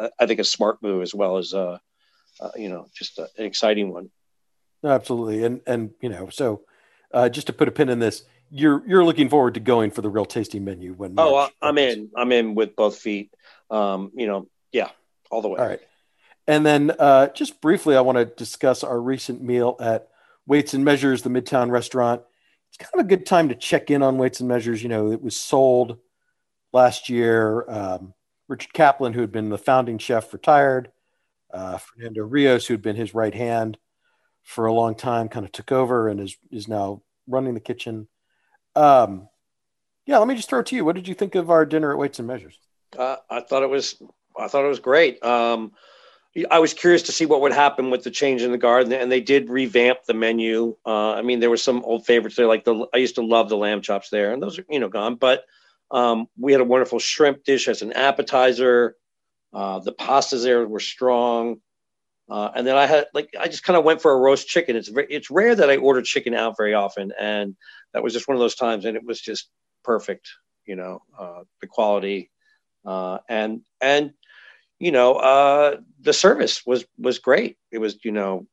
uh, 0.00 0.08
I 0.18 0.26
think 0.26 0.40
a 0.40 0.44
smart 0.44 0.82
move 0.82 1.02
as 1.02 1.14
well 1.14 1.36
as 1.36 1.54
uh, 1.54 1.78
uh 2.40 2.50
you 2.56 2.70
know 2.70 2.88
just 2.92 3.20
an 3.20 3.28
exciting 3.38 3.92
one. 3.92 4.10
Absolutely, 4.82 5.44
and 5.44 5.60
and 5.64 5.90
you 6.00 6.08
know 6.08 6.28
so 6.28 6.62
uh, 7.14 7.28
just 7.28 7.46
to 7.46 7.52
put 7.52 7.68
a 7.68 7.70
pin 7.70 7.88
in 7.88 8.00
this, 8.00 8.24
you're 8.50 8.82
you're 8.86 9.04
looking 9.04 9.28
forward 9.28 9.54
to 9.54 9.60
going 9.60 9.90
for 9.90 10.02
the 10.02 10.08
real 10.08 10.24
tasty 10.24 10.60
menu 10.60 10.92
when 10.92 11.14
March 11.14 11.28
oh 11.28 11.48
I'm 11.66 11.78
in 11.78 12.10
I'm 12.16 12.32
in 12.32 12.54
with 12.54 12.76
both 12.76 12.98
feet. 12.98 13.32
Um, 13.70 14.12
you 14.14 14.26
know, 14.26 14.48
yeah, 14.72 14.90
all 15.30 15.42
the 15.42 15.48
way. 15.48 15.58
All 15.58 15.66
right. 15.66 15.80
And 16.46 16.64
then 16.64 16.92
uh, 16.98 17.28
just 17.28 17.60
briefly, 17.60 17.96
I 17.96 18.00
want 18.02 18.18
to 18.18 18.24
discuss 18.24 18.84
our 18.84 19.00
recent 19.00 19.42
meal 19.42 19.76
at 19.80 20.08
Weights 20.46 20.74
and 20.74 20.84
Measures, 20.84 21.22
the 21.22 21.30
Midtown 21.30 21.70
restaurant. 21.70 22.22
It's 22.68 22.78
kind 22.78 23.00
of 23.00 23.06
a 23.06 23.08
good 23.08 23.26
time 23.26 23.48
to 23.48 23.54
check 23.56 23.90
in 23.90 24.02
on 24.02 24.18
Weights 24.18 24.38
and 24.40 24.48
Measures. 24.48 24.82
You 24.82 24.88
know, 24.88 25.10
it 25.10 25.22
was 25.22 25.36
sold 25.36 25.98
last 26.72 27.08
year. 27.08 27.68
Um, 27.68 28.14
Richard 28.48 28.72
Kaplan, 28.72 29.12
who 29.12 29.22
had 29.22 29.32
been 29.32 29.48
the 29.48 29.58
founding 29.58 29.98
chef, 29.98 30.32
retired. 30.32 30.92
Uh, 31.52 31.78
Fernando 31.78 32.22
Rios, 32.22 32.66
who 32.66 32.74
had 32.74 32.82
been 32.82 32.96
his 32.96 33.14
right 33.14 33.34
hand 33.34 33.78
for 34.42 34.66
a 34.66 34.72
long 34.72 34.94
time, 34.94 35.28
kind 35.28 35.44
of 35.44 35.52
took 35.52 35.72
over 35.72 36.08
and 36.08 36.20
is 36.20 36.36
is 36.52 36.68
now 36.68 37.02
running 37.26 37.54
the 37.54 37.60
kitchen. 37.60 38.06
Um, 38.76 39.28
yeah, 40.06 40.18
let 40.18 40.28
me 40.28 40.36
just 40.36 40.48
throw 40.48 40.60
it 40.60 40.66
to 40.66 40.76
you. 40.76 40.84
What 40.84 40.94
did 40.94 41.08
you 41.08 41.14
think 41.14 41.34
of 41.34 41.50
our 41.50 41.66
dinner 41.66 41.90
at 41.90 41.98
Weights 41.98 42.18
and 42.18 42.28
Measures? 42.28 42.58
Uh, 42.96 43.16
I 43.28 43.40
thought 43.40 43.62
it 43.62 43.70
was 43.70 44.00
I 44.38 44.48
thought 44.48 44.64
it 44.64 44.68
was 44.68 44.80
great. 44.80 45.22
Um, 45.24 45.72
I 46.50 46.58
was 46.58 46.74
curious 46.74 47.02
to 47.04 47.12
see 47.12 47.24
what 47.24 47.40
would 47.40 47.52
happen 47.52 47.90
with 47.90 48.04
the 48.04 48.10
change 48.10 48.42
in 48.42 48.52
the 48.52 48.58
guard, 48.58 48.92
and 48.92 49.10
they 49.10 49.22
did 49.22 49.48
revamp 49.48 50.04
the 50.06 50.12
menu. 50.12 50.76
Uh, 50.84 51.14
I 51.14 51.22
mean, 51.22 51.40
there 51.40 51.48
were 51.48 51.56
some 51.56 51.82
old 51.82 52.04
favorites 52.04 52.36
there, 52.36 52.46
like 52.46 52.64
the 52.64 52.86
I 52.92 52.98
used 52.98 53.14
to 53.14 53.24
love 53.24 53.48
the 53.48 53.56
lamb 53.56 53.80
chops 53.80 54.10
there, 54.10 54.32
and 54.32 54.42
those 54.42 54.58
are 54.58 54.66
you 54.68 54.78
know 54.78 54.88
gone. 54.88 55.16
But 55.16 55.44
um, 55.90 56.26
we 56.38 56.52
had 56.52 56.60
a 56.60 56.64
wonderful 56.64 56.98
shrimp 56.98 57.44
dish 57.44 57.68
as 57.68 57.82
an 57.82 57.92
appetizer. 57.94 58.96
Uh, 59.52 59.78
the 59.78 59.92
pastas 59.92 60.42
there 60.42 60.66
were 60.68 60.80
strong, 60.80 61.60
uh, 62.28 62.50
and 62.54 62.66
then 62.66 62.76
I 62.76 62.86
had 62.86 63.06
like 63.14 63.30
I 63.38 63.46
just 63.46 63.62
kind 63.62 63.76
of 63.76 63.84
went 63.84 64.02
for 64.02 64.12
a 64.12 64.18
roast 64.18 64.48
chicken. 64.48 64.76
It's 64.76 64.88
very, 64.88 65.06
it's 65.10 65.30
rare 65.30 65.54
that 65.54 65.70
I 65.70 65.76
order 65.76 66.02
chicken 66.02 66.34
out 66.34 66.56
very 66.56 66.74
often, 66.74 67.12
and 67.18 67.54
that 67.92 68.02
was 68.02 68.12
just 68.12 68.26
one 68.26 68.36
of 68.36 68.40
those 68.40 68.56
times, 68.56 68.84
and 68.84 68.96
it 68.96 69.04
was 69.04 69.20
just 69.20 69.48
perfect. 69.84 70.28
You 70.66 70.76
know, 70.76 71.02
uh, 71.18 71.42
the 71.60 71.68
quality, 71.68 72.30
uh, 72.84 73.18
and 73.28 73.60
and 73.80 74.12
you 74.80 74.90
know, 74.90 75.14
uh, 75.14 75.76
the 76.00 76.12
service 76.12 76.62
was 76.66 76.84
was 76.98 77.20
great. 77.20 77.56
It 77.70 77.78
was 77.78 78.04
you 78.04 78.12
know 78.12 78.46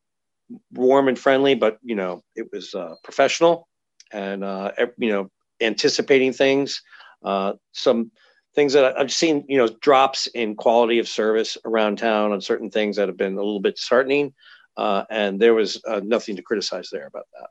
warm 0.71 1.07
and 1.07 1.17
friendly, 1.17 1.55
but 1.55 1.79
you 1.81 1.95
know 1.95 2.21
it 2.35 2.47
was 2.51 2.75
uh, 2.75 2.93
professional 3.03 3.67
and 4.11 4.43
uh, 4.43 4.71
you 4.99 5.09
know 5.09 5.31
anticipating 5.61 6.31
things. 6.31 6.81
Some 7.71 8.11
things 8.55 8.73
that 8.73 8.97
I've 8.97 9.11
seen, 9.11 9.45
you 9.47 9.57
know, 9.57 9.67
drops 9.67 10.27
in 10.27 10.55
quality 10.55 10.99
of 10.99 11.07
service 11.07 11.57
around 11.65 11.97
town 11.97 12.31
on 12.31 12.41
certain 12.41 12.69
things 12.69 12.97
that 12.97 13.07
have 13.07 13.17
been 13.17 13.33
a 13.33 13.37
little 13.37 13.59
bit 13.59 13.75
disheartening, 13.75 14.33
uh, 14.77 15.03
and 15.09 15.39
there 15.39 15.53
was 15.53 15.81
uh, 15.85 16.01
nothing 16.03 16.35
to 16.35 16.41
criticize 16.41 16.89
there 16.91 17.07
about 17.07 17.27
that. 17.33 17.49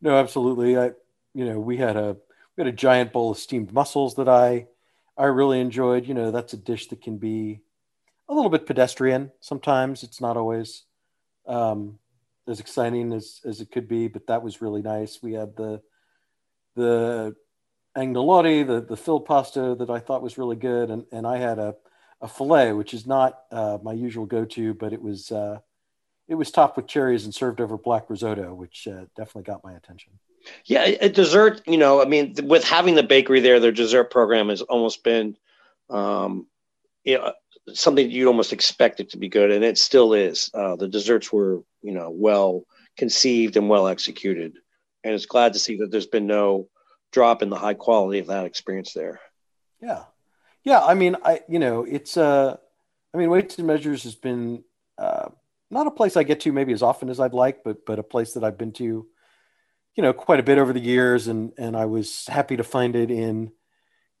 No, 0.00 0.16
absolutely. 0.16 0.78
I, 0.78 0.92
you 1.34 1.44
know, 1.44 1.60
we 1.60 1.76
had 1.76 1.96
a 1.96 2.16
we 2.56 2.64
had 2.64 2.72
a 2.72 2.76
giant 2.76 3.12
bowl 3.12 3.32
of 3.32 3.38
steamed 3.38 3.72
mussels 3.72 4.16
that 4.16 4.28
I 4.28 4.66
I 5.16 5.26
really 5.26 5.60
enjoyed. 5.60 6.06
You 6.06 6.14
know, 6.14 6.30
that's 6.30 6.52
a 6.52 6.56
dish 6.56 6.88
that 6.88 7.02
can 7.02 7.18
be 7.18 7.60
a 8.28 8.34
little 8.34 8.50
bit 8.50 8.66
pedestrian 8.66 9.30
sometimes. 9.40 10.02
It's 10.02 10.20
not 10.20 10.36
always 10.36 10.84
um, 11.46 11.98
as 12.48 12.60
exciting 12.60 13.12
as, 13.12 13.40
as 13.44 13.60
it 13.60 13.70
could 13.70 13.88
be, 13.88 14.08
but 14.08 14.26
that 14.28 14.42
was 14.42 14.62
really 14.62 14.82
nice. 14.82 15.22
We 15.22 15.34
had 15.34 15.56
the 15.56 15.82
the 16.76 17.34
agnolotti, 17.96 18.66
the 18.66 18.80
the 18.80 18.96
filled 18.96 19.26
pasta 19.26 19.74
that 19.78 19.90
I 19.90 19.98
thought 19.98 20.22
was 20.22 20.38
really 20.38 20.56
good, 20.56 20.90
and 20.90 21.04
and 21.12 21.26
I 21.26 21.38
had 21.38 21.58
a 21.58 21.74
a 22.20 22.28
fillet, 22.28 22.72
which 22.72 22.94
is 22.94 23.06
not 23.06 23.40
uh, 23.50 23.78
my 23.82 23.92
usual 23.92 24.26
go 24.26 24.44
to, 24.44 24.74
but 24.74 24.92
it 24.92 25.00
was 25.00 25.32
uh, 25.32 25.58
it 26.28 26.34
was 26.34 26.50
topped 26.50 26.76
with 26.76 26.86
cherries 26.86 27.24
and 27.24 27.34
served 27.34 27.60
over 27.60 27.76
black 27.76 28.08
risotto, 28.08 28.54
which 28.54 28.86
uh, 28.86 29.06
definitely 29.16 29.42
got 29.42 29.64
my 29.64 29.72
attention. 29.72 30.12
Yeah, 30.64 30.82
a 31.00 31.08
dessert. 31.08 31.62
You 31.66 31.78
know, 31.78 32.00
I 32.00 32.04
mean, 32.06 32.34
with 32.44 32.64
having 32.64 32.94
the 32.94 33.02
bakery 33.02 33.40
there, 33.40 33.60
their 33.60 33.72
dessert 33.72 34.10
program 34.10 34.48
has 34.48 34.62
almost 34.62 35.02
been, 35.02 35.36
um, 35.88 36.46
you 37.04 37.18
know, 37.18 37.32
something 37.72 38.10
you'd 38.10 38.28
almost 38.28 38.52
expect 38.52 39.00
it 39.00 39.10
to 39.10 39.18
be 39.18 39.28
good, 39.28 39.50
and 39.50 39.64
it 39.64 39.78
still 39.78 40.14
is. 40.14 40.50
Uh, 40.54 40.76
the 40.76 40.88
desserts 40.88 41.32
were, 41.32 41.62
you 41.82 41.92
know, 41.92 42.10
well 42.10 42.64
conceived 42.96 43.56
and 43.56 43.68
well 43.68 43.88
executed, 43.88 44.56
and 45.04 45.14
it's 45.14 45.26
glad 45.26 45.54
to 45.54 45.58
see 45.58 45.78
that 45.78 45.90
there's 45.90 46.06
been 46.06 46.26
no 46.26 46.68
drop 47.12 47.42
in 47.42 47.50
the 47.50 47.58
high 47.58 47.74
quality 47.74 48.18
of 48.18 48.28
that 48.28 48.46
experience 48.46 48.92
there. 48.92 49.20
Yeah, 49.80 50.04
yeah. 50.64 50.84
I 50.84 50.94
mean, 50.94 51.16
I 51.24 51.40
you 51.48 51.58
know, 51.58 51.84
it's 51.84 52.16
uh, 52.16 52.56
I 53.14 53.18
mean, 53.18 53.30
weights 53.30 53.58
and 53.58 53.66
measures 53.66 54.04
has 54.04 54.14
been 54.14 54.64
uh, 54.98 55.28
not 55.70 55.86
a 55.86 55.90
place 55.90 56.16
I 56.16 56.22
get 56.22 56.40
to 56.40 56.52
maybe 56.52 56.72
as 56.72 56.82
often 56.82 57.08
as 57.08 57.20
I'd 57.20 57.34
like, 57.34 57.64
but 57.64 57.86
but 57.86 57.98
a 57.98 58.04
place 58.04 58.34
that 58.34 58.44
I've 58.44 58.58
been 58.58 58.72
to, 58.74 59.06
you 59.94 60.02
know, 60.02 60.12
quite 60.12 60.40
a 60.40 60.44
bit 60.44 60.58
over 60.58 60.72
the 60.72 60.80
years, 60.80 61.26
and 61.26 61.52
and 61.58 61.76
I 61.76 61.86
was 61.86 62.26
happy 62.26 62.56
to 62.56 62.64
find 62.64 62.96
it 62.96 63.10
in 63.10 63.52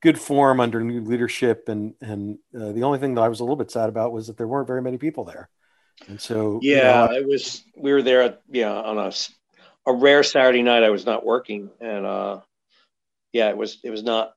good 0.00 0.18
form 0.18 0.60
under 0.60 0.80
new 0.80 1.02
leadership. 1.02 1.68
And 1.68 1.94
and 2.00 2.38
uh, 2.54 2.72
the 2.72 2.84
only 2.84 2.98
thing 2.98 3.14
that 3.14 3.22
I 3.22 3.28
was 3.28 3.40
a 3.40 3.44
little 3.44 3.56
bit 3.56 3.70
sad 3.70 3.88
about 3.88 4.12
was 4.12 4.26
that 4.26 4.36
there 4.36 4.48
weren't 4.48 4.68
very 4.68 4.82
many 4.82 4.98
people 4.98 5.24
there. 5.24 5.48
And 6.08 6.20
so 6.20 6.60
yeah, 6.62 7.04
you 7.04 7.10
know, 7.10 7.16
it 7.18 7.28
was. 7.28 7.62
We 7.76 7.92
were 7.92 8.02
there, 8.02 8.38
yeah, 8.50 8.72
on 8.72 8.98
a 8.98 9.12
a 9.86 9.92
rare 9.92 10.22
Saturday 10.22 10.62
night. 10.62 10.82
I 10.82 10.90
was 10.90 11.04
not 11.04 11.24
working, 11.24 11.70
and 11.80 12.06
uh, 12.06 12.40
yeah, 13.32 13.48
it 13.48 13.56
was 13.56 13.78
it 13.84 13.90
was 13.90 14.02
not 14.02 14.32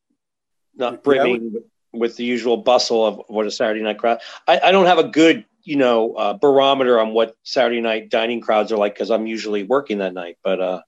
not 0.76 1.04
brimming 1.04 1.52
yeah, 1.54 1.60
with 1.92 2.16
the 2.16 2.26
usual 2.26 2.58
bustle 2.58 3.06
of 3.06 3.22
what 3.28 3.46
a 3.46 3.52
Saturday 3.52 3.82
night 3.82 3.98
crowd. 3.98 4.20
I, 4.48 4.60
I 4.60 4.72
don't 4.72 4.86
have 4.86 5.00
a 5.00 5.08
good 5.08 5.46
you 5.64 5.76
know 5.76 6.14
uh, 6.14 6.34
barometer 6.34 7.00
on 7.00 7.14
what 7.14 7.36
Saturday 7.44 7.82
night 7.82 8.10
dining 8.10 8.42
crowds 8.42 8.72
are 8.72 8.78
like 8.78 8.94
because 8.94 9.12
I'm 9.12 9.28
usually 9.28 9.64
working 9.64 10.00
that 10.00 10.14
night. 10.14 10.38
But 10.44 10.62
uh, 10.62 10.82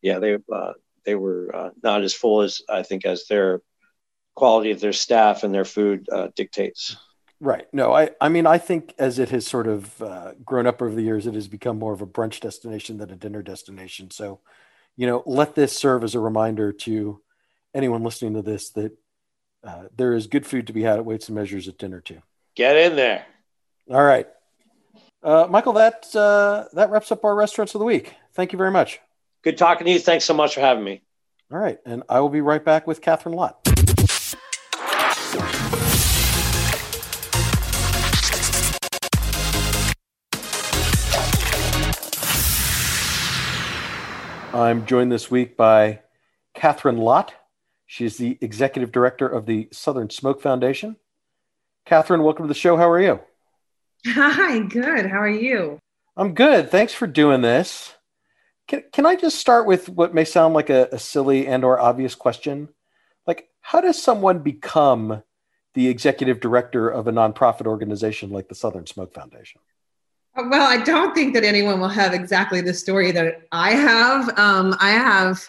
yeah, 0.00 0.18
they 0.18 0.38
uh, 0.52 0.72
they 1.04 1.14
were 1.14 1.54
uh, 1.54 1.70
not 1.82 2.02
as 2.02 2.14
full 2.14 2.42
as 2.42 2.62
I 2.68 2.82
think 2.82 3.04
as 3.04 3.26
their 3.28 3.60
quality 4.34 4.70
of 4.70 4.80
their 4.80 4.92
staff 4.92 5.42
and 5.42 5.52
their 5.52 5.64
food 5.64 6.08
uh, 6.10 6.28
dictates. 6.34 6.96
Right. 7.40 7.66
No, 7.72 7.92
I, 7.92 8.10
I 8.20 8.28
mean, 8.28 8.46
I 8.46 8.56
think 8.58 8.94
as 9.00 9.18
it 9.18 9.30
has 9.30 9.46
sort 9.46 9.66
of 9.66 10.00
uh, 10.00 10.32
grown 10.44 10.66
up 10.66 10.80
over 10.80 10.94
the 10.94 11.02
years, 11.02 11.26
it 11.26 11.34
has 11.34 11.48
become 11.48 11.76
more 11.76 11.92
of 11.92 12.00
a 12.00 12.06
brunch 12.06 12.40
destination 12.40 12.98
than 12.98 13.10
a 13.10 13.16
dinner 13.16 13.42
destination. 13.42 14.12
So, 14.12 14.38
you 14.96 15.08
know, 15.08 15.24
let 15.26 15.56
this 15.56 15.76
serve 15.76 16.04
as 16.04 16.14
a 16.14 16.20
reminder 16.20 16.72
to 16.72 17.20
anyone 17.74 18.02
listening 18.02 18.34
to 18.34 18.42
this 18.42 18.70
that 18.70 18.92
uh, 19.64 19.84
there 19.96 20.12
is 20.12 20.26
good 20.26 20.46
food 20.46 20.66
to 20.66 20.72
be 20.72 20.82
had 20.82 20.98
at 20.98 21.04
Weights 21.04 21.28
and 21.28 21.36
Measures 21.36 21.68
at 21.68 21.78
dinner 21.78 22.00
too. 22.00 22.22
Get 22.54 22.76
in 22.76 22.96
there. 22.96 23.24
All 23.90 24.02
right, 24.02 24.26
uh, 25.22 25.46
Michael. 25.48 25.74
That 25.74 26.06
uh, 26.14 26.64
that 26.74 26.90
wraps 26.90 27.10
up 27.12 27.24
our 27.24 27.34
restaurants 27.34 27.74
of 27.74 27.78
the 27.78 27.84
week. 27.84 28.14
Thank 28.34 28.52
you 28.52 28.58
very 28.58 28.70
much. 28.70 29.00
Good 29.42 29.58
talking 29.58 29.86
to 29.86 29.92
you. 29.92 29.98
Thanks 29.98 30.24
so 30.24 30.34
much 30.34 30.54
for 30.54 30.60
having 30.60 30.84
me. 30.84 31.02
All 31.52 31.58
right, 31.58 31.78
and 31.84 32.02
I 32.08 32.20
will 32.20 32.28
be 32.28 32.40
right 32.40 32.64
back 32.64 32.86
with 32.86 33.00
Kathryn 33.00 33.34
Lott. 33.34 33.58
I'm 44.54 44.84
joined 44.84 45.10
this 45.10 45.30
week 45.30 45.56
by 45.56 46.00
Kathryn 46.54 46.98
Lott. 46.98 47.34
She 47.92 48.06
is 48.06 48.16
the 48.16 48.38
executive 48.40 48.90
director 48.90 49.28
of 49.28 49.44
the 49.44 49.68
Southern 49.70 50.08
Smoke 50.08 50.40
Foundation. 50.40 50.96
Kathryn, 51.86 52.24
welcome 52.24 52.46
to 52.46 52.48
the 52.48 52.58
show. 52.58 52.78
How 52.78 52.88
are 52.88 52.98
you? 52.98 53.20
Hi, 54.06 54.60
good. 54.60 55.10
How 55.10 55.18
are 55.18 55.28
you? 55.28 55.78
I'm 56.16 56.32
good. 56.32 56.70
Thanks 56.70 56.94
for 56.94 57.06
doing 57.06 57.42
this. 57.42 57.92
Can, 58.66 58.84
can 58.94 59.04
I 59.04 59.14
just 59.14 59.38
start 59.38 59.66
with 59.66 59.90
what 59.90 60.14
may 60.14 60.24
sound 60.24 60.54
like 60.54 60.70
a, 60.70 60.88
a 60.90 60.98
silly 60.98 61.46
and 61.46 61.64
or 61.64 61.78
obvious 61.78 62.14
question? 62.14 62.70
Like, 63.26 63.50
how 63.60 63.82
does 63.82 64.02
someone 64.02 64.38
become 64.38 65.22
the 65.74 65.88
executive 65.88 66.40
director 66.40 66.88
of 66.88 67.08
a 67.08 67.12
nonprofit 67.12 67.66
organization 67.66 68.30
like 68.30 68.48
the 68.48 68.54
Southern 68.54 68.86
Smoke 68.86 69.12
Foundation? 69.12 69.60
Well, 70.34 70.66
I 70.66 70.82
don't 70.82 71.14
think 71.14 71.34
that 71.34 71.44
anyone 71.44 71.78
will 71.78 71.88
have 71.88 72.14
exactly 72.14 72.62
the 72.62 72.72
story 72.72 73.12
that 73.12 73.42
I 73.52 73.72
have. 73.72 74.30
Um, 74.38 74.74
I 74.80 74.92
have 74.92 75.46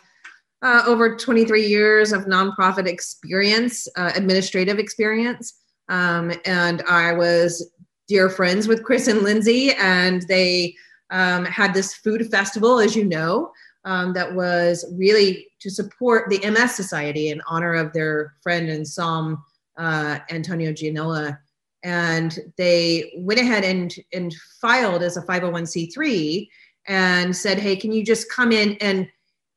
uh, 0.63 0.83
over 0.87 1.15
23 1.15 1.65
years 1.65 2.11
of 2.11 2.25
nonprofit 2.25 2.87
experience, 2.87 3.87
uh, 3.95 4.11
administrative 4.15 4.79
experience. 4.79 5.59
Um, 5.89 6.31
and 6.45 6.81
I 6.83 7.13
was 7.13 7.71
dear 8.07 8.29
friends 8.29 8.67
with 8.67 8.83
Chris 8.83 9.07
and 9.07 9.21
Lindsay, 9.21 9.73
and 9.73 10.23
they 10.23 10.75
um, 11.11 11.45
had 11.45 11.73
this 11.73 11.93
food 11.93 12.29
festival, 12.31 12.79
as 12.79 12.95
you 12.95 13.05
know, 13.05 13.51
um, 13.85 14.13
that 14.13 14.33
was 14.33 14.85
really 14.97 15.47
to 15.59 15.69
support 15.69 16.29
the 16.29 16.49
MS 16.49 16.75
Society 16.75 17.29
in 17.29 17.41
honor 17.47 17.73
of 17.73 17.93
their 17.93 18.33
friend 18.41 18.69
and 18.69 18.85
somm, 18.85 19.37
uh, 19.77 20.19
Antonio 20.31 20.71
Gianola 20.71 21.37
and 21.83 22.39
they 22.57 23.11
went 23.17 23.39
ahead 23.39 23.63
and 23.63 23.95
and 24.13 24.33
filed 24.61 25.03
as 25.03 25.17
a 25.17 25.21
501c3 25.21 26.47
and 26.87 27.35
said 27.35 27.59
hey 27.59 27.75
can 27.75 27.91
you 27.91 28.03
just 28.03 28.31
come 28.31 28.51
in 28.51 28.75
and 28.79 29.07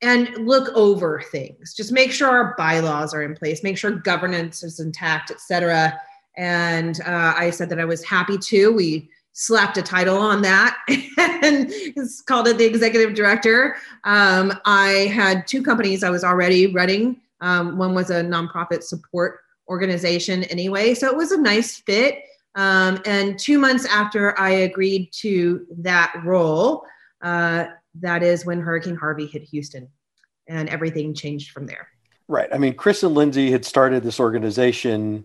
and 0.03 0.29
look 0.47 0.69
over 0.75 1.23
things 1.31 1.75
just 1.75 1.93
make 1.93 2.13
sure 2.13 2.29
our 2.29 2.55
bylaws 2.57 3.15
are 3.15 3.23
in 3.23 3.35
place 3.35 3.63
make 3.63 3.79
sure 3.79 3.91
governance 3.91 4.63
is 4.63 4.81
intact 4.81 5.31
etc 5.31 5.99
and 6.37 7.01
uh, 7.07 7.35
i 7.37 7.51
said 7.51 7.69
that 7.69 7.81
i 7.81 7.85
was 7.85 8.05
happy 8.05 8.37
to 8.37 8.73
we 8.73 9.09
slapped 9.33 9.77
a 9.77 9.83
title 9.83 10.17
on 10.17 10.41
that 10.41 10.77
and 11.43 11.71
called 12.27 12.49
it 12.49 12.59
the 12.59 12.65
executive 12.65 13.15
director 13.15 13.77
um, 14.05 14.53
i 14.65 15.11
had 15.13 15.47
two 15.47 15.63
companies 15.63 16.03
i 16.05 16.11
was 16.11 16.25
already 16.25 16.67
running 16.69 17.21
um, 17.41 17.77
one 17.77 17.95
was 17.95 18.11
a 18.11 18.23
nonprofit 18.23 18.83
support 18.83 19.41
organization 19.69 20.45
anyway. 20.45 20.95
So 20.95 21.09
it 21.09 21.17
was 21.17 21.33
a 21.33 21.41
nice 21.41 21.79
fit. 21.79 22.23
Um, 22.55 23.01
and 23.05 23.39
two 23.39 23.59
months 23.59 23.85
after 23.87 24.39
I 24.39 24.51
agreed 24.51 25.11
to 25.21 25.67
that 25.79 26.15
role, 26.25 26.85
uh, 27.23 27.67
that 28.01 28.23
is 28.23 28.45
when 28.45 28.61
Hurricane 28.61 28.97
Harvey 28.97 29.27
hit 29.27 29.43
Houston 29.45 29.89
and 30.49 30.69
everything 30.69 31.15
changed 31.15 31.51
from 31.51 31.67
there. 31.67 31.89
Right. 32.29 32.49
I 32.53 32.59
mean, 32.59 32.75
Chris 32.75 33.03
and 33.03 33.15
Lindsay 33.15 33.51
had 33.51 33.65
started 33.65 34.03
this 34.03 34.19
organization 34.19 35.25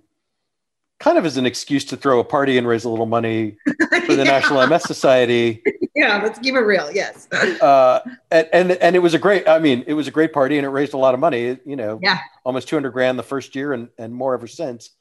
kind 0.99 1.17
of 1.17 1.25
as 1.25 1.35
an 1.35 1.47
excuse 1.47 1.83
to 1.85 1.97
throw 1.97 2.19
a 2.19 2.23
party 2.23 2.59
and 2.59 2.67
raise 2.67 2.83
a 2.83 2.89
little 2.89 3.07
money 3.07 3.57
for 3.65 4.15
the 4.15 4.17
yeah. 4.17 4.23
National 4.23 4.65
MS 4.67 4.83
Society. 4.83 5.61
Yeah, 5.93 6.21
let's 6.23 6.39
keep 6.39 6.55
it 6.55 6.59
real. 6.59 6.89
Yes. 6.89 7.29
uh, 7.33 7.99
and, 8.31 8.47
and 8.53 8.71
and 8.71 8.95
it 8.95 8.99
was 8.99 9.13
a 9.13 9.19
great. 9.19 9.47
I 9.47 9.59
mean, 9.59 9.83
it 9.87 9.93
was 9.93 10.07
a 10.07 10.11
great 10.11 10.31
party, 10.31 10.57
and 10.57 10.65
it 10.65 10.69
raised 10.69 10.93
a 10.93 10.97
lot 10.97 11.13
of 11.13 11.19
money. 11.19 11.59
You 11.65 11.75
know, 11.75 11.99
yeah, 12.01 12.19
almost 12.45 12.69
two 12.69 12.77
hundred 12.77 12.91
grand 12.91 13.19
the 13.19 13.23
first 13.23 13.55
year, 13.55 13.73
and 13.73 13.89
and 13.97 14.15
more 14.15 14.33
ever 14.33 14.47
since. 14.47 14.91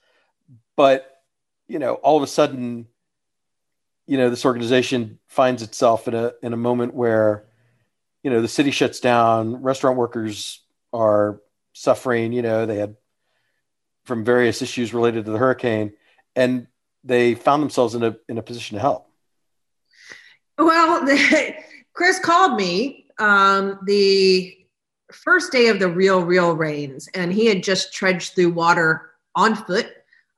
But 0.77 1.23
you 1.69 1.79
know, 1.79 1.95
all 1.95 2.17
of 2.17 2.25
a 2.25 2.27
sudden, 2.27 2.89
you 4.07 4.19
know, 4.19 4.31
this 4.31 4.45
organization 4.45 5.21
finds 5.29 5.63
itself 5.63 6.09
in 6.09 6.15
a 6.15 6.33
in 6.43 6.53
a 6.53 6.57
moment 6.57 6.93
where, 6.93 7.45
you 8.23 8.31
know, 8.31 8.43
the 8.43 8.49
city 8.49 8.71
shuts 8.71 9.01
down, 9.01 9.63
restaurant 9.63 9.97
workers 9.97 10.63
are 10.93 11.41
suffering. 11.73 12.33
You 12.33 12.43
know, 12.43 12.67
they 12.67 12.77
had 12.77 12.97
from 14.05 14.25
various 14.25 14.63
issues 14.63 14.93
related 14.93 15.25
to 15.25 15.31
the 15.31 15.39
hurricane, 15.39 15.93
and 16.37 16.67
they 17.05 17.35
found 17.35 17.63
themselves 17.63 17.95
in 17.95 18.03
a 18.03 18.17
in 18.29 18.39
a 18.39 18.43
position 18.43 18.77
to 18.77 18.81
help. 18.81 19.09
Well, 20.59 21.07
Chris 21.95 22.19
called 22.19 22.57
me 22.57 23.07
um, 23.19 23.79
the 23.87 24.57
first 25.13 25.53
day 25.53 25.69
of 25.69 25.79
the 25.79 25.89
real, 25.89 26.23
real 26.23 26.55
rains, 26.55 27.09
and 27.15 27.33
he 27.33 27.47
had 27.47 27.63
just 27.63 27.93
trudged 27.93 28.35
through 28.35 28.51
water 28.51 29.11
on 29.35 29.55
foot 29.55 29.89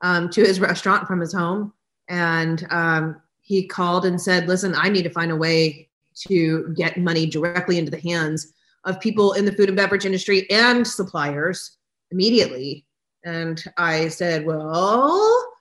um, 0.00 0.30
to 0.30 0.42
his 0.42 0.60
restaurant 0.60 1.06
from 1.06 1.20
his 1.20 1.32
home. 1.32 1.72
And 2.08 2.66
um, 2.70 3.22
he 3.40 3.66
called 3.66 4.04
and 4.04 4.20
said, 4.20 4.48
Listen, 4.48 4.74
I 4.76 4.88
need 4.88 5.02
to 5.02 5.10
find 5.10 5.30
a 5.30 5.36
way 5.36 5.88
to 6.28 6.72
get 6.76 6.98
money 6.98 7.26
directly 7.26 7.78
into 7.78 7.90
the 7.90 8.00
hands 8.00 8.52
of 8.84 9.00
people 9.00 9.32
in 9.34 9.44
the 9.44 9.52
food 9.52 9.68
and 9.68 9.76
beverage 9.76 10.06
industry 10.06 10.48
and 10.50 10.86
suppliers 10.86 11.76
immediately. 12.10 12.84
And 13.24 13.62
I 13.76 14.08
said, 14.08 14.44
Well, 14.44 15.52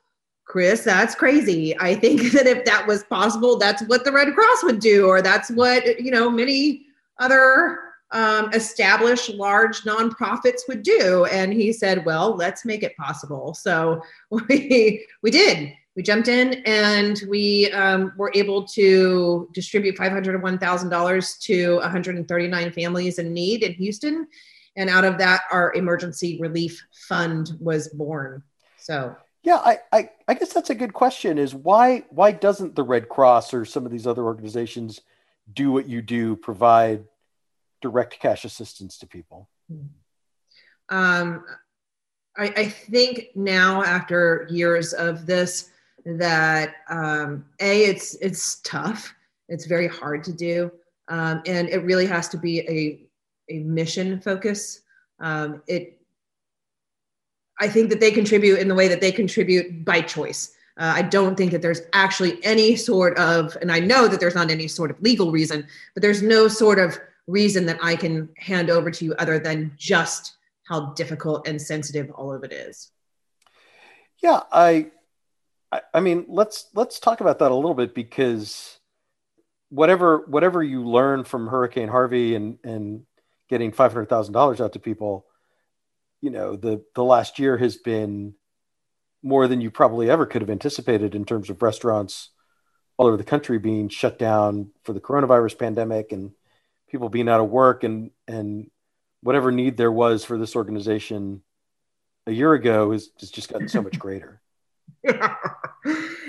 Chris, 0.46 0.84
that's 0.84 1.16
crazy. 1.16 1.78
I 1.80 1.96
think 1.96 2.22
that 2.34 2.48
if 2.48 2.66
that 2.66 2.86
was 2.88 3.04
possible, 3.04 3.58
that's 3.58 3.84
what 3.84 4.04
the 4.04 4.12
Red 4.12 4.34
Cross 4.34 4.64
would 4.64 4.80
do, 4.80 5.08
or 5.08 5.22
that's 5.22 5.50
what, 5.52 6.02
you 6.02 6.12
know, 6.12 6.30
many 6.30 6.86
other 7.20 7.80
um, 8.12 8.52
established 8.54 9.30
large 9.30 9.82
nonprofits 9.84 10.62
would 10.68 10.84
do. 10.84 11.26
And 11.26 11.54
he 11.54 11.72
said, 11.72 12.06
well, 12.06 12.36
let's 12.36 12.66
make 12.66 12.84
it 12.84 12.98
possible. 12.98 13.54
So 13.54 14.02
we, 14.30 15.06
we 15.22 15.32
did. 15.32 15.74
We 16.02 16.06
jumped 16.06 16.30
in 16.30 16.64
and 16.66 17.22
we 17.30 17.72
um, 17.74 18.14
were 18.18 18.32
able 18.34 18.64
to 18.70 19.48
distribute 19.54 19.96
$501,000 19.98 21.40
to 21.42 21.76
139 21.76 22.72
families 22.72 23.20
in 23.20 23.32
need 23.32 23.62
in 23.62 23.74
Houston. 23.74 24.28
And 24.76 24.90
out 24.90 25.06
of 25.06 25.20
that, 25.20 25.42
our 25.52 25.72
emergency 25.76 26.40
relief 26.42 26.84
fund 27.08 27.52
was 27.60 27.90
born. 27.90 28.42
So, 28.80 29.16
yeah, 29.44 29.58
I, 29.58 29.78
I, 29.92 30.10
I 30.28 30.34
guess 30.34 30.52
that's 30.52 30.72
a 30.72 30.76
good 30.76 30.94
question 30.94 31.38
is 31.38 31.54
why, 31.54 32.06
why 32.10 32.32
doesn't 32.32 32.74
the 32.74 32.82
Red 32.82 33.08
Cross 33.08 33.54
or 33.54 33.64
some 33.64 33.86
of 33.86 33.92
these 33.92 34.08
other 34.08 34.24
organizations 34.24 35.02
do 35.54 35.72
what 35.72 35.88
you 35.88 36.02
do, 36.02 36.36
provide 36.36 37.04
direct 37.80 38.20
cash 38.20 38.44
assistance 38.44 38.98
to 38.98 39.06
people? 39.06 39.48
Um, 40.90 41.46
I, 42.36 42.46
I 42.58 42.70
think 42.70 43.28
now 43.36 43.84
after 43.84 44.48
years 44.50 44.94
of 44.94 45.28
this, 45.28 45.68
that 46.06 46.76
um, 46.90 47.46
a 47.60 47.86
it's 47.86 48.16
it's 48.16 48.56
tough. 48.64 49.14
It's 49.50 49.66
very 49.66 49.88
hard 49.88 50.24
to 50.26 50.34
do. 50.34 50.72
Um, 51.08 51.42
and 51.46 51.68
it 51.68 51.84
really 51.84 52.06
has 52.06 52.30
to 52.30 52.38
be 52.38 52.60
a, 52.62 53.54
a 53.54 53.60
mission 53.60 54.22
focus. 54.22 54.82
Um, 55.20 55.62
it 55.68 55.98
i 57.60 57.68
think 57.68 57.90
that 57.90 58.00
they 58.00 58.12
contribute 58.12 58.60
in 58.60 58.68
the 58.68 58.76
way 58.76 58.88
that 58.88 59.00
they 59.00 59.12
contribute 59.12 59.86
by 59.86 60.02
choice. 60.02 60.54
Uh, 60.78 60.94
i 60.96 61.02
don't 61.02 61.36
think 61.36 61.52
that 61.52 61.62
there's 61.62 61.82
actually 61.94 62.44
any 62.44 62.76
sort 62.76 63.16
of 63.18 63.56
and 63.62 63.72
i 63.72 63.80
know 63.80 64.08
that 64.08 64.20
there's 64.20 64.36
not 64.36 64.50
any 64.50 64.68
sort 64.68 64.90
of 64.90 65.00
legal 65.02 65.32
reason 65.32 65.68
but 65.94 66.02
there's 66.02 66.24
no 66.24 66.48
sort 66.48 66.80
of 66.80 66.98
reason 67.28 67.66
that 67.66 67.78
i 67.84 67.96
can 67.96 68.28
hand 68.38 68.70
over 68.70 68.90
to 68.90 69.06
you 69.06 69.14
other 69.16 69.38
than 69.38 69.72
just 69.78 70.38
how 70.64 70.94
difficult 70.94 71.48
and 71.48 71.62
sensitive 71.62 72.10
all 72.12 72.34
of 72.34 72.44
it 72.44 72.54
is. 72.54 72.92
Yeah 74.24 74.40
i 74.52 74.90
I, 75.72 75.82
I 75.94 76.00
mean, 76.00 76.26
let's 76.28 76.68
let's 76.74 77.00
talk 77.00 77.22
about 77.22 77.40
that 77.40 77.52
a 77.52 77.56
little 77.56 77.74
bit 77.74 77.96
because 77.96 78.80
whatever 79.70 80.26
whatever 80.28 80.62
you 80.62 80.84
learn 80.86 81.24
from 81.24 81.48
Hurricane 81.48 81.88
Harvey 81.88 82.36
and 82.36 82.58
and 82.64 83.04
getting 83.50 83.72
five 83.72 83.94
hundred 83.94 84.10
thousand 84.10 84.34
dollars 84.34 84.62
out 84.62 84.74
to 84.74 84.80
people, 84.80 85.26
you 86.22 86.30
know, 86.30 86.56
the 86.56 86.84
the 86.96 87.04
last 87.04 87.40
year 87.40 87.58
has 87.58 87.78
been 87.78 88.36
more 89.24 89.48
than 89.48 89.62
you 89.62 89.72
probably 89.72 90.10
ever 90.10 90.26
could 90.26 90.42
have 90.42 90.50
anticipated 90.50 91.16
in 91.16 91.26
terms 91.26 91.50
of 91.50 91.62
restaurants 91.62 92.30
all 92.98 93.08
over 93.08 93.18
the 93.18 93.24
country 93.24 93.60
being 93.60 93.88
shut 93.88 94.20
down 94.20 94.72
for 94.84 94.94
the 94.94 95.00
coronavirus 95.00 95.58
pandemic 95.58 96.12
and 96.12 96.32
people 96.90 97.10
being 97.10 97.30
out 97.30 97.40
of 97.40 97.50
work 97.50 97.84
and 97.84 98.12
and 98.28 98.70
whatever 99.22 99.52
need 99.52 99.78
there 99.78 99.92
was 99.92 100.26
for 100.26 100.38
this 100.38 100.56
organization 100.56 101.42
a 102.28 102.32
year 102.32 102.54
ago 102.54 102.92
has, 102.92 103.10
has 103.20 103.32
just 103.32 103.50
gotten 103.52 103.68
so 103.68 103.82
much 103.82 103.98
greater. 103.98 104.42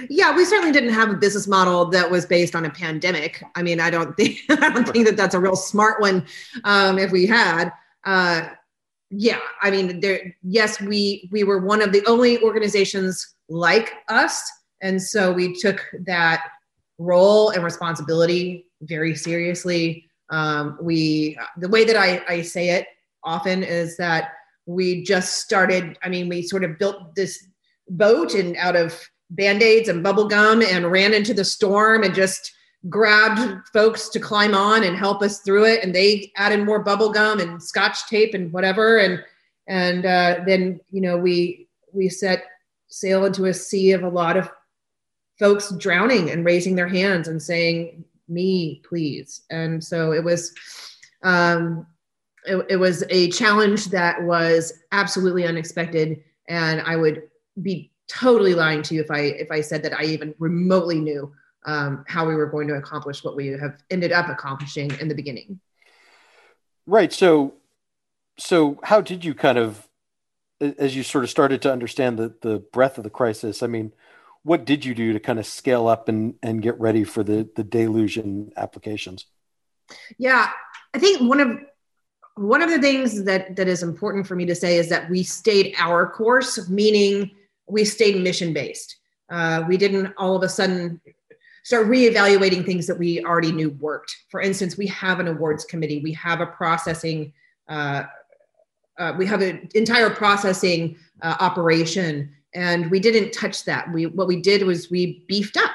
yeah, 0.09 0.35
we 0.35 0.45
certainly 0.45 0.73
didn't 0.73 0.95
have 0.95 1.11
a 1.11 1.15
business 1.15 1.47
model 1.47 1.87
that 1.87 2.11
was 2.11 2.25
based 2.25 2.55
on 2.55 2.65
a 2.65 2.71
pandemic. 2.71 3.43
I 3.55 3.63
mean, 3.63 3.81
I 3.81 3.91
don't 3.91 4.17
think 4.17 4.39
I 4.49 4.71
don't 4.71 4.89
think 4.89 5.07
that 5.07 5.17
that's 5.17 5.35
a 5.35 5.41
real 5.41 5.57
smart 5.57 6.01
one. 6.01 6.27
Um, 6.65 6.99
if 6.99 7.11
we 7.11 7.27
had, 7.27 7.71
uh, 8.05 8.49
yeah, 9.11 9.41
I 9.61 9.71
mean, 9.71 10.01
there. 10.01 10.35
Yes, 10.43 10.81
we 10.81 11.29
we 11.33 11.45
were 11.45 11.59
one 11.59 11.83
of 11.83 11.93
the 11.93 12.05
only 12.07 12.43
organizations 12.43 13.35
like 13.49 13.93
us, 14.09 14.43
and 14.81 15.01
so 15.01 15.33
we 15.33 15.55
took 15.61 15.85
that 16.07 16.45
role 16.99 17.51
and 17.51 17.63
responsibility 17.63 18.67
very 18.83 19.15
seriously. 19.15 20.09
Um, 20.31 20.79
we 20.81 21.39
the 21.59 21.69
way 21.69 21.85
that 21.85 21.97
I, 21.97 22.23
I 22.27 22.43
say 22.43 22.71
it 22.71 22.87
often 23.23 23.63
is 23.63 23.99
that 23.99 24.33
we 24.65 25.03
just 25.03 25.41
started. 25.41 25.99
I 26.03 26.09
mean, 26.09 26.29
we 26.29 26.43
sort 26.43 26.65
of 26.65 26.79
built 26.79 27.15
this 27.15 27.47
boat 27.91 28.35
and 28.35 28.57
out 28.57 28.77
of 28.77 28.99
band-aids 29.33 29.89
and 29.89 30.03
bubble 30.03 30.29
gum 30.29 30.63
and 30.63 30.91
ran 30.91 31.15
into 31.15 31.35
the 31.35 31.45
storm 31.45 32.03
and 32.03 32.15
just 32.15 32.53
grabbed 32.89 33.67
folks 33.73 34.09
to 34.09 34.21
climb 34.21 34.55
on 34.55 34.85
and 34.85 34.97
help 34.97 35.23
us 35.23 35.41
through 35.41 35.65
it. 35.65 35.83
And 35.83 35.95
they 35.95 36.33
added 36.37 36.65
more 36.65 36.83
bubble 36.83 37.11
gum 37.11 37.41
and 37.41 37.63
scotch 37.63 38.07
tape 38.09 38.35
and 38.35 38.53
whatever. 38.53 38.99
And 38.99 39.23
and 39.69 40.05
uh, 40.05 40.41
then 40.47 40.81
you 40.91 41.01
know 41.01 41.17
we 41.17 41.69
we 41.93 42.09
set 42.09 42.45
sail 42.89 43.25
into 43.25 43.47
a 43.47 43.55
sea 43.55 43.93
of 43.93 44.03
a 44.03 44.09
lot 44.09 44.37
of 44.37 44.51
folks 45.39 45.73
drowning 45.77 46.31
and 46.31 46.45
raising 46.45 46.75
their 46.75 46.89
hands 46.89 47.29
and 47.29 47.41
saying 47.41 48.05
me 48.29 48.83
please. 48.87 49.43
And 49.51 49.83
so 49.83 50.13
it 50.13 50.23
was 50.23 50.53
um 51.23 51.87
it, 52.45 52.67
it 52.71 52.77
was 52.77 53.05
a 53.09 53.31
challenge 53.31 53.87
that 53.87 54.23
was 54.25 54.73
absolutely 54.91 55.47
unexpected. 55.47 56.23
And 56.49 56.81
i 56.83 56.97
would 56.97 57.23
be 57.61 57.92
totally 58.13 58.55
lying 58.55 58.83
to 58.83 58.95
you 58.95 59.01
if 59.01 59.11
I 59.11 59.21
if 59.21 59.51
I 59.51 59.63
said 59.63 59.83
that 59.85 59.99
I 59.99 60.05
even 60.05 60.35
remotely 60.39 61.01
knew 61.01 61.33
um, 61.65 62.05
how 62.07 62.27
we 62.27 62.35
were 62.35 62.47
going 62.47 62.69
to 62.69 62.75
accomplish 62.75 63.25
what 63.25 63.37
we 63.37 63.49
have 63.49 63.83
ended 63.91 64.13
up 64.13 64.29
accomplishing 64.29 64.91
in 65.01 65.09
the 65.09 65.15
beginning. 65.15 65.61
Right. 66.87 67.13
So, 67.13 67.55
so 68.39 68.81
how 68.83 69.01
did 69.01 69.25
you 69.25 69.35
kind 69.35 69.57
of, 69.57 69.89
as 70.61 70.97
you 70.97 71.05
sort 71.05 71.25
of 71.25 71.31
started 71.31 71.63
to 71.63 71.73
understand 71.73 72.19
the 72.19 72.35
the 72.43 72.59
breadth 72.59 72.99
of 72.99 73.05
the 73.05 73.11
crisis? 73.11 73.63
I 73.63 73.67
mean, 73.67 73.93
what 74.43 74.65
did 74.65 74.85
you 74.85 74.95
do 74.95 75.13
to 75.13 75.21
kind 75.21 75.39
of 75.39 75.47
scale 75.47 75.87
up 75.87 76.09
and 76.09 76.35
and 76.43 76.61
get 76.61 76.79
ready 76.79 77.05
for 77.05 77.23
the 77.23 77.49
the 77.57 77.65
deluge 77.65 78.19
in 78.19 78.53
applications? 78.57 79.27
Yeah, 80.19 80.51
I 80.95 80.99
think 80.99 81.29
one 81.29 81.41
of 81.41 81.59
one 82.35 82.63
of 82.63 82.71
the 82.71 82.81
things 82.81 83.25
that 83.25 83.57
that 83.57 83.69
is 83.69 83.83
important 83.83 84.27
for 84.27 84.35
me 84.35 84.45
to 84.47 84.55
say 84.55 84.77
is 84.77 84.89
that 84.89 85.09
we 85.09 85.23
stayed 85.23 85.75
our 85.79 86.11
course, 86.11 86.69
meaning 86.69 87.31
we 87.67 87.85
stayed 87.85 88.23
mission 88.23 88.53
based. 88.53 88.97
Uh, 89.31 89.65
we 89.67 89.77
didn't 89.77 90.13
all 90.19 90.37
of 90.37 90.43
a 90.43 90.49
sudden 90.49 91.01
start 91.65 91.87
reevaluating 91.87 92.67
things 92.67 92.87
that 92.87 92.99
we 92.99 93.25
already 93.25 93.53
knew 93.53 93.71
worked. 93.71 94.15
For 94.31 94.41
instance, 94.41 94.77
we 94.77 94.87
have 94.89 95.21
an 95.21 95.29
awards 95.29 95.65
committee, 95.65 96.01
we 96.03 96.13
have 96.13 96.41
a 96.41 96.47
processing, 96.47 97.33
uh, 97.69 98.05
uh, 98.99 99.15
we 99.17 99.27
have 99.27 99.41
an 99.41 99.69
entire 99.75 100.11
processing 100.11 100.97
uh, 101.23 101.37
operation, 101.41 102.31
and 102.55 102.91
we 102.91 103.01
didn't 103.01 103.33
touch 103.33 103.65
that. 103.65 103.91
We 103.93 104.07
what 104.07 104.27
we 104.27 104.43
did 104.43 104.63
was 104.65 104.91
we 104.91 105.25
beefed 105.29 105.57
up. 105.57 105.73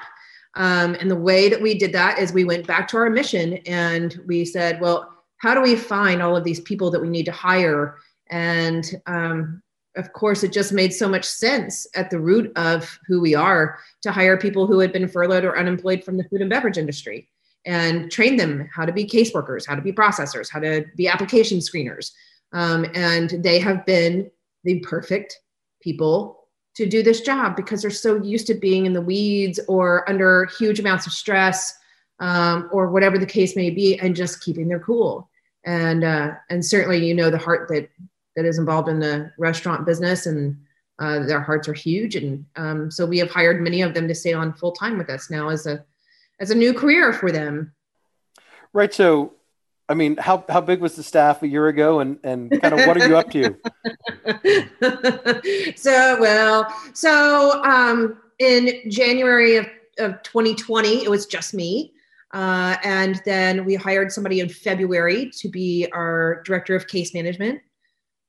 Um, 0.56 0.96
and 0.96 1.10
the 1.10 1.16
way 1.16 1.50
that 1.50 1.62
we 1.62 1.78
did 1.78 1.94
that 1.94 2.18
is 2.18 2.34
we 2.34 2.44
went 2.44 2.66
back 2.66 2.88
to 2.90 2.98
our 2.98 3.10
mission 3.12 3.58
and 3.68 4.20
we 4.26 4.44
said, 4.44 4.82
well, 4.82 5.14
how 5.38 5.54
do 5.54 5.62
we 5.62 5.76
find 5.76 6.22
all 6.22 6.36
of 6.36 6.44
these 6.44 6.60
people 6.62 6.90
that 6.92 7.00
we 7.00 7.10
need 7.10 7.26
to 7.26 7.32
hire? 7.32 7.98
And 8.32 8.84
um, 9.06 9.62
of 9.98 10.14
course, 10.14 10.44
it 10.44 10.54
just 10.54 10.72
made 10.72 10.94
so 10.94 11.10
much 11.10 11.26
sense 11.26 11.88
at 11.96 12.10
the 12.10 12.20
root 12.20 12.52
of 12.56 13.00
who 13.08 13.20
we 13.20 13.36
are 13.36 13.80
to 14.02 14.12
hire 14.12 14.38
people 14.38 14.68
who 14.68 14.80
had 14.80 14.94
been 14.94 15.08
furloughed 15.08 15.44
or 15.44 15.58
unemployed 15.58 16.04
from 16.04 16.18
the 16.18 16.24
food 16.26 16.42
and 16.42 16.50
beverage 16.50 16.78
industry 16.78 17.28
and 17.66 18.10
train 18.12 18.38
them 18.38 18.70
how 18.74 18.86
to 18.86 18.94
be 18.94 19.06
caseworkers, 19.06 19.68
how 19.68 19.76
to 19.76 19.82
be 19.82 19.92
processors, 19.92 20.50
how 20.50 20.60
to 20.60 20.86
be 20.96 21.08
application 21.08 21.58
screeners. 21.58 22.12
Um, 22.54 22.86
and 22.94 23.44
they 23.44 23.60
have 23.60 23.86
been 23.86 24.32
the 24.64 24.80
perfect 24.80 25.40
people 25.82 26.48
to 26.76 26.86
do 26.88 27.04
this 27.04 27.22
job 27.22 27.56
because 27.56 27.82
they're 27.82 27.92
so 27.92 28.22
used 28.24 28.48
to 28.48 28.54
being 28.54 28.86
in 28.86 28.94
the 28.94 29.02
weeds 29.02 29.60
or 29.68 30.08
under 30.10 30.50
huge 30.58 30.80
amounts 30.80 31.08
of 31.08 31.14
stress 31.14 31.74
um, 32.20 32.70
or 32.72 32.90
whatever 32.90 33.18
the 33.18 33.26
case 33.26 33.56
may 33.56 33.70
be 33.70 34.00
and 34.00 34.16
just 34.16 34.42
keeping 34.42 34.68
their 34.68 34.80
cool. 34.80 35.30
And, 35.66 36.04
uh, 36.04 36.36
and 36.50 36.64
certainly, 36.64 37.06
you 37.06 37.14
know, 37.14 37.30
the 37.30 37.38
heart 37.38 37.68
that 37.70 37.90
that 38.38 38.46
is 38.46 38.60
involved 38.60 38.88
in 38.88 39.00
the 39.00 39.30
restaurant 39.40 39.86
business 39.86 40.28
and 40.28 40.56
uh, 41.00 41.26
their 41.26 41.42
hearts 41.42 41.68
are 41.68 41.74
huge. 41.74 42.16
And 42.16 42.46
um, 42.56 42.90
so 42.90 43.06
we 43.06 43.18
have 43.18 43.32
hired 43.32 43.62
many 43.62 43.82
of 43.82 43.94
them 43.96 44.08
to 44.08 44.16
stay 44.16 44.32
on 44.32 44.54
full 44.54 44.72
time 44.72 44.98
with 44.98 45.10
us 45.10 45.30
now 45.30 45.50
as 45.50 45.66
a 45.68 45.84
as 46.40 46.52
a 46.52 46.56
new 46.56 46.72
career 46.72 47.12
for 47.12 47.32
them. 47.32 47.74
Right. 48.72 48.94
So 48.94 49.34
i 49.90 49.94
mean 49.94 50.18
how, 50.18 50.44
how 50.50 50.60
big 50.60 50.82
was 50.82 50.98
the 50.98 51.04
staff 51.04 51.44
a 51.44 51.48
year 51.48 51.70
ago 51.70 52.02
and 52.02 52.20
and 52.22 52.52
kind 52.62 52.78
of 52.78 52.86
what 52.86 52.98
are 52.98 53.08
you 53.08 53.18
up 53.18 53.32
to? 53.32 53.56
So 55.78 56.20
well 56.20 56.68
so 56.94 57.64
um, 57.64 58.18
in 58.40 58.92
january 58.92 59.56
of, 59.56 59.68
of 59.98 60.22
2020 60.24 61.06
it 61.06 61.10
was 61.10 61.26
just 61.26 61.54
me 61.54 61.94
uh, 62.34 62.76
and 62.84 63.22
then 63.24 63.64
we 63.64 63.76
hired 63.76 64.12
somebody 64.12 64.42
in 64.42 64.50
february 64.50 65.32
to 65.38 65.48
be 65.48 65.88
our 65.94 66.44
director 66.44 66.76
of 66.76 66.88
case 66.88 67.14
management 67.14 67.62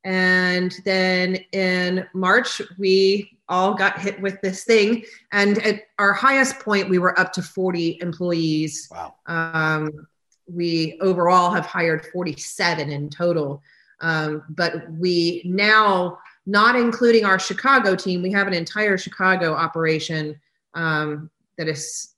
and 0.05 0.75
then 0.85 1.37
in 1.53 2.07
March, 2.15 2.63
we 2.79 3.39
all 3.49 3.75
got 3.75 4.01
hit 4.01 4.21
with 4.21 4.41
this 4.41 4.65
thing. 4.65 5.05
And 5.33 5.59
at 5.65 5.83
our 5.99 6.13
highest 6.13 6.61
point, 6.61 6.89
we 6.89 6.99
were 6.99 7.19
up 7.19 7.33
to 7.35 7.43
40 7.43 7.99
employees. 8.01 8.89
Wow. 8.91 9.15
Um, 9.27 10.07
we 10.47 10.99
overall 11.01 11.51
have 11.51 11.67
hired 11.67 12.07
47 12.07 12.91
in 12.91 13.11
total. 13.11 13.63
Um, 14.01 14.45
but 14.51 14.91
we 14.93 15.43
now, 15.45 16.19
not 16.47 16.77
including 16.77 17.25
our 17.25 17.39
Chicago 17.39 17.97
team, 17.97 18.23
we 18.23 18.31
have 18.33 18.47
an 18.47 18.55
entire 18.55 18.97
Chicago 18.97 19.55
operation 19.55 20.39
um, 20.75 21.31
that 21.57 21.69
is 21.69 22.15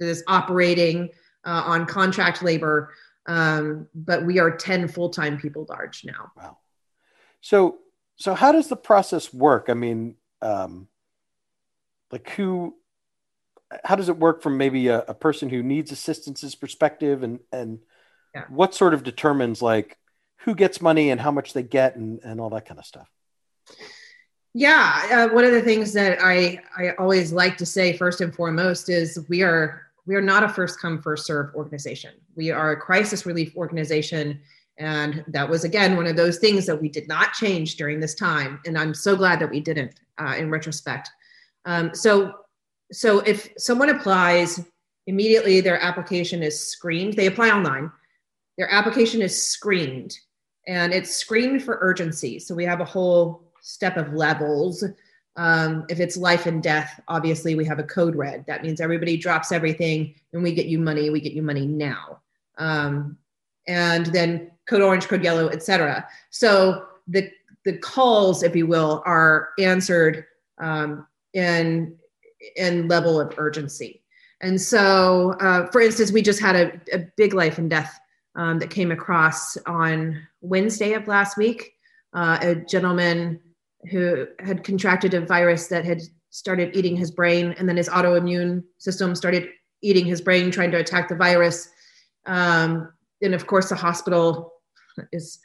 that 0.00 0.08
is 0.08 0.24
operating 0.28 1.10
uh, 1.44 1.62
on 1.66 1.84
contract 1.84 2.42
labor. 2.42 2.94
Um, 3.26 3.86
but 3.94 4.24
we 4.24 4.38
are 4.38 4.56
10 4.56 4.88
full-time 4.88 5.38
people 5.38 5.66
large 5.68 6.04
now. 6.04 6.32
Wow. 6.34 6.56
So, 7.40 7.78
so 8.16 8.34
how 8.34 8.52
does 8.52 8.68
the 8.68 8.76
process 8.76 9.32
work? 9.32 9.66
I 9.68 9.74
mean, 9.74 10.16
um, 10.42 10.88
like 12.10 12.28
who 12.30 12.74
how 13.84 13.96
does 13.96 14.08
it 14.08 14.18
work 14.18 14.42
from 14.42 14.56
maybe 14.56 14.88
a, 14.88 15.00
a 15.00 15.14
person 15.14 15.48
who 15.48 15.62
needs 15.62 15.92
assistance's 15.92 16.54
perspective 16.54 17.22
and 17.22 17.40
and 17.52 17.80
yeah. 18.34 18.44
what 18.48 18.74
sort 18.74 18.94
of 18.94 19.02
determines 19.02 19.60
like 19.60 19.98
who 20.38 20.54
gets 20.54 20.80
money 20.80 21.10
and 21.10 21.20
how 21.20 21.30
much 21.30 21.52
they 21.52 21.62
get 21.62 21.96
and, 21.96 22.20
and 22.22 22.40
all 22.40 22.50
that 22.50 22.66
kind 22.66 22.78
of 22.78 22.86
stuff 22.86 23.08
yeah 24.54 25.28
uh, 25.30 25.34
one 25.34 25.44
of 25.44 25.52
the 25.52 25.62
things 25.62 25.92
that 25.92 26.18
i 26.22 26.58
i 26.76 26.90
always 26.98 27.32
like 27.32 27.56
to 27.56 27.66
say 27.66 27.96
first 27.96 28.20
and 28.20 28.34
foremost 28.34 28.88
is 28.88 29.26
we 29.28 29.42
are 29.42 29.82
we 30.06 30.14
are 30.14 30.22
not 30.22 30.42
a 30.42 30.48
first 30.48 30.80
come 30.80 31.00
first 31.02 31.26
serve 31.26 31.54
organization 31.54 32.12
we 32.36 32.50
are 32.50 32.72
a 32.72 32.76
crisis 32.76 33.26
relief 33.26 33.54
organization 33.56 34.40
and 34.78 35.24
that 35.28 35.48
was 35.48 35.64
again 35.64 35.96
one 35.96 36.06
of 36.06 36.16
those 36.16 36.38
things 36.38 36.64
that 36.66 36.80
we 36.80 36.88
did 36.88 37.08
not 37.08 37.32
change 37.32 37.76
during 37.76 38.00
this 38.00 38.14
time. 38.14 38.60
And 38.66 38.78
i'm 38.78 38.94
so 38.94 39.16
glad 39.16 39.40
that 39.40 39.50
we 39.50 39.60
didn't 39.60 40.00
uh, 40.18 40.34
in 40.38 40.50
retrospect. 40.50 41.10
Um, 41.64 41.94
so 41.94 42.32
so 42.92 43.20
if 43.20 43.48
someone 43.58 43.90
applies 43.90 44.60
immediately 45.08 45.60
their 45.60 45.80
application 45.82 46.42
is 46.42 46.68
screened. 46.68 47.14
They 47.14 47.26
apply 47.26 47.50
online. 47.50 47.90
Their 48.58 48.70
application 48.70 49.22
is 49.22 49.42
screened. 49.42 50.16
And 50.68 50.92
it's 50.92 51.16
screened 51.16 51.62
for 51.62 51.78
urgency. 51.80 52.38
So 52.38 52.54
we 52.54 52.64
have 52.66 52.80
a 52.80 52.84
whole 52.84 53.50
step 53.62 53.96
of 53.96 54.12
levels. 54.12 54.84
Um, 55.36 55.86
if 55.88 55.98
it's 55.98 56.16
life 56.16 56.46
and 56.46 56.62
death 56.62 57.00
obviously 57.08 57.54
we 57.54 57.64
have 57.64 57.78
a 57.78 57.84
code 57.84 58.16
red. 58.16 58.44
That 58.46 58.62
means 58.62 58.80
everybody 58.80 59.16
drops 59.16 59.50
everything. 59.50 60.14
And 60.32 60.42
we 60.42 60.52
get 60.52 60.66
you 60.66 60.78
money. 60.78 61.08
We 61.08 61.20
get 61.20 61.32
you 61.32 61.42
money 61.42 61.66
now. 61.66 62.20
Um, 62.58 63.16
and 63.66 64.06
then 64.06 64.50
code 64.68 64.82
orange 64.82 65.08
code 65.08 65.24
yellow 65.24 65.48
etc 65.48 66.06
so 66.30 66.86
the 67.06 67.30
the 67.64 67.76
calls 67.78 68.42
if 68.42 68.54
you 68.54 68.66
will 68.66 69.02
are 69.04 69.50
answered 69.58 70.24
um, 70.58 71.06
in 71.34 71.96
in 72.56 72.88
level 72.88 73.20
of 73.20 73.34
urgency. 73.38 74.02
And 74.40 74.60
so, 74.60 75.32
uh, 75.40 75.66
for 75.70 75.80
instance, 75.80 76.12
we 76.12 76.22
just 76.22 76.40
had 76.40 76.54
a, 76.54 76.80
a 76.92 77.06
big 77.16 77.34
life 77.34 77.58
and 77.58 77.68
death 77.68 77.98
um, 78.36 78.58
that 78.60 78.70
came 78.70 78.92
across 78.92 79.56
on 79.66 80.20
Wednesday 80.40 80.92
of 80.92 81.08
last 81.08 81.36
week. 81.36 81.72
Uh, 82.14 82.38
a 82.40 82.54
gentleman 82.54 83.40
who 83.90 84.26
had 84.38 84.64
contracted 84.64 85.14
a 85.14 85.20
virus 85.20 85.66
that 85.68 85.84
had 85.84 86.00
started 86.30 86.76
eating 86.76 86.96
his 86.96 87.10
brain, 87.10 87.54
and 87.58 87.68
then 87.68 87.76
his 87.76 87.88
autoimmune 87.88 88.62
system 88.78 89.14
started 89.14 89.48
eating 89.82 90.06
his 90.06 90.20
brain, 90.20 90.50
trying 90.50 90.70
to 90.70 90.78
attack 90.78 91.08
the 91.08 91.14
virus. 91.14 91.68
Um, 92.26 92.92
and 93.20 93.34
of 93.34 93.46
course, 93.46 93.68
the 93.68 93.74
hospital 93.74 94.52
is 95.12 95.38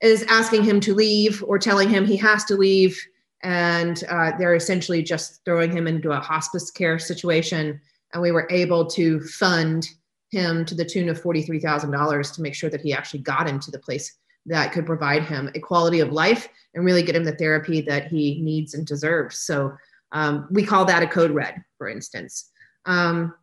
is 0.00 0.24
asking 0.28 0.64
him 0.64 0.80
to 0.80 0.94
leave 0.94 1.44
or 1.46 1.58
telling 1.58 1.88
him 1.88 2.04
he 2.04 2.16
has 2.16 2.44
to 2.44 2.56
leave 2.56 3.00
and 3.42 4.04
uh, 4.08 4.32
they're 4.38 4.54
essentially 4.54 5.02
just 5.02 5.44
throwing 5.44 5.70
him 5.70 5.86
into 5.86 6.12
a 6.12 6.20
hospice 6.20 6.70
care 6.70 6.98
situation. 6.98 7.80
And 8.12 8.22
we 8.22 8.30
were 8.30 8.48
able 8.50 8.86
to 8.90 9.20
fund 9.20 9.88
him 10.30 10.64
to 10.64 10.74
the 10.74 10.84
tune 10.84 11.08
of 11.08 11.20
$43,000 11.20 12.34
to 12.34 12.42
make 12.42 12.54
sure 12.54 12.70
that 12.70 12.80
he 12.80 12.92
actually 12.92 13.20
got 13.20 13.48
into 13.48 13.70
the 13.70 13.78
place 13.78 14.16
that 14.46 14.72
could 14.72 14.86
provide 14.86 15.24
him 15.24 15.50
a 15.54 15.60
quality 15.60 16.00
of 16.00 16.12
life 16.12 16.48
and 16.74 16.84
really 16.84 17.02
get 17.02 17.16
him 17.16 17.24
the 17.24 17.36
therapy 17.36 17.80
that 17.80 18.08
he 18.08 18.40
needs 18.40 18.74
and 18.74 18.86
deserves. 18.86 19.38
So 19.38 19.72
um, 20.12 20.48
we 20.50 20.64
call 20.64 20.84
that 20.84 21.02
a 21.02 21.06
code 21.06 21.30
red, 21.30 21.62
for 21.78 21.88
instance. 21.88 22.50
Um, 22.86 23.34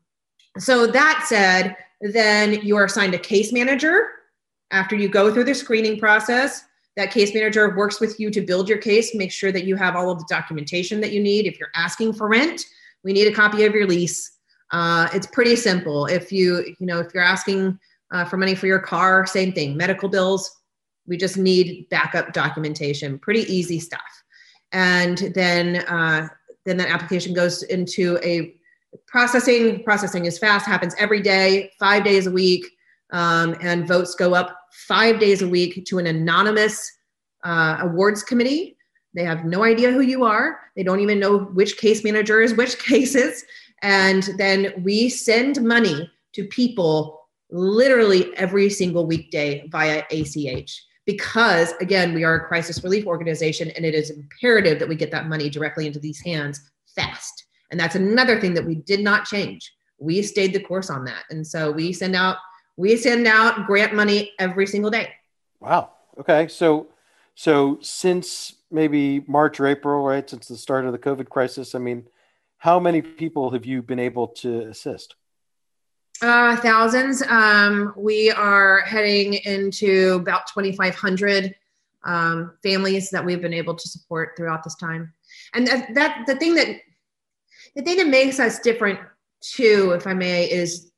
so 0.58 0.88
that 0.88 1.26
said, 1.28 1.76
then 2.02 2.54
you 2.66 2.76
are 2.78 2.86
assigned 2.86 3.14
a 3.14 3.20
case 3.20 3.52
manager 3.52 4.10
after 4.72 4.96
you 4.96 5.10
go 5.10 5.34
through 5.34 5.46
the 5.46 5.56
screening 5.56 6.00
process 6.00 6.64
that 7.00 7.12
case 7.12 7.34
manager 7.34 7.76
works 7.78 8.02
with 8.02 8.20
you 8.20 8.30
to 8.30 8.42
build 8.42 8.68
your 8.68 8.78
case, 8.78 9.16
make 9.16 9.32
sure 9.32 9.54
that 9.54 9.64
you 9.64 9.78
have 9.78 9.96
all 9.96 10.12
of 10.12 10.20
the 10.20 10.26
documentation 10.30 11.00
that 11.00 11.14
you 11.14 11.24
need. 11.24 11.46
If 11.46 11.58
you're 11.58 11.72
asking 11.74 12.12
for 12.14 12.28
rent, 12.28 12.66
we 13.04 13.14
need 13.14 13.26
a 13.26 13.34
copy 13.34 13.64
of 13.64 13.74
your 13.74 13.88
lease. 13.88 14.34
Uh, 14.72 15.08
it's 15.14 15.26
pretty 15.28 15.56
simple. 15.56 16.08
If 16.08 16.30
you, 16.30 16.76
you 16.78 16.86
know, 16.86 17.00
if 17.00 17.14
you're 17.14 17.24
asking 17.24 17.80
uh, 18.12 18.26
for 18.26 18.36
money 18.36 18.54
for 18.54 18.68
your 18.68 18.80
car, 18.80 19.26
same 19.26 19.54
thing. 19.54 19.78
Medical 19.78 20.10
bills, 20.10 20.58
we 21.08 21.16
just 21.16 21.38
need 21.38 21.88
backup 21.90 22.34
documentation. 22.34 23.18
Pretty 23.18 23.42
easy 23.52 23.80
stuff. 23.80 24.02
And 24.74 25.32
then, 25.34 25.78
uh, 25.88 26.28
then 26.66 26.76
that 26.78 26.90
application 26.90 27.34
goes 27.34 27.64
into 27.64 28.20
a 28.24 28.56
processing. 29.08 29.86
Processing 29.86 30.26
is 30.26 30.38
fast, 30.38 30.66
happens 30.66 30.96
every 31.00 31.22
day, 31.22 31.72
five 31.80 32.04
days 32.04 32.28
a 32.28 32.32
week, 32.32 32.66
um, 33.12 33.56
and 33.62 33.88
votes 33.88 34.16
go 34.16 34.34
up 34.34 34.59
five 34.72 35.20
days 35.20 35.42
a 35.42 35.48
week 35.48 35.86
to 35.86 36.00
an 36.00 36.08
anonymous 36.08 36.92
uh, 37.44 37.78
awards 37.82 38.24
committee. 38.24 38.76
They 39.14 39.24
have 39.24 39.46
no 39.46 39.64
idea 39.64 39.92
who 39.92 40.02
you 40.02 40.24
are. 40.24 40.60
They 40.76 40.84
don't 40.84 41.00
even 41.00 41.20
know 41.20 41.40
which 41.40 41.78
case 41.78 42.04
manager 42.04 42.42
is 42.42 42.54
which 42.54 42.78
cases. 42.84 43.44
And 43.82 44.24
then 44.38 44.74
we 44.84 45.10
send 45.10 45.64
money 45.64 46.10
to 46.34 46.46
people 46.46 47.28
literally 47.50 48.36
every 48.36 48.70
single 48.70 49.06
weekday 49.06 49.68
via 49.70 50.04
ACH. 50.12 50.86
Because 51.06 51.74
again, 51.82 52.14
we 52.14 52.24
are 52.24 52.36
a 52.36 52.48
crisis 52.48 52.84
relief 52.84 53.08
organization 53.08 53.72
and 53.72 53.84
it 53.84 53.96
is 53.96 54.12
imperative 54.12 54.78
that 54.78 54.88
we 54.88 54.96
get 54.96 55.10
that 55.12 55.28
money 55.28 55.50
directly 55.50 55.88
into 55.88 56.00
these 56.00 56.22
hands 56.22 56.70
fast. 56.96 57.46
And 57.72 57.80
that's 57.80 57.96
another 57.96 58.40
thing 58.40 58.54
that 58.54 58.66
we 58.66 58.76
did 58.76 59.00
not 59.00 59.26
change. 59.26 59.74
We 59.98 60.22
stayed 60.22 60.54
the 60.54 60.60
course 60.60 60.90
on 60.90 61.04
that. 61.06 61.24
And 61.30 61.46
so 61.46 61.72
we 61.72 61.94
send 61.94 62.16
out 62.16 62.38
we 62.80 62.96
send 62.96 63.28
out 63.28 63.66
grant 63.68 63.94
money 63.94 64.32
every 64.40 64.66
single 64.66 64.90
day. 64.90 65.10
Wow. 65.60 65.92
Okay. 66.18 66.48
So, 66.48 66.88
so 67.36 67.78
since 67.82 68.56
maybe 68.72 69.20
March 69.28 69.60
or 69.60 69.68
April, 69.68 70.02
right, 70.02 70.28
since 70.30 70.48
the 70.48 70.56
start 70.56 70.86
of 70.86 70.94
the 70.94 70.98
COVID 70.98 71.28
crisis, 71.28 71.76
I 71.76 71.80
mean, 71.80 72.08
how 72.58 72.80
many 72.80 73.02
people 73.02 73.52
have 73.52 73.66
you 73.66 73.82
been 73.82 74.00
able 74.00 74.30
to 74.30 74.62
assist? 74.62 75.16
Uh, 76.22 76.56
thousands. 76.56 77.22
Um, 77.24 77.94
we 77.98 78.32
are 78.32 78.80
heading 78.82 79.34
into 79.34 80.14
about 80.22 80.48
2,500 80.48 81.54
um, 82.06 82.54
families 82.64 83.10
that 83.10 83.26
we've 83.26 83.42
been 83.42 83.54
able 83.54 83.76
to 83.76 83.90
support 83.90 84.38
throughout 84.38 84.64
this 84.64 84.76
time. 84.76 85.14
And 85.54 85.68
that, 85.68 85.94
that 85.96 86.24
the 86.28 86.36
thing 86.36 86.56
that 86.56 86.78
the 87.76 87.82
thing 87.82 87.98
that 87.98 88.08
makes 88.08 88.40
us 88.40 88.60
different 88.60 89.00
too, 89.42 89.92
if 89.96 90.08
I 90.08 90.14
may, 90.14 90.50
is 90.50 90.89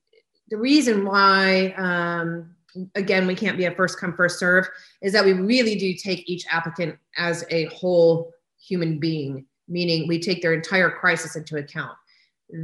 the 0.51 0.57
reason 0.57 1.05
why 1.05 1.73
um, 1.77 2.53
again 2.95 3.25
we 3.25 3.33
can't 3.33 3.57
be 3.57 3.65
a 3.65 3.71
first 3.71 3.97
come 3.97 4.13
first 4.13 4.37
serve 4.37 4.67
is 5.01 5.11
that 5.13 5.25
we 5.25 5.33
really 5.33 5.75
do 5.75 5.95
take 5.95 6.29
each 6.29 6.45
applicant 6.51 6.95
as 7.17 7.43
a 7.49 7.65
whole 7.65 8.31
human 8.59 8.99
being 8.99 9.45
meaning 9.67 10.07
we 10.07 10.19
take 10.19 10.41
their 10.41 10.53
entire 10.53 10.89
crisis 10.89 11.37
into 11.37 11.55
account. 11.55 11.97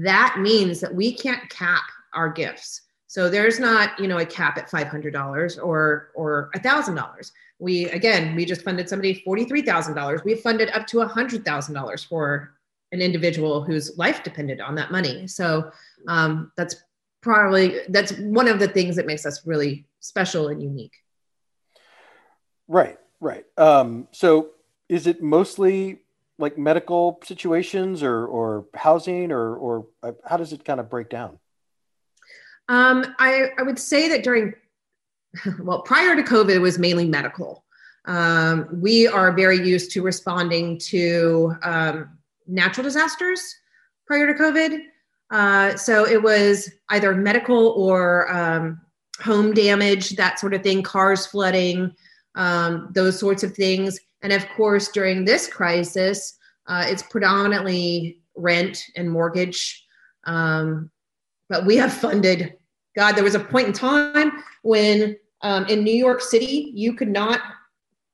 That 0.04 0.36
means 0.40 0.82
that 0.82 0.94
we 0.94 1.14
can't 1.14 1.50
cap 1.50 1.84
our 2.14 2.30
gifts. 2.30 2.82
So 3.08 3.30
there's 3.30 3.60
not 3.60 3.98
you 4.00 4.08
know 4.08 4.18
a 4.18 4.26
cap 4.26 4.58
at 4.58 4.70
$500 4.70 5.64
or 5.64 6.12
or 6.14 6.50
$1000 6.56 7.32
we 7.60 7.90
again 7.90 8.36
we 8.36 8.46
just 8.46 8.62
funded 8.64 8.88
somebody 8.90 9.24
$43000 9.26 10.24
we 10.26 10.36
funded 10.36 10.70
up 10.72 10.86
to 10.88 10.98
$100000 10.98 12.08
for 12.08 12.54
an 12.92 13.02
individual 13.02 13.64
whose 13.64 13.98
life 13.98 14.24
depended 14.24 14.62
on 14.62 14.76
that 14.76 14.92
money. 14.92 15.28
So 15.28 15.72
um, 16.08 16.52
that's 16.56 16.76
probably 17.22 17.80
that's 17.90 18.14
one 18.20 18.48
of 18.48 18.60
the 18.60 18.68
things 18.68 18.96
that 18.96 19.06
makes 19.06 19.26
us 19.26 19.46
really 19.46 19.86
special 20.00 20.48
and 20.48 20.62
unique. 20.62 20.96
Right, 22.68 22.98
right. 23.20 23.46
Um, 23.58 24.08
so 24.12 24.52
is 24.90 25.08
it 25.08 25.22
mostly 25.22 26.00
like 26.40 26.58
medical 26.58 27.20
situations 27.24 28.04
or 28.04 28.26
or 28.26 28.66
housing 28.76 29.32
or 29.32 29.56
or 29.56 29.88
uh, 30.04 30.12
how 30.26 30.38
does 30.38 30.54
it 30.54 30.64
kind 30.64 30.80
of 30.80 30.90
break 30.90 31.10
down? 31.10 31.40
Um, 32.70 33.16
I 33.20 33.52
I 33.58 33.64
would 33.64 33.80
say 33.80 34.10
that 34.10 34.24
during 34.24 34.54
well 35.60 35.82
prior 35.82 36.16
to 36.16 36.24
COVID 36.24 36.56
it 36.56 36.60
was 36.60 36.78
mainly 36.78 37.08
medical. 37.08 37.64
Um, 38.06 38.70
we 38.72 39.06
are 39.06 39.34
very 39.34 39.58
used 39.58 39.92
to 39.92 40.02
responding 40.02 40.80
to 40.80 41.54
um, 41.62 42.18
natural 42.48 42.86
disasters 42.86 43.42
prior 44.06 44.28
to 44.28 44.42
COVID. 44.42 44.80
Uh, 45.30 45.76
so 45.76 46.06
it 46.06 46.22
was 46.22 46.72
either 46.90 47.14
medical 47.16 47.70
or 47.70 48.32
um, 48.32 48.80
home 49.22 49.54
damage, 49.54 50.12
that 50.12 50.40
sort 50.40 50.54
of 50.54 50.64
thing, 50.64 50.82
cars 50.82 51.26
flooding, 51.26 51.94
um, 52.36 52.90
those 52.94 53.20
sorts 53.20 53.44
of 53.44 53.54
things. 53.54 54.00
And 54.22 54.32
of 54.32 54.48
course, 54.50 54.90
during 54.90 55.26
this 55.26 55.48
crisis, 55.48 56.38
uh, 56.68 56.86
it's 56.88 57.04
predominantly 57.04 58.20
rent 58.36 58.84
and 58.96 59.10
mortgage. 59.10 59.86
Um, 60.26 60.92
but 61.50 61.66
we 61.66 61.78
have 61.78 61.94
funded, 61.94 62.56
God, 62.96 63.14
there 63.14 63.24
was 63.24 63.36
a 63.36 63.40
point 63.40 63.68
in 63.68 63.74
time 63.74 64.44
when 64.64 65.18
um, 65.42 65.66
in 65.66 65.84
New 65.84 65.94
York 65.94 66.22
City, 66.22 66.72
you 66.74 66.94
could 66.94 67.10
not 67.10 67.42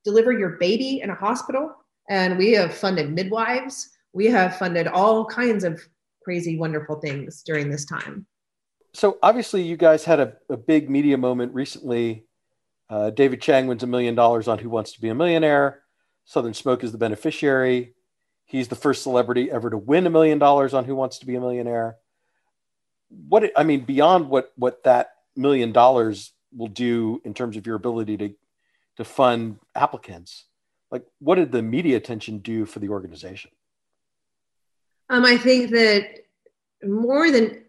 deliver 0.03 0.31
your 0.31 0.51
baby 0.51 1.01
in 1.01 1.09
a 1.09 1.15
hospital. 1.15 1.73
And 2.09 2.37
we 2.37 2.51
have 2.51 2.73
funded 2.73 3.11
midwives. 3.11 3.89
We 4.11 4.27
have 4.27 4.57
funded 4.57 4.87
all 4.87 5.25
kinds 5.25 5.63
of 5.63 5.81
crazy, 6.23 6.57
wonderful 6.57 6.99
things 6.99 7.43
during 7.43 7.69
this 7.69 7.85
time. 7.85 8.25
So 8.93 9.17
obviously, 9.23 9.63
you 9.63 9.77
guys 9.77 10.05
had 10.05 10.19
a, 10.19 10.33
a 10.49 10.57
big 10.57 10.89
media 10.89 11.17
moment 11.17 11.53
recently. 11.53 12.25
Uh, 12.89 13.09
David 13.09 13.41
Chang 13.41 13.67
wins 13.67 13.83
a 13.83 13.87
million 13.87 14.13
dollars 14.15 14.47
on 14.47 14.59
Who 14.59 14.69
Wants 14.69 14.91
to 14.93 15.01
Be 15.01 15.09
a 15.09 15.15
Millionaire. 15.15 15.81
Southern 16.25 16.53
Smoke 16.53 16.83
is 16.83 16.91
the 16.91 16.97
beneficiary. 16.97 17.95
He's 18.45 18.67
the 18.67 18.75
first 18.75 19.01
celebrity 19.01 19.49
ever 19.49 19.69
to 19.69 19.77
win 19.77 20.05
a 20.05 20.11
million 20.11 20.37
dollars 20.37 20.73
on 20.73 20.85
Who 20.85 20.95
Wants 20.95 21.17
to 21.19 21.25
Be 21.25 21.35
a 21.35 21.39
Millionaire. 21.39 21.97
what 23.29 23.51
I 23.55 23.63
mean 23.63 23.85
beyond 23.85 24.29
what 24.29 24.51
what 24.55 24.83
that 24.83 25.11
million 25.35 25.71
dollars 25.71 26.33
will 26.55 26.67
do 26.67 27.21
in 27.25 27.33
terms 27.33 27.57
of 27.57 27.65
your 27.65 27.75
ability 27.75 28.17
to 28.17 28.35
to 28.97 29.03
fund 29.03 29.57
applicants, 29.73 30.45
like 30.91 31.03
what 31.19 31.35
did 31.35 31.51
the 31.51 31.63
media 31.63 31.97
attention 31.97 32.39
do 32.39 32.65
for 32.65 32.79
the 32.79 32.89
organization? 32.89 33.49
Um, 35.13 35.25
I 35.25 35.37
think 35.37 35.69
that 35.69 36.25
more 36.83 37.29
than 37.29 37.63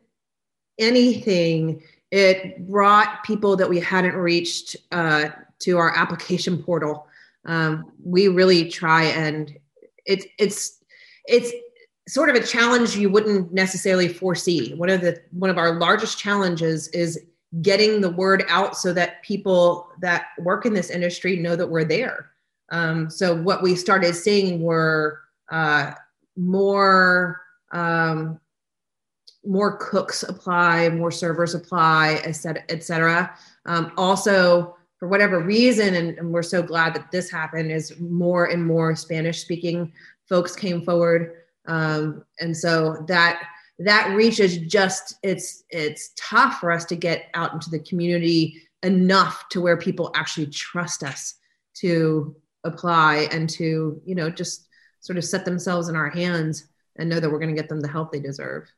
anything, 0.79 1.83
it 2.11 2.67
brought 2.67 3.23
people 3.23 3.55
that 3.57 3.69
we 3.69 3.79
hadn't 3.79 4.15
reached 4.15 4.77
uh, 4.93 5.29
to 5.59 5.77
our 5.77 5.95
application 5.95 6.63
portal. 6.63 7.07
Um, 7.45 7.93
we 8.03 8.29
really 8.29 8.71
try 8.71 9.05
and 9.05 9.55
it's 10.07 10.25
it's 10.39 10.79
it's 11.27 11.53
sort 12.09 12.31
of 12.31 12.37
a 12.37 12.43
challenge 12.43 12.97
you 12.97 13.11
wouldn't 13.11 13.53
necessarily 13.53 14.09
foresee. 14.09 14.73
One 14.73 14.89
of 14.89 15.03
the 15.03 15.21
one 15.33 15.51
of 15.51 15.59
our 15.59 15.79
largest 15.79 16.19
challenges 16.19 16.89
is 16.89 17.27
getting 17.61 18.01
the 18.01 18.11
word 18.11 18.47
out 18.49 18.75
so 18.75 18.95
that 18.95 19.23
people 19.23 19.91
that 20.01 20.29
work 20.39 20.65
in 20.65 20.73
this 20.73 20.89
industry 20.89 21.37
know 21.37 21.57
that 21.57 21.69
we're 21.69 21.85
there. 21.85 22.31
Um, 22.71 23.11
so 23.11 23.37
what 23.37 23.63
we 23.63 23.77
started 23.77 24.15
seeing 24.15 24.63
were 24.63 25.21
uh, 25.51 25.93
more 26.37 27.41
um, 27.73 28.41
more 29.47 29.77
cooks 29.77 30.23
apply, 30.23 30.89
more 30.89 31.11
servers 31.11 31.55
apply, 31.55 32.21
et 32.25 32.33
cetera. 32.33 32.63
Et 32.69 32.83
cetera. 32.83 33.37
Um, 33.67 33.93
also, 33.97 34.77
for 34.99 35.09
whatever 35.09 35.41
reason, 35.41 35.95
and, 35.95 36.19
and, 36.19 36.33
we're 36.33 36.43
so 36.43 36.63
glad 36.63 36.95
that 36.95 37.11
this 37.11 37.31
happened, 37.31 37.71
is 37.71 37.99
more 38.01 38.47
and 38.47 38.65
more 38.65 38.97
Spanish 38.97 39.43
speaking 39.43 39.93
folks 40.29 40.57
came 40.57 40.83
forward. 40.83 41.35
Um, 41.67 42.25
and 42.41 42.57
so 42.57 43.05
that 43.09 43.43
that 43.81 44.15
reach 44.15 44.41
is 44.41 44.59
just 44.59 45.17
it's 45.23 45.65
it's 45.71 46.13
tough 46.17 46.61
for 46.61 46.71
us 46.71 46.85
to 46.87 46.97
get 46.97 47.27
out 47.35 47.53
into 47.53 47.71
the 47.71 47.81
community 47.81 48.63
enough 48.83 49.49
to 49.49 49.61
where 49.61 49.77
people 49.77 50.13
actually 50.15 50.47
trust 50.47 51.03
us 51.03 51.35
to 51.75 52.37
apply 52.65 53.29
and 53.33 53.49
to 53.51 54.01
you 54.05 54.15
know 54.15 54.31
just 54.31 54.69
sort 55.05 55.19
of 55.19 55.25
set 55.25 55.45
themselves 55.45 55.91
in 55.91 55.97
our 55.97 56.09
hands 56.09 56.69
and 56.97 57.11
know 57.11 57.21
that 57.21 57.31
we're 57.31 57.39
going 57.39 57.55
to 57.55 57.61
get 57.61 57.69
them 57.69 57.81
the 57.81 57.89
help 57.89 58.11
they 58.11 58.21
deserve 58.21 58.73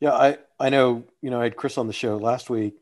yeah 0.00 0.12
i 0.12 0.36
i 0.58 0.68
know 0.68 1.04
you 1.22 1.30
know 1.30 1.40
i 1.40 1.44
had 1.44 1.56
chris 1.56 1.78
on 1.78 1.86
the 1.86 1.92
show 1.92 2.16
last 2.16 2.50
week 2.50 2.74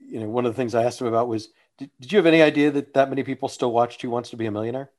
you 0.00 0.18
know 0.18 0.26
one 0.26 0.46
of 0.46 0.52
the 0.52 0.56
things 0.56 0.74
i 0.74 0.82
asked 0.82 1.00
him 1.00 1.06
about 1.06 1.28
was 1.28 1.50
did, 1.76 1.90
did 2.00 2.10
you 2.10 2.16
have 2.16 2.24
any 2.24 2.40
idea 2.40 2.70
that 2.70 2.94
that 2.94 3.10
many 3.10 3.22
people 3.22 3.46
still 3.46 3.72
watched 3.72 4.00
who 4.00 4.08
wants 4.08 4.30
to 4.30 4.36
be 4.36 4.46
a 4.46 4.50
millionaire 4.50 4.90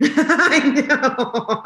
I 0.02 0.60
know. 0.88 1.62